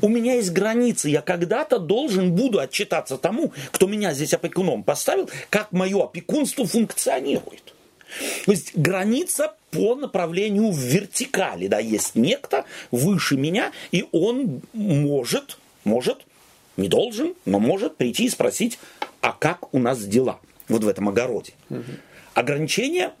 У 0.00 0.08
меня 0.08 0.34
есть 0.34 0.52
границы, 0.52 1.08
я 1.10 1.20
когда-то 1.20 1.78
должен 1.78 2.32
буду 2.32 2.60
отчитаться 2.60 3.18
тому, 3.18 3.52
кто 3.72 3.86
меня 3.86 4.14
здесь 4.14 4.32
опекуном 4.32 4.82
поставил, 4.82 5.28
как 5.50 5.72
мое 5.72 6.02
опекунство 6.04 6.66
функционирует. 6.66 7.74
То 8.46 8.52
есть 8.52 8.76
граница 8.76 9.54
по 9.76 9.94
направлению 9.94 10.70
в 10.70 10.78
вертикали, 10.78 11.66
да, 11.68 11.78
есть 11.78 12.14
некто 12.14 12.64
выше 12.90 13.36
меня, 13.36 13.72
и 13.92 14.06
он 14.12 14.62
может, 14.72 15.58
может, 15.84 16.26
не 16.76 16.88
должен, 16.88 17.34
но 17.44 17.58
может 17.58 17.96
прийти 17.96 18.26
и 18.26 18.28
спросить, 18.28 18.78
а 19.20 19.32
как 19.32 19.74
у 19.74 19.78
нас 19.78 20.04
дела 20.04 20.40
вот 20.68 20.84
в 20.84 20.88
этом 20.88 21.08
огороде. 21.08 21.52
Угу. 21.70 21.82
Ограничение 22.34 23.12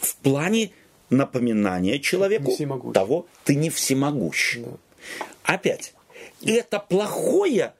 в 0.00 0.16
плане 0.16 0.72
напоминания 1.10 1.98
человеку 1.98 2.52
того, 2.92 3.26
ты 3.44 3.54
не 3.54 3.70
всемогущ. 3.70 4.58
Да. 4.58 4.70
Опять, 5.54 5.94
это 6.44 6.78
плохое 6.78 7.74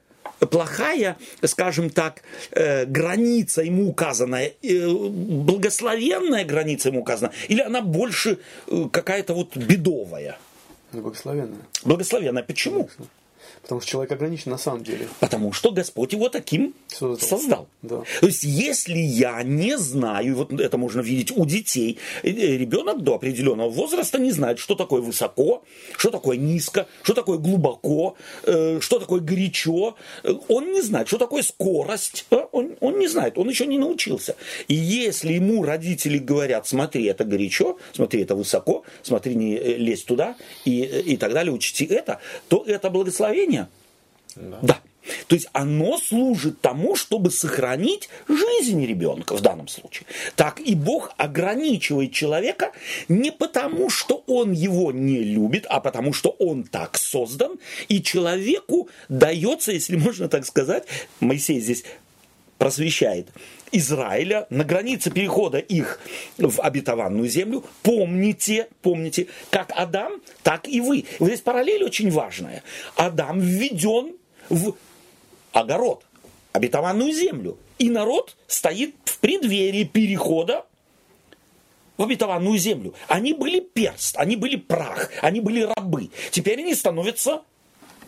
плохая, 0.47 1.17
скажем 1.43 1.89
так, 1.89 2.23
э, 2.51 2.85
граница 2.85 3.61
ему 3.61 3.89
указанная, 3.89 4.53
э, 4.61 4.87
благословенная 4.87 6.45
граница 6.45 6.89
ему 6.89 7.01
указана, 7.01 7.31
или 7.47 7.61
она 7.61 7.81
больше 7.81 8.39
э, 8.67 8.87
какая-то 8.91 9.33
вот 9.33 9.55
бедовая? 9.55 10.37
Благословенная. 10.91 11.61
Благословенная. 11.83 12.43
Почему? 12.43 12.89
Потому 13.61 13.81
что 13.81 13.89
человек 13.89 14.11
ограничен 14.11 14.51
на 14.51 14.57
самом 14.57 14.83
деле. 14.83 15.07
Потому 15.19 15.53
что 15.53 15.71
Господь 15.71 16.13
его 16.13 16.29
таким 16.29 16.73
создал. 16.87 17.27
создал. 17.27 17.67
Да. 17.81 18.03
То 18.19 18.27
есть, 18.27 18.43
если 18.43 18.97
я 18.97 19.43
не 19.43 19.77
знаю, 19.77 20.35
вот 20.35 20.51
это 20.51 20.77
можно 20.77 21.01
видеть 21.01 21.31
у 21.31 21.45
детей, 21.45 21.97
э, 22.23 22.29
ребенок 22.29 23.01
до 23.03 23.15
определенного 23.15 23.69
возраста 23.69 24.17
не 24.19 24.31
знает, 24.31 24.59
что 24.59 24.75
такое 24.75 25.01
высоко, 25.01 25.63
что 25.97 26.09
такое 26.09 26.37
низко, 26.37 26.87
что 27.03 27.13
такое 27.13 27.37
глубоко, 27.37 28.15
э, 28.43 28.79
что 28.81 28.99
такое 28.99 29.21
горячо. 29.21 29.95
Э, 30.23 30.33
он 30.47 30.71
не 30.71 30.81
знает, 30.81 31.07
что 31.07 31.17
такое 31.17 31.43
скорость. 31.43 32.25
Он, 32.51 32.75
он 32.79 32.99
не 32.99 33.07
знает, 33.07 33.37
он 33.37 33.49
еще 33.49 33.65
не 33.65 33.77
научился. 33.77 34.35
И 34.67 34.73
если 34.73 35.33
ему 35.33 35.63
родители 35.63 36.17
говорят, 36.17 36.67
смотри, 36.67 37.05
это 37.05 37.23
горячо, 37.25 37.77
смотри, 37.93 38.23
это 38.23 38.35
высоко, 38.35 38.83
смотри, 39.03 39.35
не 39.35 39.57
лезь 39.57 40.03
туда 40.03 40.35
и, 40.65 40.81
и 40.81 41.17
так 41.17 41.33
далее, 41.33 41.53
учти 41.53 41.85
это, 41.85 42.19
то 42.47 42.63
это 42.65 42.89
благословение 42.89 43.50
мышления. 43.51 43.69
Да. 44.35 44.59
да. 44.61 44.79
То 45.27 45.35
есть 45.35 45.47
оно 45.51 45.97
служит 45.97 46.61
тому, 46.61 46.95
чтобы 46.95 47.31
сохранить 47.31 48.07
жизнь 48.29 48.85
ребенка 48.85 49.35
в 49.35 49.41
данном 49.41 49.67
случае. 49.67 50.05
Так 50.35 50.59
и 50.59 50.75
Бог 50.75 51.11
ограничивает 51.17 52.13
человека 52.13 52.71
не 53.09 53.31
потому, 53.31 53.89
что 53.89 54.23
он 54.27 54.51
его 54.51 54.91
не 54.91 55.23
любит, 55.23 55.65
а 55.69 55.79
потому, 55.79 56.13
что 56.13 56.29
он 56.29 56.63
так 56.63 56.97
создан, 56.97 57.57
и 57.89 58.01
человеку 58.01 58.89
дается, 59.09 59.71
если 59.71 59.95
можно 59.95 60.29
так 60.29 60.45
сказать, 60.45 60.83
Моисей 61.19 61.59
здесь 61.59 61.83
просвещает, 62.59 63.27
Израиля 63.71 64.47
на 64.49 64.63
границе 64.63 65.11
перехода 65.11 65.57
их 65.57 65.99
в 66.37 66.59
обетованную 66.61 67.27
землю. 67.27 67.63
Помните, 67.83 68.67
помните, 68.81 69.27
как 69.49 69.71
Адам, 69.75 70.21
так 70.43 70.67
и 70.67 70.81
вы. 70.81 71.05
Вот 71.19 71.27
здесь 71.27 71.41
параллель 71.41 71.83
очень 71.83 72.11
важная. 72.11 72.63
Адам 72.95 73.39
введен 73.39 74.15
в 74.49 74.75
огород, 75.53 76.05
обетованную 76.53 77.11
землю. 77.11 77.57
И 77.79 77.89
народ 77.89 78.35
стоит 78.47 78.95
в 79.05 79.19
преддверии 79.19 79.83
перехода 79.83 80.65
в 81.97 82.03
обетованную 82.03 82.57
землю. 82.57 82.93
Они 83.07 83.33
были 83.33 83.59
перст, 83.59 84.17
они 84.17 84.35
были 84.35 84.55
прах, 84.55 85.09
они 85.21 85.39
были 85.39 85.61
рабы. 85.61 86.09
Теперь 86.31 86.59
они 86.59 86.75
становятся 86.75 87.41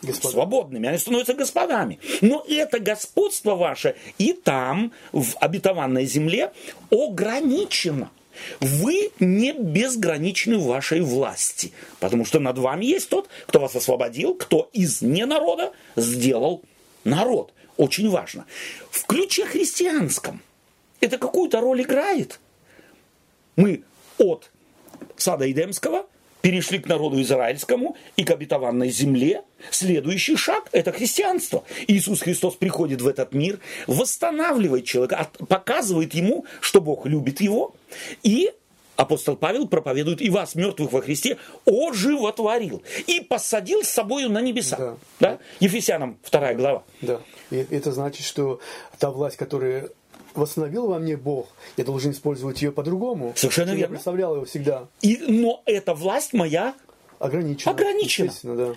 Господа. 0.06 0.32
свободными, 0.32 0.88
они 0.88 0.98
становятся 0.98 1.34
господами. 1.34 1.98
Но 2.20 2.44
это 2.48 2.78
господство 2.78 3.54
ваше 3.54 3.96
и 4.18 4.32
там, 4.32 4.92
в 5.12 5.36
обетованной 5.40 6.06
земле, 6.06 6.52
ограничено. 6.90 8.10
Вы 8.60 9.12
не 9.20 9.52
безграничны 9.52 10.58
в 10.58 10.64
вашей 10.64 11.00
власти, 11.00 11.72
потому 12.00 12.24
что 12.24 12.40
над 12.40 12.58
вами 12.58 12.84
есть 12.84 13.08
тот, 13.08 13.28
кто 13.46 13.60
вас 13.60 13.76
освободил, 13.76 14.34
кто 14.34 14.68
из 14.72 15.02
ненарода 15.02 15.72
сделал 15.96 16.62
народ. 17.04 17.52
Очень 17.76 18.10
важно. 18.10 18.46
В 18.90 19.06
ключе 19.06 19.46
христианском 19.46 20.42
это 21.00 21.18
какую-то 21.18 21.60
роль 21.60 21.82
играет. 21.82 22.40
Мы 23.56 23.82
от 24.18 24.50
сада 25.16 25.50
Эдемского 25.50 26.06
перешли 26.44 26.78
к 26.78 26.86
народу 26.86 27.22
израильскому 27.22 27.96
и 28.16 28.22
к 28.22 28.30
обетованной 28.30 28.90
земле. 28.90 29.44
Следующий 29.70 30.36
шаг– 30.36 30.68
это 30.72 30.92
христианство. 30.92 31.64
Иисус 31.88 32.20
Христос 32.20 32.56
приходит 32.56 33.00
в 33.00 33.08
этот 33.08 33.32
мир, 33.32 33.60
восстанавливает 33.86 34.84
человека, 34.84 35.30
показывает 35.48 36.12
ему, 36.12 36.44
что 36.60 36.82
Бог 36.82 37.06
любит 37.06 37.40
его, 37.40 37.74
и 38.22 38.52
апостол 38.96 39.36
Павел 39.36 39.66
проповедует 39.68 40.20
и 40.20 40.28
вас, 40.28 40.54
мертвых 40.54 40.92
во 40.92 41.00
Христе, 41.00 41.38
оживотворил 41.64 42.82
и 43.06 43.20
посадил 43.20 43.82
с 43.82 43.88
собою 43.88 44.28
на 44.28 44.42
небеса. 44.42 44.76
Да. 44.76 44.96
Да? 45.20 45.38
Ефесянам 45.60 46.18
2 46.30 46.54
глава. 46.54 46.84
Да. 47.00 47.22
И 47.50 47.56
это 47.56 47.90
значит, 47.90 48.26
что 48.26 48.60
та 48.98 49.10
власть, 49.10 49.38
которая 49.38 49.88
восстановил 50.36 50.86
во 50.88 50.98
мне 50.98 51.16
Бог, 51.16 51.48
я 51.76 51.84
должен 51.84 52.12
использовать 52.12 52.62
ее 52.62 52.72
по-другому. 52.72 53.32
Совершенно 53.36 53.70
верно. 53.70 53.80
Я 53.80 53.88
представлял 53.88 54.36
его 54.36 54.44
всегда. 54.44 54.86
И, 55.00 55.18
но 55.26 55.62
эта 55.66 55.94
власть 55.94 56.32
моя 56.32 56.74
ограничена. 57.18 57.72
Ограничена. 57.72 58.32
Да 58.42 58.74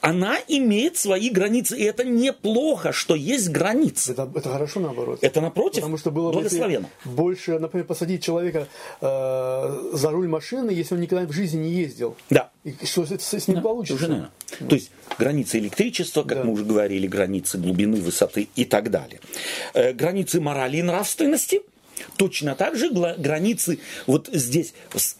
она 0.00 0.38
имеет 0.48 0.96
свои 0.96 1.30
границы. 1.30 1.76
И 1.76 1.84
это 1.84 2.04
неплохо, 2.04 2.92
что 2.92 3.14
есть 3.14 3.50
границы. 3.50 4.12
Это, 4.12 4.30
это 4.34 4.48
хорошо 4.50 4.80
наоборот. 4.80 5.18
Это 5.22 5.40
напротив 5.40 5.82
Потому 5.82 5.98
что 5.98 6.10
было 6.10 6.32
благословенно. 6.32 6.88
больше, 7.04 7.58
например, 7.58 7.86
посадить 7.86 8.22
человека 8.22 8.68
э, 9.00 9.90
за 9.92 10.10
руль 10.10 10.28
машины, 10.28 10.70
если 10.70 10.94
он 10.94 11.00
никогда 11.00 11.26
в 11.26 11.32
жизни 11.32 11.58
не 11.58 11.70
ездил. 11.70 12.16
Да. 12.30 12.50
И 12.64 12.74
что 12.84 13.06
с, 13.06 13.20
с 13.20 13.48
ним 13.48 13.56
да, 13.56 13.62
получится? 13.62 13.94
Уже, 13.94 14.08
наверное. 14.08 14.30
То 14.68 14.74
есть 14.74 14.90
границы 15.18 15.58
электричества, 15.58 16.22
как 16.22 16.38
да. 16.38 16.44
мы 16.44 16.52
уже 16.52 16.64
говорили, 16.64 17.06
границы 17.06 17.58
глубины, 17.58 18.00
высоты 18.00 18.48
и 18.56 18.64
так 18.64 18.90
далее. 18.90 19.20
Э, 19.74 19.92
границы 19.92 20.40
морали 20.40 20.78
и 20.78 20.82
нравственности– 20.82 21.62
Точно 22.16 22.54
так 22.54 22.76
же 22.76 22.90
границы 22.90 23.78
вот 24.06 24.28
здесь, 24.32 24.74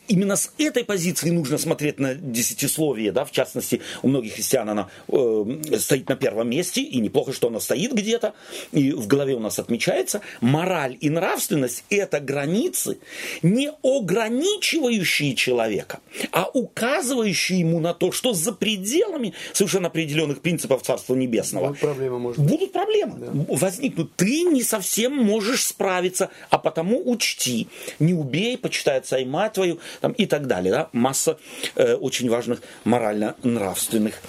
именно 0.08 0.36
с 0.36 0.52
этой 0.58 0.84
позиции 0.84 1.30
нужно 1.30 1.58
смотреть 1.58 1.98
на 1.98 2.14
десятисловие, 2.14 3.12
да, 3.12 3.24
в 3.24 3.32
частности, 3.32 3.80
у 4.02 4.08
многих 4.08 4.34
христиан 4.34 4.68
она 4.68 4.88
э, 5.08 5.44
стоит 5.78 6.08
на 6.08 6.16
первом 6.16 6.50
месте, 6.50 6.82
и 6.82 7.00
неплохо, 7.00 7.32
что 7.32 7.48
она 7.48 7.60
стоит 7.60 7.92
где-то, 7.92 8.34
и 8.72 8.92
в 8.92 9.06
голове 9.06 9.34
у 9.34 9.40
нас 9.40 9.58
отмечается. 9.58 10.20
Мораль 10.40 10.96
и 11.00 11.10
нравственность– 11.10 11.84
это 11.90 12.20
границы, 12.20 12.98
не 13.42 13.70
ограничивающие 13.82 15.34
человека, 15.34 16.00
а 16.32 16.48
указывающие 16.52 17.60
ему 17.60 17.80
на 17.80 17.94
то, 17.94 18.12
что 18.12 18.32
за 18.32 18.52
пределами 18.52 19.34
совершенно 19.52 19.88
определенных 19.88 20.40
принципов 20.40 20.82
Царства 20.82 21.14
Небесного 21.14 21.68
будут 21.68 21.80
проблемы. 21.80 22.18
Может 22.18 22.44
будут 22.44 22.72
проблемы. 22.72 23.14
Да. 23.18 23.30
Возникнут. 23.56 24.14
Ты 24.16 24.42
не 24.42 24.62
совсем 24.62 25.16
можешь 25.16 25.64
справиться, 25.64 26.30
а 26.48 26.58
потому 26.70 27.02
учти, 27.10 27.68
не 27.98 28.14
убей, 28.14 28.56
почитай 28.56 28.98
отца 28.98 29.18
и 29.18 29.24
мать 29.24 29.54
твою 29.54 29.78
там, 30.00 30.12
и 30.12 30.26
так 30.26 30.46
далее. 30.46 30.72
Да? 30.72 30.88
Масса 30.92 31.38
э, 31.74 31.94
очень 31.94 32.30
важных 32.30 32.60
морально-нравственных 32.84 34.20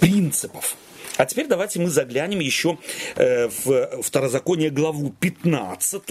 принципов. 0.00 0.76
А 1.16 1.24
теперь 1.24 1.46
давайте 1.46 1.80
мы 1.80 1.88
заглянем 1.88 2.40
еще 2.40 2.78
э, 3.16 3.48
в 3.48 4.02
Второзаконие 4.02 4.70
главу 4.70 5.14
15 5.20 6.02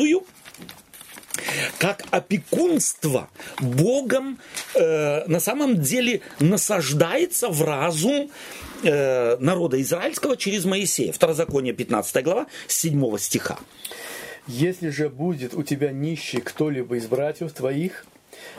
как 1.77 2.03
опекунство 2.11 3.29
Богом 3.59 4.39
э, 4.73 5.25
на 5.27 5.39
самом 5.39 5.81
деле 5.81 6.21
насаждается 6.39 7.49
в 7.49 7.61
разум 7.61 8.31
э, 8.83 9.37
народа 9.39 9.81
израильского 9.81 10.37
через 10.37 10.65
Моисея. 10.65 11.11
Второзаконие 11.11 11.73
15 11.73 12.23
глава, 12.23 12.47
7 12.67 13.17
стиха. 13.17 13.59
Если 14.47 14.89
же 14.89 15.09
будет 15.09 15.53
у 15.55 15.63
тебя 15.63 15.91
нищий 15.91 16.39
кто-либо 16.39 16.97
из 16.97 17.07
братьев 17.07 17.51
твоих 17.51 18.05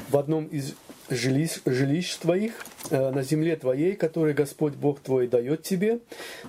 в 0.08 0.16
одном 0.16 0.46
из 0.46 0.74
жилищ, 1.10 1.60
жилищ 1.64 2.16
твоих 2.16 2.64
э, 2.90 3.10
на 3.10 3.22
земле 3.22 3.56
твоей, 3.56 3.94
который 3.94 4.34
Господь 4.34 4.74
Бог 4.74 5.00
твой 5.00 5.28
дает 5.28 5.62
тебе, 5.62 6.00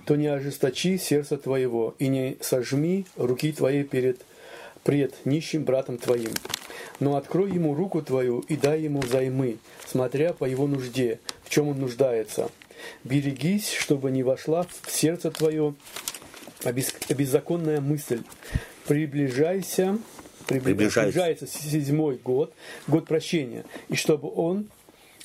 то 0.06 0.16
не 0.16 0.28
ожесточи 0.28 0.98
сердце 0.98 1.38
твоего 1.38 1.96
и 2.00 2.08
не 2.08 2.38
сожми 2.42 3.06
руки 3.16 3.52
твоей 3.52 3.84
перед 3.84 4.22
пред 4.84 5.14
нищим 5.26 5.66
братом 5.66 5.98
твоим. 5.98 6.32
Но 7.00 7.18
открой 7.18 7.52
ему 7.52 7.76
руку 7.76 8.02
твою 8.02 8.40
и 8.40 8.56
дай 8.56 8.82
ему 8.82 9.02
займы, 9.04 9.58
смотря 9.86 10.32
по 10.34 10.46
его 10.46 10.66
нужде, 10.66 11.20
в 11.44 11.50
чем 11.50 11.68
он 11.68 11.80
нуждается. 11.80 12.50
Берегись, 13.04 13.74
чтобы 13.74 14.12
не 14.12 14.24
вошла 14.24 14.66
в 14.84 14.92
сердце 14.92 15.30
твое 15.30 15.76
беззаконная 17.10 17.82
мысль. 17.82 18.22
Приближайся, 18.88 19.98
приближается. 20.48 21.02
приближается 21.02 21.48
седьмой 21.48 22.18
год, 22.18 22.54
год 22.88 23.06
прощения, 23.06 23.66
и 23.90 23.96
чтобы 23.96 24.32
он 24.34 24.68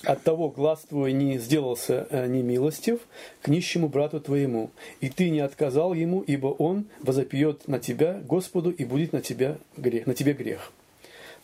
от 0.05 0.23
того 0.23 0.51
глаз 0.51 0.85
твой 0.89 1.13
не 1.13 1.39
сделался 1.39 2.07
э, 2.11 2.27
немилостив 2.27 3.01
к 3.41 3.49
нищему 3.49 3.89
брату 3.89 4.21
твоему, 4.21 4.71
и 5.01 5.09
ты 5.09 5.31
не 5.31 5.41
отказал 5.41 5.95
ему, 5.95 6.23
ибо 6.23 6.49
он 6.49 6.87
возопьет 7.01 7.69
на 7.69 7.79
тебя 7.79 8.21
Господу, 8.25 8.71
и 8.71 8.85
будет 8.85 9.13
на 9.13 9.21
тебя 9.21 9.59
грех, 9.77 10.07
на 10.07 10.15
тебе 10.15 10.33
грех. 10.33 10.73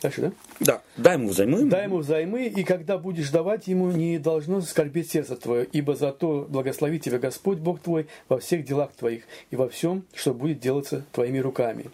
Дальше, 0.00 0.20
да? 0.20 0.32
Да. 0.60 0.82
Дай 0.96 1.14
ему 1.14 1.28
взаймы. 1.28 1.64
Дай 1.64 1.84
ему 1.84 1.98
взаймы, 1.98 2.46
и 2.46 2.62
когда 2.62 2.98
будешь 2.98 3.30
давать 3.30 3.66
ему, 3.66 3.90
не 3.90 4.18
должно 4.18 4.60
скорбеть 4.60 5.10
сердце 5.10 5.36
твое, 5.36 5.66
ибо 5.72 5.96
зато 5.96 6.46
благословит 6.48 7.02
тебя 7.02 7.18
Господь 7.18 7.58
Бог 7.58 7.80
твой 7.80 8.06
во 8.28 8.38
всех 8.38 8.64
делах 8.64 8.92
твоих 8.92 9.24
и 9.50 9.56
во 9.56 9.68
всем, 9.68 10.04
что 10.14 10.34
будет 10.34 10.60
делаться 10.60 11.04
твоими 11.12 11.38
руками. 11.38 11.86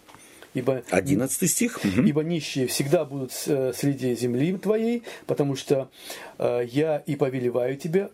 Ибо, 0.55 0.83
11 0.89 1.51
стих. 1.51 1.79
Ибо 1.83 2.23
нищие 2.23 2.67
всегда 2.67 3.03
будут 3.03 3.31
э, 3.45 3.73
среди 3.75 4.15
земли 4.15 4.57
твоей, 4.57 5.03
потому 5.27 5.55
что 5.55 5.89
э, 6.39 6.65
я 6.71 7.03
и 7.05 7.15
повелеваю 7.17 7.75
тебе, 7.75 8.09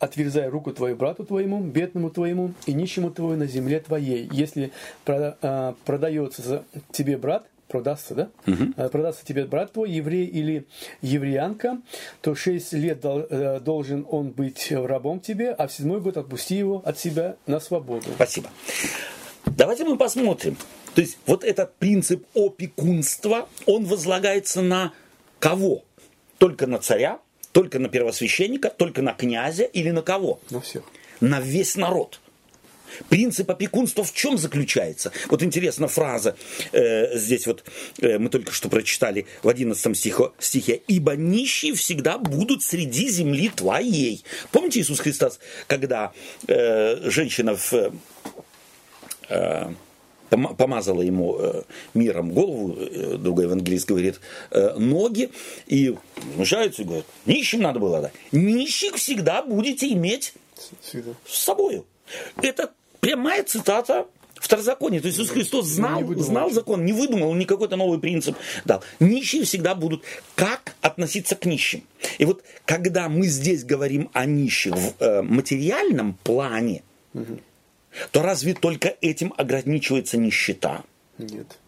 отверзай 0.00 0.48
руку 0.48 0.72
твою 0.72 0.96
брату 0.96 1.24
твоему, 1.24 1.60
бедному 1.60 2.10
твоему 2.10 2.52
и 2.66 2.72
нищему 2.72 3.10
твоему 3.10 3.36
на 3.36 3.46
земле 3.46 3.78
твоей. 3.78 4.28
Если 4.32 4.72
э, 5.06 5.72
продается 5.84 6.64
тебе 6.90 7.16
брат, 7.16 7.46
продастся, 7.68 8.14
да? 8.14 8.28
Угу. 8.46 8.88
Продастся 8.90 9.24
тебе 9.24 9.44
брат 9.44 9.72
твой, 9.72 9.90
еврей 9.90 10.26
или 10.26 10.66
евреянка, 11.00 11.80
то 12.22 12.34
шесть 12.34 12.72
лет 12.72 13.04
должен 13.62 14.04
он 14.10 14.30
быть 14.30 14.72
рабом 14.72 15.20
тебе, 15.20 15.50
а 15.50 15.68
в 15.68 15.72
седьмой 15.72 16.00
год 16.00 16.16
отпусти 16.16 16.56
его 16.56 16.82
от 16.84 16.98
себя 16.98 17.36
на 17.46 17.60
свободу. 17.60 18.06
Спасибо. 18.14 18.48
Давайте 19.46 19.84
мы 19.84 19.96
посмотрим, 19.96 20.56
то 20.98 21.02
есть 21.02 21.16
вот 21.26 21.44
этот 21.44 21.76
принцип 21.76 22.26
опекунства, 22.34 23.48
он 23.66 23.84
возлагается 23.84 24.62
на 24.62 24.92
кого? 25.38 25.84
Только 26.38 26.66
на 26.66 26.78
царя, 26.78 27.20
только 27.52 27.78
на 27.78 27.88
первосвященника, 27.88 28.68
только 28.68 29.00
на 29.00 29.12
князя 29.12 29.62
или 29.62 29.90
на 29.90 30.02
кого? 30.02 30.40
На 30.50 30.60
всех. 30.60 30.82
На 31.20 31.38
весь 31.38 31.76
народ. 31.76 32.18
Принцип 33.08 33.48
опекунства 33.48 34.02
в 34.02 34.12
чем 34.12 34.38
заключается? 34.38 35.12
Вот 35.28 35.44
интересна 35.44 35.86
фраза, 35.86 36.34
э, 36.72 37.16
здесь 37.16 37.46
вот 37.46 37.62
э, 38.00 38.18
мы 38.18 38.28
только 38.28 38.50
что 38.50 38.68
прочитали 38.68 39.26
в 39.44 39.48
11 39.48 39.96
стихе, 39.96 40.32
стихе, 40.40 40.82
«Ибо 40.88 41.12
нищие 41.14 41.74
всегда 41.74 42.18
будут 42.18 42.64
среди 42.64 43.08
земли 43.08 43.50
твоей». 43.50 44.24
Помните 44.50 44.80
Иисус 44.80 44.98
Христос, 44.98 45.38
когда 45.68 46.12
э, 46.48 47.08
женщина 47.08 47.54
в... 47.54 47.92
Э, 49.28 49.72
помазала 50.28 51.02
ему 51.02 51.36
э, 51.38 51.62
миром 51.94 52.30
голову, 52.32 52.76
э, 52.78 53.16
другой 53.18 53.44
евангелист 53.44 53.88
говорит, 53.88 54.20
э, 54.50 54.74
ноги, 54.78 55.30
и 55.66 55.96
мешаются 56.36 56.82
и 56.82 56.84
говорят, 56.84 57.06
нищим 57.26 57.60
надо 57.60 57.80
было 57.80 58.00
дать. 58.00 58.12
Нищих 58.32 58.96
всегда 58.96 59.42
будете 59.42 59.92
иметь 59.92 60.34
всегда. 60.80 61.12
с 61.26 61.38
собой. 61.38 61.82
Это 62.42 62.70
прямая 63.00 63.42
цитата 63.44 64.06
Второзаконие. 64.40 65.00
То 65.00 65.08
есть 65.08 65.18
Иисус 65.18 65.30
Христос 65.30 65.66
знал, 65.66 66.04
знал 66.16 66.50
закон, 66.50 66.84
не 66.84 66.92
выдумал, 66.92 67.34
не 67.34 67.44
какой-то 67.44 67.76
новый 67.76 67.98
принцип 67.98 68.36
дал. 68.64 68.82
Нищие 69.00 69.44
всегда 69.44 69.74
будут. 69.74 70.04
Как 70.36 70.76
относиться 70.80 71.34
к 71.34 71.44
нищим? 71.44 71.82
И 72.18 72.24
вот 72.24 72.44
когда 72.64 73.08
мы 73.08 73.26
здесь 73.26 73.64
говорим 73.64 74.10
о 74.12 74.26
нищих 74.26 74.76
в 74.76 74.94
э, 75.00 75.22
материальном 75.22 76.16
плане, 76.22 76.82
угу 77.14 77.40
то 78.10 78.22
разве 78.22 78.54
только 78.54 78.94
этим 79.00 79.34
ограничивается 79.36 80.16
нищета? 80.18 80.84
Нет. 81.18 81.58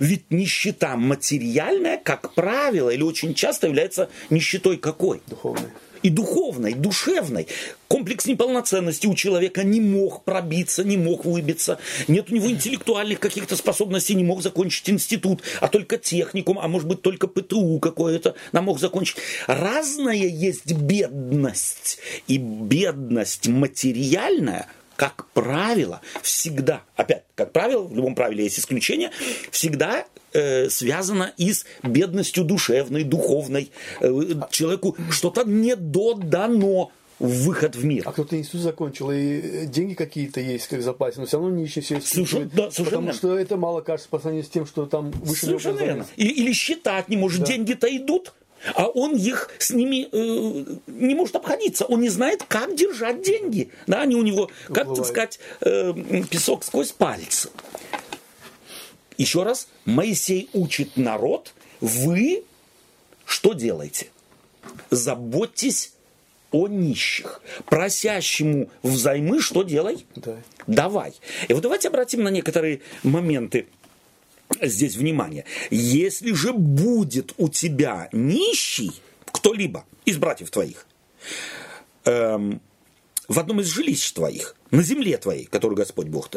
Ведь 0.00 0.30
нищета 0.30 0.96
материальная, 0.96 1.98
как 1.98 2.34
правило, 2.34 2.90
или 2.90 3.02
очень 3.02 3.34
часто 3.34 3.68
является 3.68 4.08
нищетой 4.30 4.76
какой? 4.76 5.20
Духовной. 5.26 5.68
И 6.02 6.10
духовной, 6.10 6.74
душевной. 6.74 7.48
Комплекс 7.88 8.26
неполноценности 8.26 9.08
у 9.08 9.14
человека 9.14 9.64
не 9.64 9.80
мог 9.80 10.22
пробиться, 10.22 10.84
не 10.84 10.96
мог 10.96 11.24
выбиться. 11.24 11.80
Нет 12.06 12.30
у 12.30 12.34
него 12.34 12.50
интеллектуальных 12.50 13.18
каких-то 13.18 13.56
способностей, 13.56 14.14
не 14.14 14.22
мог 14.22 14.42
закончить 14.42 14.88
институт, 14.90 15.42
а 15.60 15.66
только 15.66 15.98
техникум, 15.98 16.58
а 16.60 16.68
может 16.68 16.86
быть 16.86 17.02
только 17.02 17.26
ПТУ 17.26 17.80
какое-то 17.80 18.36
нам 18.52 18.66
мог 18.66 18.78
закончить. 18.78 19.16
Разная 19.48 20.14
есть 20.14 20.72
бедность. 20.72 21.98
И 22.28 22.38
бедность 22.38 23.48
материальная– 23.48 24.66
как 24.98 25.26
правило, 25.26 26.00
всегда, 26.22 26.82
опять, 26.96 27.22
как 27.36 27.52
правило, 27.52 27.84
в 27.84 27.94
любом 27.94 28.16
правиле 28.16 28.42
есть 28.42 28.58
исключение, 28.58 29.12
всегда 29.52 30.04
э, 30.32 30.68
связано 30.70 31.32
и 31.36 31.52
с 31.52 31.64
бедностью 31.84 32.42
душевной, 32.42 33.04
духовной. 33.04 33.70
Э, 34.00 34.10
человеку 34.50 34.96
что-то 35.12 35.44
не 35.44 35.76
додано 35.76 36.90
выход 37.20 37.76
в 37.76 37.84
мир. 37.84 38.02
А 38.06 38.12
кто-то 38.12 38.36
институт 38.36 38.62
закончил, 38.62 39.12
и 39.12 39.66
деньги 39.66 39.94
какие-то 39.94 40.40
есть, 40.40 40.66
как 40.66 40.80
в 40.80 40.82
запасе, 40.82 41.20
но 41.20 41.26
все 41.26 41.38
равно 41.38 41.54
нищие 41.54 41.84
все 41.84 42.00
Слушай, 42.00 42.48
да, 42.52 42.68
Потому 42.76 43.12
что 43.12 43.38
это 43.38 43.56
мало 43.56 43.82
кажется 43.82 44.08
по 44.08 44.18
сравнению 44.18 44.46
с 44.46 44.50
тем, 44.50 44.66
что 44.66 44.86
там 44.86 45.12
выше 45.12 45.46
Совершенно 45.46 45.78
верно. 45.78 46.06
Или, 46.16 46.32
или 46.32 46.52
считать 46.52 47.08
не 47.08 47.16
может, 47.16 47.42
да. 47.42 47.46
деньги-то 47.46 47.96
идут, 47.96 48.34
а 48.74 48.86
он 48.86 49.16
их 49.16 49.50
с 49.58 49.70
ними 49.70 50.08
э, 50.10 50.76
не 50.86 51.14
может 51.14 51.36
обходиться. 51.36 51.84
Он 51.84 52.00
не 52.00 52.08
знает, 52.08 52.42
как 52.48 52.74
держать 52.74 53.22
деньги. 53.22 53.70
Да, 53.86 54.02
они 54.02 54.16
у 54.16 54.22
него, 54.22 54.50
как 54.72 54.94
так 54.94 55.06
сказать, 55.06 55.40
э, 55.60 55.92
песок 56.30 56.64
сквозь 56.64 56.92
пальцы. 56.92 57.50
Еще 59.16 59.42
раз, 59.42 59.68
Моисей 59.84 60.48
учит 60.52 60.96
народ, 60.96 61.52
вы 61.80 62.44
что 63.24 63.52
делаете? 63.52 64.08
Заботьтесь 64.90 65.92
о 66.50 66.66
нищих. 66.68 67.42
Просящему 67.66 68.70
взаймы 68.82 69.40
что 69.40 69.62
делай? 69.62 70.06
Да. 70.16 70.36
Давай. 70.66 71.14
И 71.48 71.52
вот 71.52 71.62
давайте 71.62 71.88
обратим 71.88 72.22
на 72.22 72.28
некоторые 72.28 72.80
моменты 73.02 73.66
здесь 74.60 74.96
внимание. 74.96 75.44
Если 75.70 76.32
же 76.32 76.52
будет 76.52 77.32
у 77.36 77.48
тебя 77.48 78.08
нищий, 78.12 78.92
кто-либо 79.26 79.84
из 80.04 80.16
братьев 80.16 80.50
твоих, 80.50 80.86
эм, 82.04 82.60
в 83.28 83.38
одном 83.38 83.60
из 83.60 83.66
жилищ 83.66 84.12
твоих, 84.12 84.56
на 84.70 84.82
земле 84.82 85.16
твоей, 85.18 85.44
которую 85.44 85.76
Господь 85.76 86.06
Бог 86.06 86.30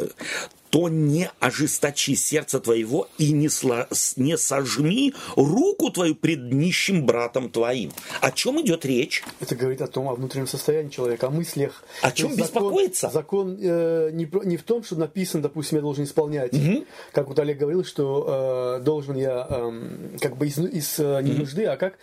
то 0.72 0.88
не 0.88 1.30
ожесточи 1.39 2.15
сердце 2.15 2.59
твоего 2.59 3.07
и 3.17 3.34
не, 3.34 3.49
сло, 3.49 3.88
не 4.15 4.38
сожми 4.38 5.13
руку 5.36 5.91
твою 5.91 6.15
пред 6.15 6.51
нищим 6.51 7.05
братом 7.05 7.49
твоим. 7.49 7.91
О 8.22 8.32
чем 8.32 8.59
идет 8.61 8.86
речь? 8.86 9.24
Это 9.41 9.55
говорит 9.55 9.82
о 9.82 9.88
том, 9.88 10.07
о 10.07 10.15
внутреннем 10.15 10.47
состоянии 10.47 10.89
человека, 10.89 11.28
о 11.28 11.30
мыслях. 11.30 11.84
О 12.01 12.11
чем 12.11 12.36
беспокоиться? 12.36 13.09
Закон 13.09 13.57
э, 13.61 14.11
не, 14.13 14.30
не 14.45 14.55
в 14.55 14.63
том, 14.63 14.84
что 14.84 14.95
написано, 14.95 15.43
допустим, 15.43 15.78
я 15.78 15.82
должен 15.82 16.05
исполнять. 16.05 16.53
Угу. 16.53 16.86
Как 17.11 17.28
вот 17.28 17.38
Олег 17.38 17.57
говорил, 17.57 17.84
что 17.84 18.78
э, 18.80 18.84
должен 18.84 19.17
я 19.17 19.45
э, 19.49 20.17
как 20.22 20.38
бы 20.38 20.47
из, 20.47 20.57
из 20.57 20.99
э, 20.99 21.22
не 21.22 21.34
нужды, 21.34 21.65
а 21.65 21.76
как 21.76 21.99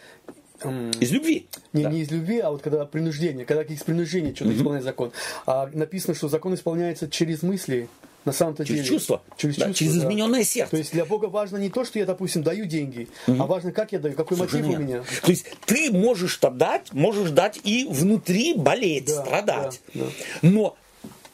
из 1.00 1.12
любви. 1.12 1.46
Не, 1.72 1.84
да. 1.84 1.90
не 1.90 2.00
из 2.00 2.10
любви, 2.10 2.40
а 2.40 2.50
вот 2.50 2.62
когда 2.62 2.84
принуждение, 2.84 3.46
когда 3.46 3.62
из 3.62 3.82
принуждения 3.82 4.34
что-то 4.34 4.50
mm 4.50 4.56
исполняет 4.56 4.84
закон. 4.84 5.12
А 5.46 5.70
написано, 5.72 6.14
что 6.14 6.28
закон 6.28 6.54
исполняется 6.54 7.08
через 7.08 7.42
мысли, 7.42 7.88
на 8.28 8.32
самом-то 8.32 8.64
через 8.64 8.82
деле. 8.82 8.88
Чувство. 8.96 9.22
Через 9.36 9.56
да, 9.56 9.66
чувство. 9.66 9.78
Через 9.78 9.94
да. 9.94 10.00
измененное 10.00 10.44
сердце. 10.44 10.70
То 10.70 10.76
есть 10.76 10.92
для 10.92 11.04
Бога 11.04 11.26
важно 11.26 11.56
не 11.56 11.70
то, 11.70 11.84
что 11.84 11.98
я, 11.98 12.06
допустим, 12.06 12.42
даю 12.42 12.66
деньги, 12.66 13.08
mm 13.26 13.38
а 13.40 13.46
важно, 13.46 13.72
как 13.72 13.92
я 13.92 13.98
даю, 13.98 14.14
какой 14.14 14.36
Слушай, 14.36 14.62
мотив 14.62 14.68
нет. 14.68 14.78
у 14.78 14.82
меня. 14.82 15.02
То 15.22 15.30
есть 15.30 15.46
ты 15.64 15.90
можешь-то 15.92 16.50
дать, 16.50 16.92
можешь 16.92 17.30
дать 17.30 17.60
и 17.64 17.86
внутри 17.88 18.54
болеть, 18.54 19.06
да, 19.06 19.24
страдать. 19.24 19.80
Да, 19.94 20.04
да. 20.04 20.10
Но 20.42 20.76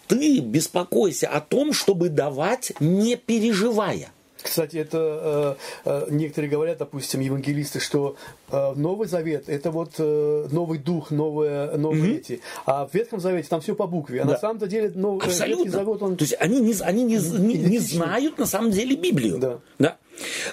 ты 0.07 0.41
беспокойся 0.41 1.29
о 1.29 1.41
том, 1.41 1.73
чтобы 1.73 2.09
давать, 2.09 2.73
не 2.81 3.17
переживая. 3.17 4.11
Кстати, 4.45 4.77
это 4.77 5.57
э, 5.87 5.87
э, 5.87 6.07
некоторые 6.11 6.51
говорят, 6.51 6.77
допустим, 6.77 7.21
евангелисты, 7.21 7.81
что 7.81 8.17
э, 8.51 8.75
Новый 8.77 9.09
Завет 9.09 9.49
это 9.49 9.71
вот 9.71 9.99
новый 9.99 10.79
дух, 10.79 11.11
новые, 11.11 11.71
новые 11.79 12.13
mm-hmm. 12.13 12.19
эти. 12.19 12.41
А 12.67 12.87
в 12.87 12.93
Ветхом 12.93 13.21
Завете 13.21 13.49
там 13.49 13.63
все 13.63 13.75
по 13.75 13.87
букве. 13.87 14.21
А 14.21 14.25
да. 14.27 14.33
на 14.33 14.39
самом-то 14.39 14.67
деле 14.67 14.93
новый 14.95 15.25
Абсолютно. 15.25 15.71
Завет, 15.71 16.03
он... 16.03 16.17
То 16.19 16.25
есть 16.25 16.37
они 16.39 16.61
не, 16.61 16.75
они 16.83 17.05
не, 17.05 17.17
не, 17.17 17.55
не 17.55 17.79
знают 17.79 18.37
на 18.37 18.45
самом 18.45 18.71
деле 18.71 18.97
Библию. 18.97 19.39
Да. 19.39 19.61
да. 19.79 19.97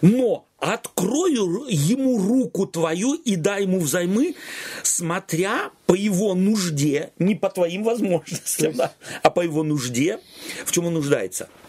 Но 0.01 0.45
открою 0.57 1.65
ему 1.67 2.17
руку 2.17 2.65
твою 2.67 3.15
и 3.15 3.35
дай 3.35 3.63
ему 3.63 3.81
взаймы, 3.81 4.35
смотря 4.83 5.71
по 5.85 5.95
его 5.95 6.33
нужде, 6.33 7.11
не 7.19 7.35
по 7.35 7.49
твоим 7.49 7.83
возможностям, 7.83 8.73
да, 8.73 8.93
а 9.21 9.29
по 9.29 9.41
его 9.41 9.63
нужде, 9.63 10.19
в 10.65 10.71
чем 10.71 10.85
он 10.85 10.93
нуждается– 10.93 11.49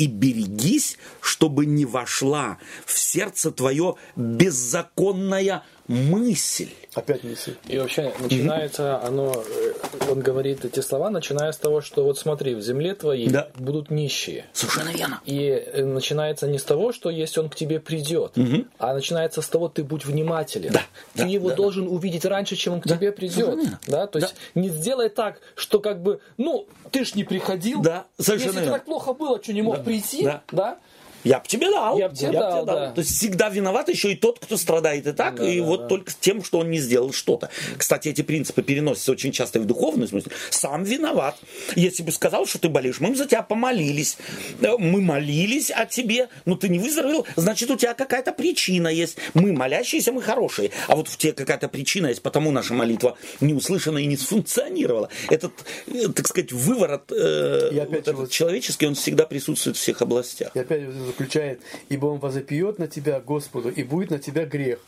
и 0.00 0.06
берегись, 0.06 0.96
чтобы 1.20 1.66
не 1.66 1.84
вошла 1.84 2.56
в 2.86 2.98
сердце 2.98 3.50
твое 3.50 3.96
беззаконная 4.16 5.62
мысль. 5.90 6.70
Опять 6.94 7.24
мысль. 7.24 7.54
И 7.66 7.78
вообще 7.78 8.12
начинается 8.20 9.00
оно, 9.02 9.32
э, 9.32 9.72
он 10.10 10.20
говорит 10.20 10.64
эти 10.64 10.80
слова, 10.80 11.10
начиная 11.10 11.50
с 11.52 11.56
того, 11.56 11.80
что 11.80 12.04
вот 12.04 12.18
смотри, 12.18 12.54
в 12.54 12.62
земле 12.62 12.94
твоей 12.94 13.28
Да. 13.28 13.48
будут 13.56 13.90
нищие. 13.90 14.46
Совершенно 14.52 14.90
верно. 14.90 15.20
И 15.26 15.40
э, 15.48 15.84
начинается 15.84 16.46
не 16.46 16.58
с 16.58 16.64
того, 16.64 16.92
что 16.92 17.10
если 17.10 17.40
он 17.40 17.48
к 17.48 17.56
тебе 17.56 17.80
придет, 17.80 18.34
а 18.78 18.94
начинается 18.94 19.42
с 19.42 19.48
того, 19.48 19.68
ты 19.68 19.82
будь 19.84 20.04
внимателен. 20.04 20.72
Да, 20.72 20.82
ты 21.14 21.22
да, 21.22 21.26
его 21.26 21.50
да, 21.50 21.56
должен 21.56 21.88
увидеть 21.88 22.24
раньше, 22.24 22.56
чем 22.56 22.74
он 22.74 22.80
к 22.80 22.88
тебе 22.88 23.10
придет. 23.12 23.58
Да? 23.86 24.06
То 24.06 24.18
есть 24.20 24.34
не 24.54 24.68
сделай 24.68 25.08
так, 25.08 25.40
что 25.56 25.80
как 25.80 26.02
бы, 26.02 26.20
ну, 26.36 26.66
ты 26.92 27.04
ж 27.04 27.14
не 27.14 27.24
приходил. 27.24 27.82
Да, 27.82 28.06
совершенно 28.18 28.50
Если 28.50 28.60
верно. 28.60 28.78
так 28.78 28.84
плохо 28.84 29.12
было, 29.12 29.42
что 29.42 29.52
не 29.52 29.62
мог 29.62 29.82
прийти, 29.84 30.24
да. 30.24 30.42
да? 30.52 30.78
Я 31.24 31.38
бы 31.40 31.46
тебе 31.46 31.70
дал. 31.70 31.98
Я 31.98 32.08
б 32.08 32.14
тебе 32.14 32.32
дал, 32.32 32.64
да. 32.64 32.90
То 32.92 33.00
есть 33.00 33.16
всегда 33.16 33.48
виноват 33.48 33.88
еще 33.88 34.12
и 34.12 34.16
тот, 34.16 34.38
кто 34.38 34.56
страдает 34.56 35.06
и 35.06 35.12
так, 35.12 35.40
и 35.40 35.60
вот 35.60 35.88
только 35.88 36.12
тем, 36.20 36.42
что 36.44 36.58
он 36.58 36.70
не 36.70 36.78
сделал 36.78 37.12
что-то. 37.12 37.50
Кстати, 37.76 38.08
эти 38.08 38.22
принципы 38.22 38.62
переносятся 38.62 39.12
очень 39.12 39.32
часто 39.32 39.58
и 39.58 39.62
в 39.62 39.66
духовный 39.66 40.08
смысле. 40.08 40.32
Сам 40.50 40.84
виноват. 40.84 41.36
Если 41.76 42.02
бы 42.02 42.12
сказал, 42.12 42.46
что 42.46 42.58
ты 42.58 42.68
болеешь, 42.68 43.00
мы 43.00 43.10
бы 43.10 43.16
за 43.16 43.26
тебя 43.26 43.42
помолились. 43.42 44.16
Э, 44.60 44.76
Мы 44.78 45.00
молились 45.00 45.70
о 45.70 45.86
тебе, 45.86 46.28
но 46.46 46.56
ты 46.56 46.68
не 46.68 46.78
выздоровел, 46.78 47.26
значит, 47.36 47.70
у 47.70 47.76
тебя 47.76 47.94
какая-то 47.94 48.32
причина 48.32 48.88
есть. 48.88 49.16
Мы 49.34 49.52
молящиеся, 49.52 50.12
мы 50.12 50.22
хорошие. 50.22 50.70
А 50.88 50.96
вот 50.96 51.08
в 51.08 51.16
тебе 51.16 51.32
какая-то 51.32 51.68
причина 51.68 52.06
есть, 52.08 52.22
потому 52.22 52.50
наша 52.50 52.74
молитва 52.74 53.16
не 53.40 53.52
услышана 53.54 53.98
и 53.98 54.06
не 54.06 54.16
сфункционировала. 54.16 55.08
Этот, 55.28 55.52
э, 55.86 56.08
так 56.08 56.26
сказать, 56.26 56.52
выворот 56.52 57.12
э, 57.12 57.70
вот 57.72 57.92
этот 57.94 58.14
вот- 58.16 58.30
человеческий, 58.30 58.86
он 58.86 58.94
всегда 58.94 59.26
присутствует 59.26 59.76
в 59.76 59.80
всех 59.80 60.02
областях. 60.02 60.50
И 60.54 60.58
опять 60.60 60.82
заключает, 61.10 61.60
ибо 61.88 62.06
он 62.06 62.18
возопьет 62.18 62.78
на 62.78 62.86
тебя 62.88 63.20
Господу, 63.20 63.68
и 63.68 63.82
будет 63.82 64.10
на 64.10 64.18
тебя 64.18 64.44
грех. 64.46 64.78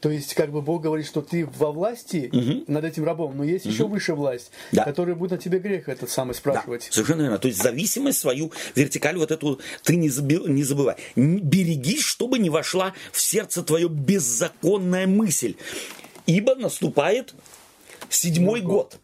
То 0.00 0.10
есть, 0.10 0.34
как 0.34 0.50
бы 0.50 0.60
Бог 0.62 0.82
говорит, 0.82 1.06
что 1.06 1.22
ты 1.22 1.46
во 1.58 1.72
власти 1.72 2.30
над 2.66 2.84
этим 2.84 3.04
рабом, 3.04 3.36
но 3.36 3.44
есть 3.44 3.64
еще 3.64 3.86
выше 3.86 4.14
власть, 4.14 4.50
Да. 4.72 4.84
которая 4.84 5.14
будет 5.14 5.32
на 5.32 5.38
тебя 5.38 5.58
грех 5.58 5.88
этот 5.88 6.10
самый 6.10 6.32
Да, 6.32 6.38
спрашивать. 6.38 6.88
совершенно 6.90 7.22
верно. 7.22 7.38
То 7.38 7.48
есть 7.48 7.62
зависимость 7.62 8.18
свою, 8.18 8.52
вертикаль 8.74 9.16
вот 9.16 9.30
эту 9.30 9.60
ты 9.82 9.96
не, 9.96 10.08
заби- 10.08 10.48
не 10.48 10.64
забывай. 10.64 10.96
Берегись, 11.16 12.02
чтобы 12.02 12.38
не 12.38 12.50
вошла 12.50 12.94
в 13.12 13.20
сердце 13.20 13.62
твое 13.62 13.88
беззаконная 13.88 15.06
мысль. 15.06 15.54
Ибо 16.26 16.54
наступает 16.54 17.34
седьмой 18.10 18.60
год. 18.60 18.98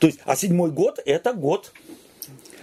То 0.00 0.06
есть, 0.06 0.18
а 0.24 0.34
седьмой 0.36 0.70
год 0.70 0.98
это 1.04 1.32
год 1.32 1.72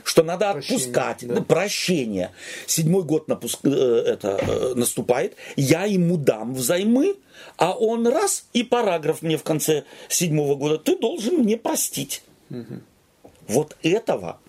что 0.03 0.23
надо 0.23 0.51
Прощение, 0.53 0.77
отпускать, 0.81 1.27
да. 1.27 1.41
прощение. 1.41 2.31
Седьмой 2.67 3.03
год 3.03 3.27
напуск- 3.29 3.59
э, 3.67 4.03
это 4.05 4.37
э, 4.41 4.73
наступает, 4.75 5.35
я 5.55 5.85
ему 5.85 6.17
дам 6.17 6.53
взаймы, 6.53 7.15
а 7.57 7.73
он 7.73 8.07
раз 8.07 8.45
и 8.53 8.63
параграф 8.63 9.21
мне 9.21 9.37
в 9.37 9.43
конце 9.43 9.83
седьмого 10.09 10.55
года, 10.55 10.77
ты 10.77 10.97
должен 10.97 11.37
мне 11.37 11.57
простить. 11.57 12.23
Вот 13.47 13.75
этого 13.83 14.39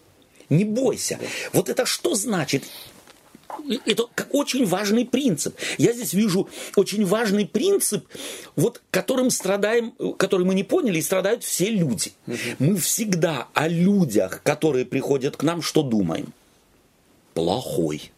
не 0.48 0.64
бойся. 0.64 1.18
Вот 1.52 1.68
это 1.68 1.86
что 1.86 2.14
значит? 2.14 2.64
Это 3.86 4.06
как 4.14 4.34
очень 4.34 4.66
важный 4.66 5.04
принцип. 5.04 5.56
Я 5.78 5.92
здесь 5.92 6.12
вижу 6.12 6.48
очень 6.76 7.04
важный 7.04 7.46
принцип, 7.46 8.06
вот 8.56 8.82
которым 8.90 9.30
страдаем, 9.30 9.92
который 10.18 10.44
мы 10.44 10.54
не 10.54 10.64
поняли, 10.64 10.98
и 10.98 11.02
страдают 11.02 11.44
все 11.44 11.70
люди. 11.70 12.12
Мы 12.58 12.76
всегда 12.76 13.48
о 13.54 13.68
людях, 13.68 14.42
которые 14.42 14.84
приходят 14.84 15.36
к 15.36 15.42
нам, 15.42 15.62
что 15.62 15.82
думаем? 15.82 16.32
Плохой, 17.34 18.12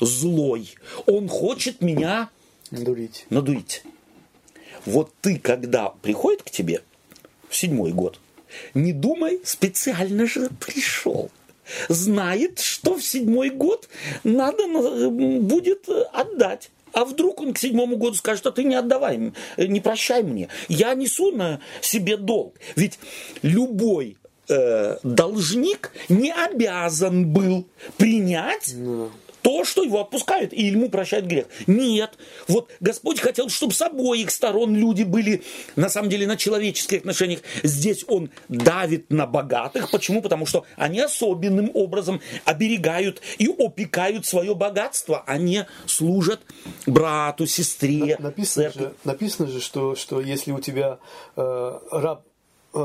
злой. 0.00 0.74
Он 1.06 1.28
хочет 1.28 1.80
меня 1.80 2.30
Дурить. 2.70 3.26
надурить. 3.30 3.82
Вот 4.86 5.12
ты, 5.20 5.38
когда 5.38 5.90
приходит 6.02 6.42
к 6.42 6.50
тебе 6.50 6.82
в 7.48 7.56
седьмой 7.56 7.92
год, 7.92 8.18
не 8.74 8.92
думай, 8.92 9.40
специально 9.44 10.26
же 10.26 10.48
пришел. 10.60 11.30
Знает, 11.88 12.60
что 12.60 12.94
в 12.96 13.02
седьмой 13.02 13.50
год 13.50 13.88
надо 14.24 14.66
на- 14.66 15.10
будет 15.40 15.88
отдать. 16.12 16.70
А 16.92 17.04
вдруг 17.04 17.40
он 17.40 17.52
к 17.54 17.58
седьмому 17.58 17.96
году 17.96 18.14
скажет, 18.14 18.46
а 18.46 18.52
ты 18.52 18.62
не 18.62 18.76
отдавай, 18.76 19.32
э, 19.56 19.66
не 19.66 19.80
прощай 19.80 20.22
мне. 20.22 20.48
Я 20.68 20.94
несу 20.94 21.32
на 21.32 21.60
себе 21.80 22.16
долг. 22.16 22.54
Ведь 22.76 22.98
любой 23.42 24.16
э, 24.48 24.98
должник 25.02 25.90
не 26.10 26.30
обязан 26.30 27.26
был 27.32 27.66
принять 27.96 28.74
то, 29.44 29.62
что 29.62 29.82
его 29.82 30.00
отпускают, 30.00 30.54
и 30.54 30.62
ему 30.64 30.88
прощают 30.88 31.26
грех. 31.26 31.46
Нет. 31.66 32.16
Вот 32.48 32.70
Господь 32.80 33.20
хотел, 33.20 33.50
чтобы 33.50 33.74
с 33.74 33.82
обоих 33.82 34.30
сторон 34.30 34.74
люди 34.74 35.02
были, 35.02 35.42
на 35.76 35.90
самом 35.90 36.08
деле, 36.08 36.26
на 36.26 36.38
человеческих 36.38 37.00
отношениях. 37.00 37.40
Здесь 37.62 38.06
Он 38.08 38.30
давит 38.48 39.10
на 39.10 39.26
богатых. 39.26 39.90
Почему? 39.90 40.22
Потому 40.22 40.46
что 40.46 40.64
они 40.76 40.98
особенным 41.00 41.70
образом 41.74 42.22
оберегают 42.46 43.20
и 43.36 43.46
опекают 43.48 44.24
свое 44.24 44.54
богатство. 44.54 45.22
Они 45.26 45.64
служат 45.84 46.40
брату, 46.86 47.46
сестре, 47.46 48.16
Написано 48.18 48.64
церкви. 48.64 48.80
же, 48.80 48.94
написано 49.04 49.48
же, 49.48 49.60
что, 49.60 49.94
что 49.94 50.22
если 50.22 50.52
у 50.52 50.60
тебя 50.60 50.98
э, 51.36 51.78
раб 51.90 52.24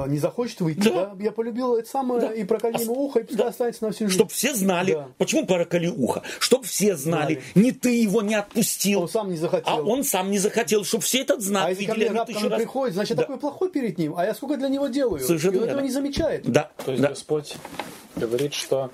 не 0.08 0.18
захочет 0.20 0.62
выйти, 0.62 0.80
Да. 0.90 1.14
да, 1.16 1.24
я 1.24 1.32
полюбил 1.32 1.76
это 1.76 1.90
самое 1.90 2.22
Да. 2.22 2.32
и 2.34 2.44
проколи 2.44 2.82
ему 2.82 2.94
ухо, 3.06 3.20
и 3.20 3.24
пускай 3.24 3.48
останется 3.48 3.84
на 3.86 3.92
всю 3.92 4.06
жизнь. 4.06 4.16
Чтобы 4.18 4.32
все 4.32 4.54
знали, 4.54 4.94
Да. 4.94 5.08
почему 5.18 5.46
проколи 5.46 5.88
ухо. 5.88 6.22
Чтобы 6.40 6.66
все 6.66 6.96
знали, 6.96 7.36
Знали. 7.36 7.42
не 7.56 7.72
ты 7.72 8.02
его 8.02 8.22
не 8.22 8.36
отпустил. 8.36 9.02
Он 9.04 9.10
сам 9.10 9.30
не 9.32 9.38
захотел. 9.38 9.74
А 9.74 9.82
он 9.82 10.04
сам 10.04 10.32
не 10.32 10.38
захотел, 10.40 10.84
чтобы 10.84 11.04
все 11.04 11.22
этот 11.22 11.42
знак 11.42 11.66
А 11.66 11.70
если 11.70 11.86
ко 11.86 11.94
видели. 11.94 12.10
мне 12.10 12.10
они 12.10 12.18
раб 12.20 12.28
ко 12.28 12.34
тысячу 12.34 12.46
мне 12.46 12.50
раз- 12.56 12.62
приходит, 12.62 12.94
значит, 12.96 13.18
Да. 13.18 13.24
такой 13.24 13.38
плохой 13.40 13.70
перед 13.70 13.98
ним, 13.98 14.14
а 14.18 14.26
я 14.26 14.34
сколько 14.34 14.58
для 14.58 14.70
него 14.70 14.88
делаю? 14.88 15.20
Совершенно 15.26 15.56
и 15.56 15.58
он 15.60 15.64
этого 15.66 15.80
не 15.82 15.92
замечает. 15.92 16.44
Да, 16.50 16.72
То 16.86 16.92
есть 16.92 17.02
да. 17.04 17.10
Господь 17.10 17.56
говорит, 18.16 18.54
что 18.54 18.92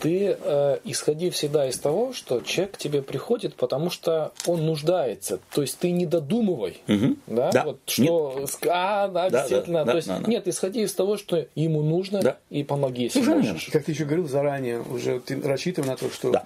ты 0.00 0.36
э, 0.38 0.78
исходи 0.84 1.30
всегда 1.30 1.66
из 1.68 1.78
того, 1.78 2.12
что 2.12 2.40
человек 2.40 2.74
к 2.74 2.78
тебе 2.78 3.00
приходит, 3.02 3.54
потому 3.54 3.90
что 3.90 4.32
он 4.46 4.66
нуждается. 4.66 5.40
То 5.54 5.62
есть 5.62 5.78
ты 5.78 5.90
не 5.90 6.04
додумывай, 6.06 6.78
да, 7.26 7.50
Да. 7.52 7.64
вот 7.64 7.80
что, 7.86 8.40
ск- 8.44 8.68
а, 8.70 9.08
да, 9.08 9.30
Да, 9.30 9.40
действительно. 9.40 9.84
да, 9.84 9.90
То 9.92 9.96
есть 9.96 10.08
да, 10.08 10.18
да. 10.18 10.30
нет, 10.30 10.46
исходи 10.48 10.82
из 10.82 10.92
того, 10.92 11.16
что 11.16 11.46
ему 11.54 11.82
нужно, 11.82 12.20
Да. 12.22 12.36
и 12.50 12.62
помоги, 12.62 13.04
если 13.04 13.20
Совершенно 13.20 13.52
можешь. 13.52 13.68
Как 13.72 13.84
ты 13.84 13.92
еще 13.92 14.04
говорил 14.04 14.28
заранее, 14.28 14.80
уже 14.82 15.20
ты 15.20 15.40
рассчитывай 15.40 15.88
на 15.88 15.96
то, 15.96 16.10
что 16.10 16.30
Да. 16.30 16.44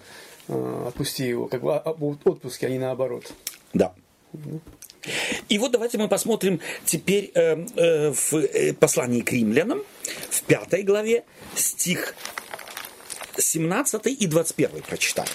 э, 0.48 0.84
отпусти 0.88 1.24
его, 1.26 1.46
как 1.46 1.62
бы 1.62 1.74
а, 1.74 1.78
а, 1.84 1.94
будут 1.94 2.26
отпуски, 2.26 2.64
а 2.66 2.68
не 2.70 2.78
наоборот. 2.78 3.32
Да. 3.74 3.92
И 5.48 5.58
вот 5.58 5.72
давайте 5.72 5.96
мы 5.98 6.08
посмотрим 6.08 6.60
теперь 6.84 7.32
э, 7.34 7.56
э, 7.76 8.12
в 8.12 8.34
э, 8.34 8.74
послании 8.74 9.22
к 9.22 9.32
римлянам, 9.32 9.82
в 10.28 10.42
пятой 10.42 10.82
главе, 10.82 11.24
стих 11.54 12.14
17 13.40 14.06
и 14.06 14.26
21 14.26 14.82
прочитаем. 14.82 15.28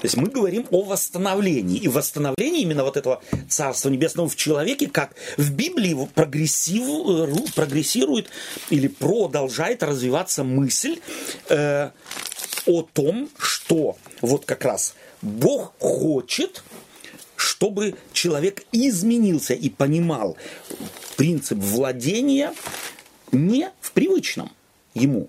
То 0.00 0.06
есть 0.06 0.16
мы 0.16 0.28
говорим 0.28 0.66
о 0.70 0.82
восстановлении. 0.82 1.78
И 1.78 1.86
восстановлении 1.86 2.62
именно 2.62 2.84
вот 2.84 2.96
этого 2.96 3.22
Царства 3.50 3.90
Небесного 3.90 4.30
в 4.30 4.36
человеке, 4.36 4.88
как 4.88 5.14
в 5.36 5.52
Библии 5.52 5.94
прогрессив- 6.14 7.52
прогрессирует 7.54 8.30
или 8.70 8.88
продолжает 8.88 9.82
развиваться 9.82 10.42
мысль 10.42 11.00
э, 11.50 11.90
о 12.66 12.82
том, 12.82 13.28
что 13.38 13.98
вот 14.22 14.46
как 14.46 14.64
раз 14.64 14.94
Бог 15.20 15.74
хочет, 15.78 16.62
чтобы 17.36 17.94
человек 18.14 18.64
изменился 18.72 19.52
и 19.52 19.68
понимал 19.68 20.38
принцип 21.16 21.58
владения 21.58 22.54
не 23.32 23.70
в 23.82 23.92
привычном 23.92 24.50
ему 24.94 25.28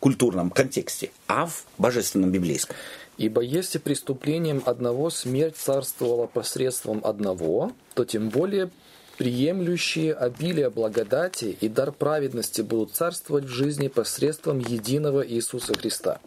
культурном 0.00 0.50
контексте, 0.50 1.10
а 1.26 1.46
в 1.46 1.64
божественном 1.78 2.30
библейском. 2.30 2.76
Ибо 3.16 3.40
если 3.40 3.78
преступлением 3.78 4.62
одного 4.64 5.10
смерть 5.10 5.56
царствовала 5.56 6.26
посредством 6.26 7.00
одного, 7.04 7.72
то 7.94 8.04
тем 8.04 8.28
более 8.28 8.70
приемлющие 9.18 10.14
обилие 10.14 10.70
благодати 10.70 11.56
и 11.60 11.68
дар 11.68 11.90
праведности 11.90 12.62
будут 12.62 12.92
царствовать 12.92 13.44
в 13.44 13.48
жизни 13.48 13.88
посредством 13.88 14.60
единого 14.60 15.26
Иисуса 15.26 15.74
Христа. 15.74 16.20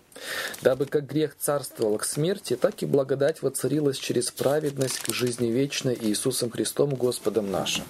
Дабы 0.61 0.85
как 0.85 1.07
грех 1.07 1.35
царствовал 1.39 1.97
к 1.97 2.03
смерти, 2.03 2.57
так 2.57 2.83
и 2.83 2.85
благодать 2.85 3.41
воцарилась 3.41 3.97
через 3.97 4.29
праведность 4.29 4.99
к 4.99 5.13
жизни 5.13 5.47
вечной 5.47 5.97
Иисусом 5.99 6.51
Христом 6.51 6.93
Господом 6.93 7.49
нашим. 7.49 7.85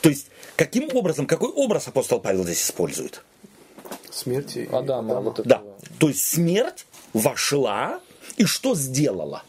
То 0.00 0.08
есть, 0.08 0.28
каким 0.56 0.88
образом, 0.96 1.26
какой 1.26 1.50
образ 1.50 1.86
апостол 1.88 2.18
Павел 2.18 2.44
здесь 2.44 2.64
использует? 2.64 3.22
Смерти. 4.10 4.68
и 4.70 4.74
Адама, 4.74 5.20
вот 5.20 5.40
Да. 5.44 5.62
То 5.98 6.08
есть 6.08 6.26
смерть 6.26 6.86
вошла 7.12 8.00
и 8.36 8.44
что 8.44 8.74
сделала? 8.74 9.42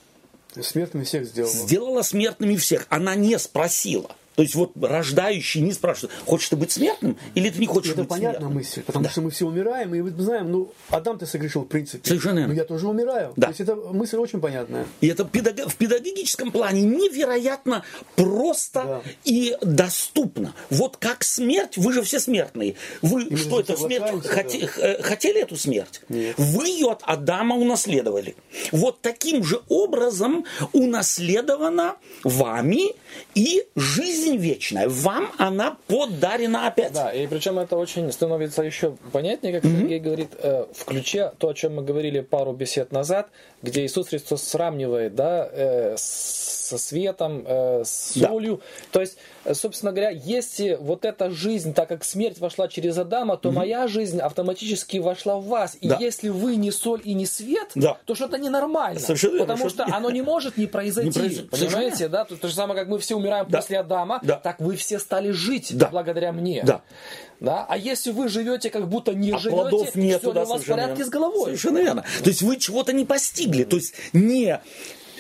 Смертными 0.59 1.03
всех 1.05 1.26
сделал. 1.26 1.49
Сделала 1.49 2.01
смертными 2.01 2.55
всех. 2.57 2.86
Она 2.89 3.16
не 3.16 3.39
спросила. 3.39 4.12
То 4.36 4.44
есть 4.44 4.56
вот 4.56 4.72
рождающий 4.82 5.62
не 5.62 5.74
спрашивает, 5.74 6.14
хочешь 6.26 6.50
ты 6.50 6.56
быть 6.56 6.72
смертным 6.72 7.18
или 7.36 7.50
ты 7.50 7.60
не 7.60 7.68
хочешь 7.68 7.92
Это 7.92 8.02
быть 8.02 8.10
понятная 8.10 8.40
смертным? 8.40 8.54
мысль, 8.54 8.82
потому 8.84 9.04
Да. 9.06 9.12
что 9.12 9.22
мы 9.22 9.30
все 9.32 9.46
умираем, 9.46 9.94
и 9.94 10.02
мы 10.02 10.10
знаем, 10.12 10.52
ну, 10.52 10.72
Адам 10.90 11.18
ты 11.20 11.26
согрешил 11.26 11.62
в 11.62 11.68
принципе. 11.68 12.08
Совершенно 12.08 12.40
верно. 12.40 12.54
Но 12.54 12.60
я 12.60 12.66
тоже 12.66 12.88
умираю. 12.88 13.34
Да. 13.36 13.48
То 13.48 13.52
есть 13.52 13.62
эта 13.62 13.76
мысль 13.76 14.18
очень 14.18 14.40
понятная. 14.40 14.86
И 15.02 15.08
это 15.08 15.24
педаг- 15.24 15.68
в 15.70 15.76
педагогическом 15.76 16.52
плане 16.52 16.82
невероятно 16.82 17.84
просто 18.16 18.84
Да. 18.84 19.02
и 19.26 19.56
доступно. 19.62 20.54
Вот 20.70 20.98
как 20.98 21.24
смерть, 21.24 21.78
вы 21.78 21.92
же 21.94 22.02
все 22.02 22.20
смертные. 22.20 22.76
Вы 23.02 23.28
мы 23.30 23.38
что, 23.38 23.60
это 23.60 23.76
смерть, 23.76 24.26
хоте- 24.26 24.70
э, 24.78 25.02
хотели 25.04 25.42
эту 25.42 25.58
смерть? 25.58 26.02
Нет. 26.10 26.36
Вы 26.38 26.68
ее 26.68 26.92
от 26.92 27.02
Адама 27.04 27.56
унаследовали. 27.58 28.36
Вот 28.72 29.02
таким 29.02 29.44
же 29.44 29.62
образом 29.68 30.46
унаследована 30.72 31.98
вами 32.24 32.94
и 33.36 33.66
жизнь 33.76 34.31
вечная. 34.38 34.88
Вам 34.90 35.32
она 35.38 35.78
подарена 35.88 36.68
опять. 36.68 36.94
Да, 36.94 37.12
и 37.12 37.28
причем 37.28 37.60
это 37.60 37.76
очень 37.76 38.12
становится 38.12 38.64
еще 38.64 38.96
понятнее, 39.12 39.54
как 39.54 39.64
Сергей 39.64 40.00
говорит, 40.00 40.32
э, 40.38 40.66
в 40.74 40.86
ключе 40.86 41.32
то, 41.38 41.50
о 41.50 41.54
чем 41.54 41.76
мы 41.76 41.84
говорили 41.84 42.22
пару 42.22 42.54
бесед 42.54 42.92
назад, 42.92 43.30
где 43.62 43.86
Иисус 43.86 44.07
Христос 44.09 44.43
сравнивает, 44.43 45.16
да, 45.16 45.47
э, 45.51 45.95
со 45.97 46.78
светом, 46.78 47.43
э, 47.45 47.84
с 47.84 48.14
Да. 48.16 48.30
солью. 48.30 48.62
То 48.91 49.01
есть, 49.01 49.18
э, 49.43 49.53
собственно 49.53 49.91
говоря, 49.91 50.09
если 50.09 50.78
вот 50.80 51.03
эта 51.03 51.30
жизнь, 51.30 51.74
так 51.74 51.89
как 51.89 52.03
смерть 52.05 52.39
вошла 52.39 52.70
через 52.70 52.97
Адама, 52.97 53.36
то 53.36 53.51
моя 53.51 53.88
жизнь 53.88 54.20
автоматически 54.22 54.97
вошла 54.97 55.38
в 55.38 55.45
вас. 55.47 55.76
И 55.82 55.89
Да. 55.89 55.97
если 55.99 56.30
вы 56.30 56.55
не 56.55 56.72
соль 56.72 57.01
и 57.03 57.14
не 57.14 57.26
свет, 57.26 57.72
Да. 57.76 57.97
то 58.05 58.16
что-то 58.16 58.38
ненормально. 58.38 58.99
Совершенно 59.01 59.39
потому 59.39 59.70
что- 59.70 59.86
что 59.86 59.95
оно 59.95 60.09
не 60.12 60.22
может 60.22 60.55
не 60.57 60.66
произойти. 60.68 61.09
Не 61.09 61.14
произойти. 61.14 61.49
Понимаете, 61.49 62.07
да? 62.07 62.24
То, 62.24 62.38
то 62.38 62.47
же 62.47 62.55
самое, 62.55 62.80
как 62.80 62.88
мы 62.88 62.99
все 62.99 63.16
умираем 63.16 63.45
Да. 63.49 63.57
после 63.57 63.80
Адама, 63.80 64.22
Да. 64.24 64.38
так 64.38 64.59
вы 64.62 64.78
все 64.78 64.97
стали 64.99 65.32
жить 65.32 65.78
Да. 65.78 65.89
благодаря 65.89 66.32
мне. 66.32 66.64
Да. 66.66 66.82
Да? 67.42 67.66
А 67.68 67.76
если 67.76 68.12
вы 68.12 68.30
живете 68.30 68.70
как 68.70 68.88
будто 68.88 69.16
не 69.16 69.32
а 69.32 69.39
живете, 69.39 69.62
плодов 69.62 69.96
нет 69.96 70.22
все 70.22 70.32
ли 70.32 70.39
у 70.39 70.46
вас 70.46 70.62
в 70.62 70.68
порядке 70.68 70.98
верно. 70.98 71.06
с 71.06 71.10
головой? 71.10 71.46
Совершенно 71.46 71.78
верно. 71.80 72.06
То 72.24 72.30
есть 72.30 72.44
вы 72.44 72.56
чего-то 72.58 72.94
не 72.94 73.04
постигли. 73.04 73.64
То 73.64 73.78
есть 73.78 73.96
не 74.14 74.62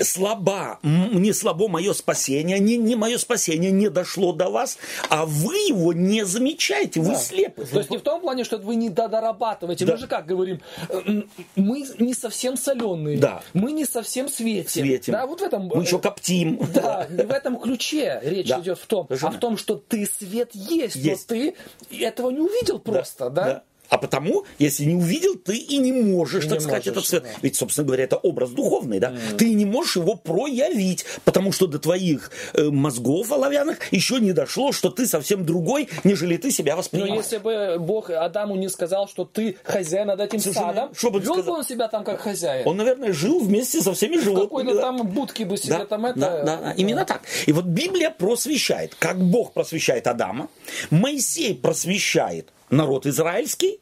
слаба, 0.03 0.79
не 0.83 1.33
слабо 1.33 1.67
мое 1.67 1.93
спасение, 1.93 2.59
не, 2.59 2.77
не 2.77 2.95
мое 2.95 3.17
спасение 3.17 3.71
не 3.71 3.89
дошло 3.89 4.33
до 4.33 4.49
вас, 4.49 4.77
а 5.09 5.25
вы 5.25 5.55
его 5.55 5.93
не 5.93 6.25
замечаете, 6.25 6.99
вы 7.01 7.15
слепы. 7.15 7.65
То 7.65 7.79
есть 7.79 7.89
не 7.89 7.97
в 7.97 8.01
том 8.01 8.21
плане, 8.21 8.43
что 8.43 8.57
вы 8.57 8.75
не 8.75 8.89
дорабатываете. 8.89 9.85
Да. 9.85 9.93
Мы 9.93 9.97
же 9.97 10.07
как 10.07 10.25
говорим, 10.25 10.61
э, 10.89 11.21
мы 11.55 11.85
не 11.99 12.13
совсем 12.13 12.57
соленые, 12.57 13.17
Да. 13.17 13.43
мы 13.53 13.71
не 13.71 13.85
совсем 13.85 14.29
светим. 14.29 14.83
Светим. 14.83 15.13
Да, 15.13 15.25
вот 15.25 15.41
в 15.41 15.43
этом... 15.43 15.67
Мы 15.67 15.81
э, 15.81 15.85
еще 15.85 15.99
коптим. 15.99 16.59
Да, 16.73 17.07
не 17.09 17.23
в 17.23 17.31
этом 17.31 17.59
ключе 17.59 18.19
речь 18.23 18.47
Да. 18.47 18.59
идет 18.59 18.79
в 18.79 18.85
том, 18.85 19.05
а 19.05 19.07
Совершенно. 19.07 19.37
в 19.37 19.39
том, 19.39 19.57
что 19.57 19.75
ты 19.75 20.05
свет 20.19 20.51
есть, 20.53 20.95
Есть. 20.95 21.29
но 21.29 21.35
ты 21.35 21.55
этого 21.99 22.29
не 22.31 22.39
увидел 22.39 22.79
просто, 22.79 23.29
да? 23.29 23.63
А 23.91 23.97
потому, 23.97 24.45
если 24.57 24.85
не 24.85 24.95
увидел, 24.95 25.35
ты 25.35 25.57
и 25.57 25.77
не 25.77 25.91
можешь, 25.91 26.45
И 26.45 26.47
так 26.47 26.59
не 26.59 26.63
сказать, 26.63 26.85
можешь, 26.85 26.91
этот 26.93 27.05
свет. 27.05 27.23
да. 27.23 27.29
Ведь, 27.41 27.57
собственно 27.57 27.85
говоря, 27.85 28.05
это 28.05 28.15
образ 28.15 28.51
духовный, 28.51 28.99
да? 28.99 29.13
Ты 29.37 29.53
не 29.53 29.65
можешь 29.65 29.97
его 29.97 30.15
проявить, 30.15 31.05
потому 31.25 31.51
что 31.51 31.67
до 31.67 31.77
твоих 31.77 32.31
э, 32.53 32.69
мозгов 32.69 33.29
оловянных 33.33 33.91
еще 33.91 34.21
не 34.21 34.31
дошло, 34.31 34.71
что 34.71 34.89
ты 34.91 35.05
совсем 35.05 35.45
другой, 35.45 35.89
нежели 36.05 36.37
ты 36.37 36.51
себя 36.51 36.73
Но 36.73 36.77
воспринимаешь. 36.77 37.23
если 37.25 37.39
бы 37.39 37.75
Бог 37.79 38.09
Адаму 38.09 38.55
не 38.55 38.69
сказал, 38.69 39.09
что 39.09 39.25
ты 39.25 39.57
хозяин 39.63 40.07
над 40.07 40.21
этим 40.21 40.39
Совершенно 40.39 40.67
садом, 40.67 40.83
верно. 40.83 40.95
Что 40.95 41.11
бы 41.11 41.17
он 41.17 41.23
вел 41.23 41.35
бы 41.35 41.41
сказал? 41.41 41.57
он 41.59 41.65
себя 41.65 41.87
там 41.89 42.03
как 42.05 42.21
хозяин? 42.21 42.65
Он, 42.67 42.77
наверное, 42.77 43.11
жил 43.11 43.41
вместе 43.41 43.81
со 43.81 43.93
всеми 43.93 44.15
в 44.15 44.23
животными. 44.23 44.45
какой-то 44.47 44.73
да. 44.75 44.81
там 44.81 45.07
будке 45.09 45.43
бы 45.43 45.57
себе 45.57 45.79
Да, 45.79 45.85
там 45.85 46.05
это... 46.05 46.17
да, 46.17 46.43
да, 46.45 46.71
именно 46.77 47.03
так. 47.03 47.23
И 47.45 47.51
вот 47.51 47.65
Библия 47.65 48.09
просвещает, 48.09 48.95
как 48.97 49.19
Бог 49.19 49.51
просвещает 49.51 50.07
Адама, 50.07 50.47
Моисей 50.91 51.53
просвещает 51.55 52.47
народ 52.71 53.05
израильский, 53.05 53.79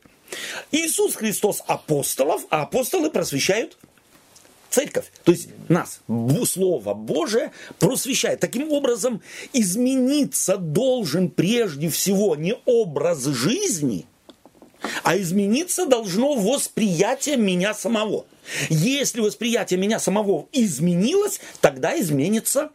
Иисус 0.72 1.16
Христос 1.16 1.64
апостолов, 1.66 2.46
а 2.50 2.64
апостолы 2.64 3.10
просвещают 3.10 3.78
церковь. 4.70 5.06
То 5.24 5.32
есть 5.32 5.50
нас, 5.68 6.02
Слово 6.46 6.94
Божие 6.94 7.52
просвещает. 7.80 8.40
Таким 8.40 8.72
образом, 8.72 9.22
измениться 9.54 10.58
должен 10.58 11.30
прежде 11.30 11.90
всего 11.90 12.36
не 12.36 12.56
образ 12.66 13.24
жизни, 13.26 14.06
а 15.04 15.18
измениться 15.18 15.86
должно 15.86 16.36
восприятие 16.36 17.38
меня 17.38 17.74
самого. 17.74 18.26
Если 18.70 19.22
восприятие 19.22 19.80
меня 19.80 20.00
самого 20.00 20.48
изменилось, 20.52 21.40
тогда 21.62 22.00
изменится 22.00 22.70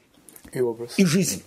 И 0.53 0.61
образ. 0.61 0.95
и 0.99 1.05
жизнь. 1.05 1.43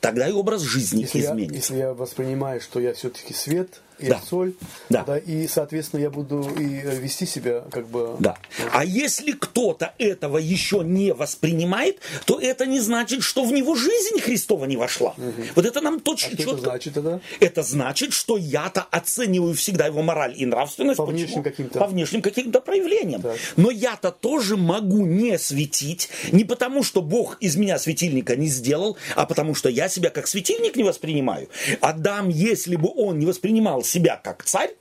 Тогда 0.00 0.28
и 0.28 0.32
образ 0.32 0.62
жизни 0.62 1.02
Если 1.02 1.20
я, 1.20 1.30
изменится. 1.30 1.56
если 1.56 1.76
я 1.76 1.92
воспринимаю, 1.92 2.60
что 2.60 2.78
я 2.78 2.92
все-таки 2.94 3.34
свет 3.34 3.80
и 3.98 4.08
Да. 4.08 4.20
соль, 4.28 4.54
Да. 4.88 5.18
и, 5.18 5.46
соответственно, 5.48 6.00
я 6.00 6.10
буду 6.10 6.42
и 6.58 6.62
вести 6.64 7.26
себя 7.26 7.62
как 7.70 7.88
бы... 7.88 8.16
Да. 8.20 8.36
А 8.72 8.84
если 8.84 9.32
кто-то 9.32 9.94
этого 9.98 10.38
еще 10.38 10.82
не 10.84 11.12
воспринимает, 11.12 11.98
то 12.26 12.38
это 12.40 12.66
не 12.66 12.80
значит, 12.80 13.22
что 13.22 13.44
в 13.44 13.52
него 13.52 13.74
жизнь 13.74 14.20
Христова 14.20 14.64
не 14.66 14.76
вошла. 14.76 15.14
Вот 15.54 15.64
это 15.66 15.80
нам 15.80 15.96
А 15.96 16.00
точно 16.00 16.34
это 16.34 16.42
четко. 16.42 16.56
значит 16.58 16.94
тогда? 16.94 17.20
Это 17.40 17.62
значит, 17.62 18.12
что 18.12 18.36
я-то 18.36 18.82
оцениваю 18.90 19.54
всегда 19.54 19.86
его 19.86 20.02
мораль 20.02 20.34
и 20.36 20.46
нравственность. 20.46 20.98
По 20.98 21.06
Почему? 21.06 21.18
внешним 21.24 21.42
каким-то. 21.42 21.78
По 21.78 21.86
внешним 21.86 22.22
каким-то 22.22 22.60
проявлениям. 22.60 23.22
Так. 23.22 23.36
Но 23.56 23.70
я-то 23.70 24.10
тоже 24.10 24.56
могу 24.56 25.04
не 25.06 25.38
светить, 25.38 26.08
не 26.32 26.44
потому, 26.44 26.82
что 26.82 27.02
Бог 27.02 27.36
из 27.40 27.56
меня 27.56 27.78
светильника 27.78 28.36
не 28.36 28.46
сделал, 28.48 28.96
а 29.16 29.26
потому, 29.26 29.54
что 29.54 29.68
я 29.68 29.88
себя 29.88 30.10
как 30.10 30.26
светильник 30.26 30.76
не 30.76 30.84
воспринимаю. 30.84 31.48
Адам, 31.80 32.28
если 32.28 32.76
бы 32.76 32.90
он 32.94 33.18
не 33.18 33.26
воспринимал 33.26 33.82
себя 33.88 34.20
как 34.22 34.44
царь, 34.44 34.74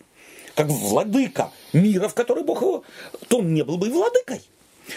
как 0.55 0.67
владыка 0.67 1.51
мира, 1.73 2.07
в 2.07 2.13
который 2.13 2.43
Бог 2.43 2.61
его, 2.61 2.83
то 3.27 3.39
он 3.39 3.53
не 3.53 3.63
был 3.63 3.77
бы 3.77 3.87
и 3.87 3.91
владыкой. 3.91 4.41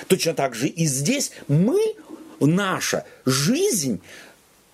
Точно 0.07 0.35
так 0.35 0.55
же 0.55 0.69
и 0.69 0.87
здесь 0.87 1.33
мы, 1.49 1.97
наша 2.41 3.05
жизнь 3.27 4.01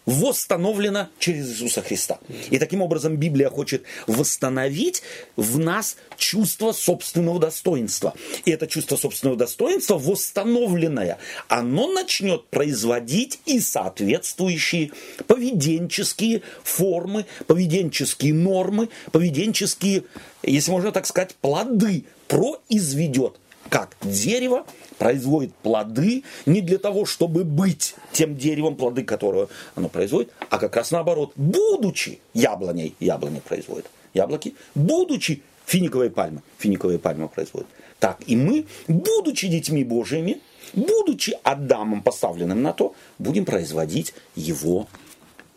восстановлена 0.06 1.10
через 1.18 1.50
Иисуса 1.50 1.82
Христа. 1.82 2.18
И 2.50 2.58
таким 2.58 2.80
образом 2.80 3.16
Библия 3.16 3.50
хочет 3.50 3.82
восстановить 4.06 5.02
в 5.34 5.58
нас 5.58 5.96
чувство 6.16 6.72
собственного 6.72 7.40
достоинства. 7.40 8.14
И 8.44 8.52
это 8.52 8.66
чувство 8.68 8.96
собственного 8.96 9.36
достоинства, 9.36 9.98
восстановленное, 9.98 11.18
оно 11.48 11.92
начнет 11.92 12.46
производить 12.46 13.40
и 13.46 13.60
соответствующие 13.60 14.92
поведенческие 15.26 16.42
формы, 16.62 17.26
поведенческие 17.46 18.32
нормы, 18.32 18.88
поведенческие, 19.10 20.04
если 20.42 20.70
можно 20.70 20.92
так 20.92 21.06
сказать, 21.06 21.34
плоды 21.40 22.04
произведет. 22.28 23.38
Как 23.70 23.96
дерево 24.00 24.64
производит 24.98 25.54
плоды 25.54 26.24
не 26.46 26.60
для 26.60 26.78
того, 26.78 27.04
чтобы 27.04 27.44
быть 27.44 27.94
тем 28.12 28.36
деревом, 28.36 28.76
плоды 28.76 29.02
которого 29.02 29.48
оно 29.74 29.88
производит, 29.88 30.32
а 30.50 30.58
как 30.58 30.76
раз 30.76 30.90
наоборот, 30.90 31.32
будучи 31.36 32.20
яблоней, 32.34 32.94
яблони 33.00 33.40
производит 33.40 33.86
яблоки, 34.14 34.54
будучи 34.74 35.42
финиковой 35.64 36.10
пальмой, 36.10 36.42
финиковая 36.58 36.98
пальма 36.98 37.28
производит. 37.28 37.68
Так 37.98 38.18
и 38.26 38.36
мы, 38.36 38.66
будучи 38.88 39.48
детьми 39.48 39.84
Божьими, 39.84 40.40
будучи 40.74 41.36
Адамом 41.42 42.02
поставленным 42.02 42.62
на 42.62 42.72
то, 42.72 42.94
будем 43.18 43.44
производить 43.44 44.14
его 44.34 44.86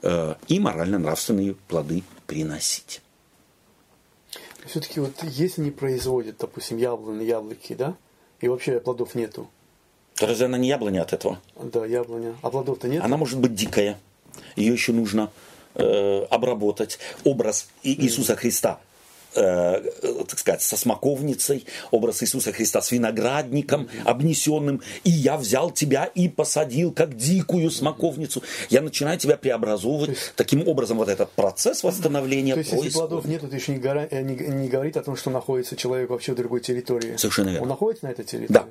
э, 0.02 0.36
и 0.48 0.60
морально-нравственные 0.60 1.56
плоды 1.68 2.04
приносить. 2.28 3.02
Все-таки 4.66 5.00
вот 5.00 5.14
если 5.24 5.62
не 5.62 5.72
производят, 5.72 6.38
допустим, 6.40 6.78
яблони, 6.78 7.24
яблоки, 7.24 7.74
да, 7.74 7.96
и 8.42 8.48
вообще 8.48 8.80
плодов 8.80 9.16
нету, 9.16 9.50
То 10.16 10.28
разве 10.28 10.46
она 10.46 10.58
не 10.58 10.68
яблоня 10.68 11.02
от 11.02 11.14
этого? 11.14 11.40
да, 11.62 11.86
яблоня, 11.86 12.36
а 12.42 12.50
плодов-то 12.50 12.88
нет, 12.88 13.04
Она 13.04 13.18
может 13.18 13.40
быть 13.40 13.56
дикая. 13.56 13.98
Ее 14.56 14.74
еще 14.74 14.92
нужно 14.94 15.32
э, 15.76 16.24
обработать. 16.30 17.00
Образ 17.24 17.70
Иисуса 17.84 18.36
Христа, 18.36 18.80
э, 19.36 19.82
так 20.28 20.40
сказать, 20.40 20.62
со 20.62 20.78
смоковницей, 20.78 21.66
образ 21.92 22.24
Иисуса 22.24 22.52
Христа 22.52 22.82
с 22.82 22.92
виноградником 22.92 23.90
обнесенным. 24.06 24.82
И 25.04 25.10
я 25.10 25.38
взял 25.38 25.72
тебя 25.72 26.06
и 26.06 26.28
посадил, 26.30 26.92
как 26.92 27.16
дикую 27.16 27.72
смоковницу. 27.72 28.44
Я 28.70 28.82
начинаю 28.82 29.18
тебя 29.18 29.38
преобразовывать. 29.38 30.18
Таким 30.36 30.68
образом, 30.68 30.98
вот 30.98 31.10
этот 31.10 31.32
процесс 31.32 31.84
восстановления 31.84 32.54
То 32.54 32.60
есть, 32.60 32.72
если 32.72 32.90
плодов 32.90 33.26
нет, 33.26 33.44
это 33.44 33.56
еще 33.56 33.72
не, 33.74 33.80
гора- 33.80 34.08
не, 34.12 34.36
не 34.36 34.68
говорит 34.68 34.98
о 34.98 35.04
том, 35.04 35.16
что 35.16 35.30
находится 35.30 35.76
человек 35.76 36.10
вообще 36.10 36.34
в 36.34 36.36
другой 36.36 36.60
территории. 36.62 37.16
Совершенно 37.18 37.50
верно. 37.50 37.64
Он 37.64 37.70
находится 37.70 38.06
на 38.06 38.12
этой 38.12 38.26
территории? 38.26 38.54
Да. 38.54 38.66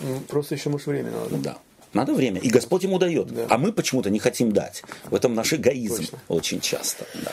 М, 0.00 0.20
Просто 0.28 0.54
еще, 0.54 0.68
может, 0.70 0.86
время 0.86 1.10
надо. 1.10 1.36
Да. 1.36 1.58
Надо 1.92 2.14
время. 2.14 2.40
И 2.40 2.48
Господь 2.48 2.84
ему 2.84 2.98
дает. 2.98 3.28
Да. 3.28 3.46
А 3.50 3.58
мы 3.58 3.70
почему-то 3.72 4.08
не 4.08 4.18
хотим 4.18 4.52
дать. 4.52 4.82
В 5.10 5.14
этом 5.14 5.34
наш 5.34 5.52
эгоизм 5.52 5.96
Точно. 5.98 6.18
очень 6.28 6.60
часто. 6.60 7.04
да. 7.14 7.32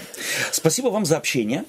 Спасибо 0.51 0.87
вам 0.87 1.05
за 1.05 1.17
общение. 1.17 1.63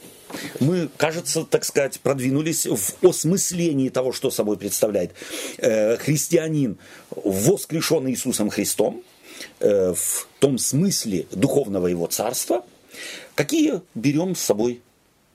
Мы, 0.61 0.89
кажется, 0.97 1.45
так 1.45 1.65
сказать, 1.65 2.01
продвинулись 2.01 2.67
в 2.67 3.07
осмыслении 3.07 3.89
того, 3.89 4.13
что 4.13 4.31
собой 4.31 4.57
представляет 4.57 5.13
э, 5.59 5.97
христианин, 5.97 6.79
воскрешенный 7.11 8.13
Иисусом 8.13 8.51
Христом. 8.51 9.03
э, 9.61 9.95
в 9.95 10.29
том 10.39 10.59
смысле 10.59 11.27
духовного 11.31 11.87
его 11.87 12.07
царства, 12.07 12.65
какие 13.35 13.81
берем 13.95 14.35
с 14.35 14.41
собой 14.41 14.83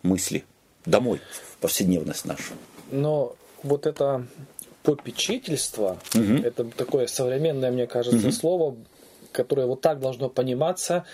мысли 0.04 0.44
домой, 0.86 1.20
в 1.54 1.58
повседневность 1.58 2.26
нашу? 2.26 2.54
Но 2.92 3.36
вот 3.64 3.88
это 3.88 4.28
попечительство, 4.84 6.00
угу. 6.14 6.34
это 6.44 6.66
такое 6.66 7.08
современное, 7.08 7.72
мне 7.72 7.88
кажется, 7.88 8.28
угу. 8.28 8.32
слово, 8.32 8.76
которое 9.32 9.66
вот 9.66 9.82
так 9.82 10.00
должно 10.00 10.30
пониматься, 10.30 11.06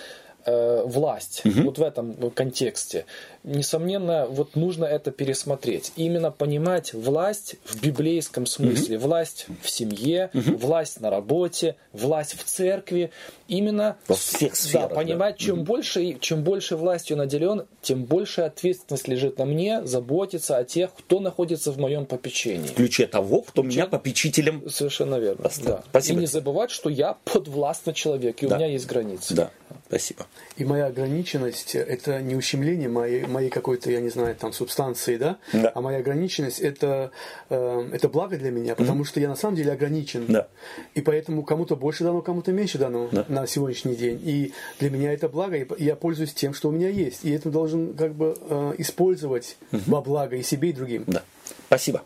э, 0.45 0.83
власть 0.85 1.41
угу. 1.45 1.61
вот 1.63 1.77
в 1.77 1.83
этом 1.83 2.31
контексте. 2.31 3.05
Несомненно, 3.43 4.27
вот 4.27 4.55
нужно 4.55 4.85
это 4.85 5.11
пересмотреть. 5.11 5.93
Именно 5.95 6.31
понимать 6.31 6.93
власть 6.93 7.55
в 7.65 7.81
библейском 7.81 8.45
смысле. 8.45 8.97
Угу. 8.97 9.07
Власть 9.07 9.47
в 9.61 9.69
семье, 9.69 10.29
угу. 10.33 10.57
власть 10.57 11.01
на 11.01 11.09
работе, 11.09 11.75
власть 11.91 12.37
в 12.37 12.43
церкви. 12.43 13.11
Именно 13.47 13.97
во 14.07 14.15
всех 14.15 14.55
сферах, 14.55 14.89
да, 14.89 14.95
понимать, 14.95 15.35
да. 15.35 15.45
чем, 15.45 15.59
угу. 15.59 15.65
больше, 15.65 16.17
чем 16.19 16.43
больше 16.43 16.75
властью 16.75 17.17
наделен, 17.17 17.65
тем 17.81 18.05
больше 18.05 18.41
ответственность 18.41 19.07
лежит 19.07 19.37
на 19.37 19.45
мне 19.45 19.83
заботиться 19.85 20.57
о 20.57 20.63
тех, 20.63 20.91
кто 20.93 21.19
находится 21.19 21.71
в 21.71 21.77
моем 21.77 22.05
попечении. 22.05 22.67
В 22.67 22.73
ключе 22.73 23.07
того, 23.07 23.41
кто 23.41 23.63
меня 23.63 23.87
попечителем 23.87 24.69
Совершенно 24.69 25.15
верно. 25.15 25.49
Да. 25.63 25.83
Спасибо. 25.89 26.17
И 26.17 26.21
не 26.21 26.27
забывать, 26.27 26.71
что 26.71 26.89
я 26.89 27.17
подвластный 27.25 27.93
человек, 27.93 28.41
и 28.43 28.47
да. 28.47 28.55
у 28.55 28.57
меня 28.57 28.67
есть 28.67 28.87
границы. 28.87 29.35
Да, 29.35 29.51
спасибо. 29.87 30.25
И 30.57 30.65
моя 30.65 30.88
ограниченность– 30.88 31.75
это 31.75 32.21
не 32.21 32.36
ущемление 32.36 32.89
моей, 32.89 33.25
моей 33.25 33.49
какой-то, 33.49 33.89
я 33.89 34.01
не 34.01 34.09
знаю, 34.09 34.36
там, 34.36 34.53
субстанции, 34.53 35.17
да? 35.17 35.38
да. 35.53 35.71
А 35.73 35.82
моя 35.82 35.99
ограниченность 35.99 36.59
это, 36.59 37.11
э, 37.49 37.89
это 37.93 38.09
благо 38.09 38.38
для 38.38 38.51
меня, 38.51 38.75
потому 38.75 39.03
mm-hmm. 39.03 39.07
что 39.07 39.19
я 39.19 39.29
на 39.29 39.36
самом 39.36 39.55
деле 39.55 39.71
ограничен. 39.71 40.25
Да. 40.27 40.47
И 40.93 41.01
поэтому 41.01 41.43
кому-то 41.43 41.75
больше 41.75 42.03
дано, 42.03 42.21
кому-то 42.21 42.51
меньше 42.51 42.77
дано 42.77 43.09
да. 43.11 43.25
на 43.29 43.47
сегодняшний 43.47 43.95
день. 43.95 44.19
И 44.23 44.53
для 44.79 44.89
меня 44.89 45.13
это 45.13 45.29
благо, 45.29 45.55
и 45.55 45.84
я 45.84 45.95
пользуюсь 45.95 46.34
тем, 46.34 46.53
что 46.53 46.69
у 46.69 46.71
меня 46.71 46.89
есть. 46.89 47.23
И 47.23 47.32
это 47.32 47.49
должен 47.49 47.93
как 47.95 48.13
бы 48.13 48.38
э, 48.39 48.73
использовать 48.77 49.57
mm-hmm. 49.71 49.84
во 49.88 50.01
благо 50.01 50.36
и 50.36 50.43
себе, 50.43 50.69
и 50.69 50.73
другим. 50.73 51.05
Да. 51.07 51.23
Спасибо. 51.67 52.03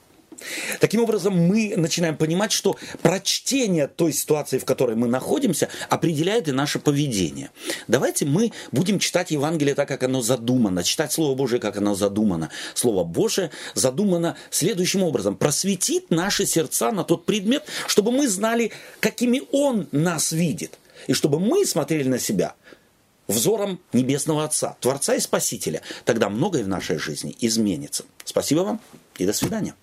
Таким 0.79 1.01
образом, 1.01 1.35
мы 1.35 1.73
начинаем 1.75 2.17
понимать, 2.17 2.51
что 2.51 2.77
прочтение 3.01 3.87
той 3.87 4.13
ситуации, 4.13 4.57
в 4.57 4.65
которой 4.65 4.95
мы 4.95 5.07
находимся, 5.07 5.69
определяет 5.89 6.47
и 6.47 6.51
наше 6.51 6.79
поведение. 6.79 7.51
Давайте 7.87 8.25
мы 8.25 8.51
будем 8.71 8.99
читать 8.99 9.31
Евангелие 9.31 9.75
так, 9.75 9.87
как 9.87 10.03
оно 10.03 10.21
задумано, 10.21 10.83
читать 10.83 11.11
Слово 11.11 11.35
Божие, 11.35 11.59
как 11.59 11.77
оно 11.77 11.95
задумано. 11.95 12.49
Слово 12.73 13.03
Божие 13.03 13.51
задумано 13.73 14.37
следующим 14.49 15.03
образом. 15.03 15.35
Просветить 15.35 16.11
наши 16.11 16.45
сердца 16.45 16.91
на 16.91 17.03
тот 17.03 17.25
предмет, 17.25 17.65
чтобы 17.87 18.11
мы 18.11 18.27
знали, 18.27 18.71
какими 18.99 19.43
Он 19.51 19.87
нас 19.91 20.31
видит. 20.31 20.79
И 21.07 21.13
чтобы 21.13 21.39
мы 21.39 21.65
смотрели 21.65 22.07
на 22.07 22.19
себя 22.19 22.55
взором 23.27 23.79
Небесного 23.93 24.43
Отца, 24.43 24.77
Творца 24.79 25.15
и 25.15 25.19
Спасителя. 25.19 25.81
Тогда 26.03 26.29
многое 26.29 26.63
в 26.63 26.67
нашей 26.67 26.97
жизни 26.97 27.35
изменится. 27.39 28.05
Спасибо 28.23 28.61
вам 28.61 28.81
и 29.17 29.25
до 29.25 29.33
свидания. 29.33 29.75